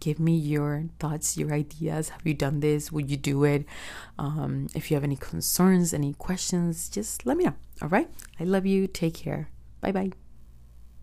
give 0.00 0.18
me 0.18 0.34
your 0.34 0.84
thoughts, 0.98 1.36
your 1.36 1.52
ideas. 1.52 2.10
Have 2.10 2.26
you 2.26 2.34
done 2.34 2.60
this? 2.60 2.90
Would 2.90 3.10
you 3.10 3.16
do 3.16 3.44
it? 3.44 3.64
Um, 4.18 4.68
if 4.74 4.90
you 4.90 4.96
have 4.96 5.04
any 5.04 5.16
concerns, 5.16 5.94
any 5.94 6.14
questions, 6.14 6.88
just 6.88 7.26
let 7.26 7.36
me 7.36 7.44
know. 7.44 7.54
All 7.82 7.88
right. 7.88 8.08
I 8.38 8.44
love 8.44 8.66
you. 8.66 8.86
Take 8.86 9.14
care. 9.14 9.48
Bye 9.80 9.92
bye. 9.92 10.19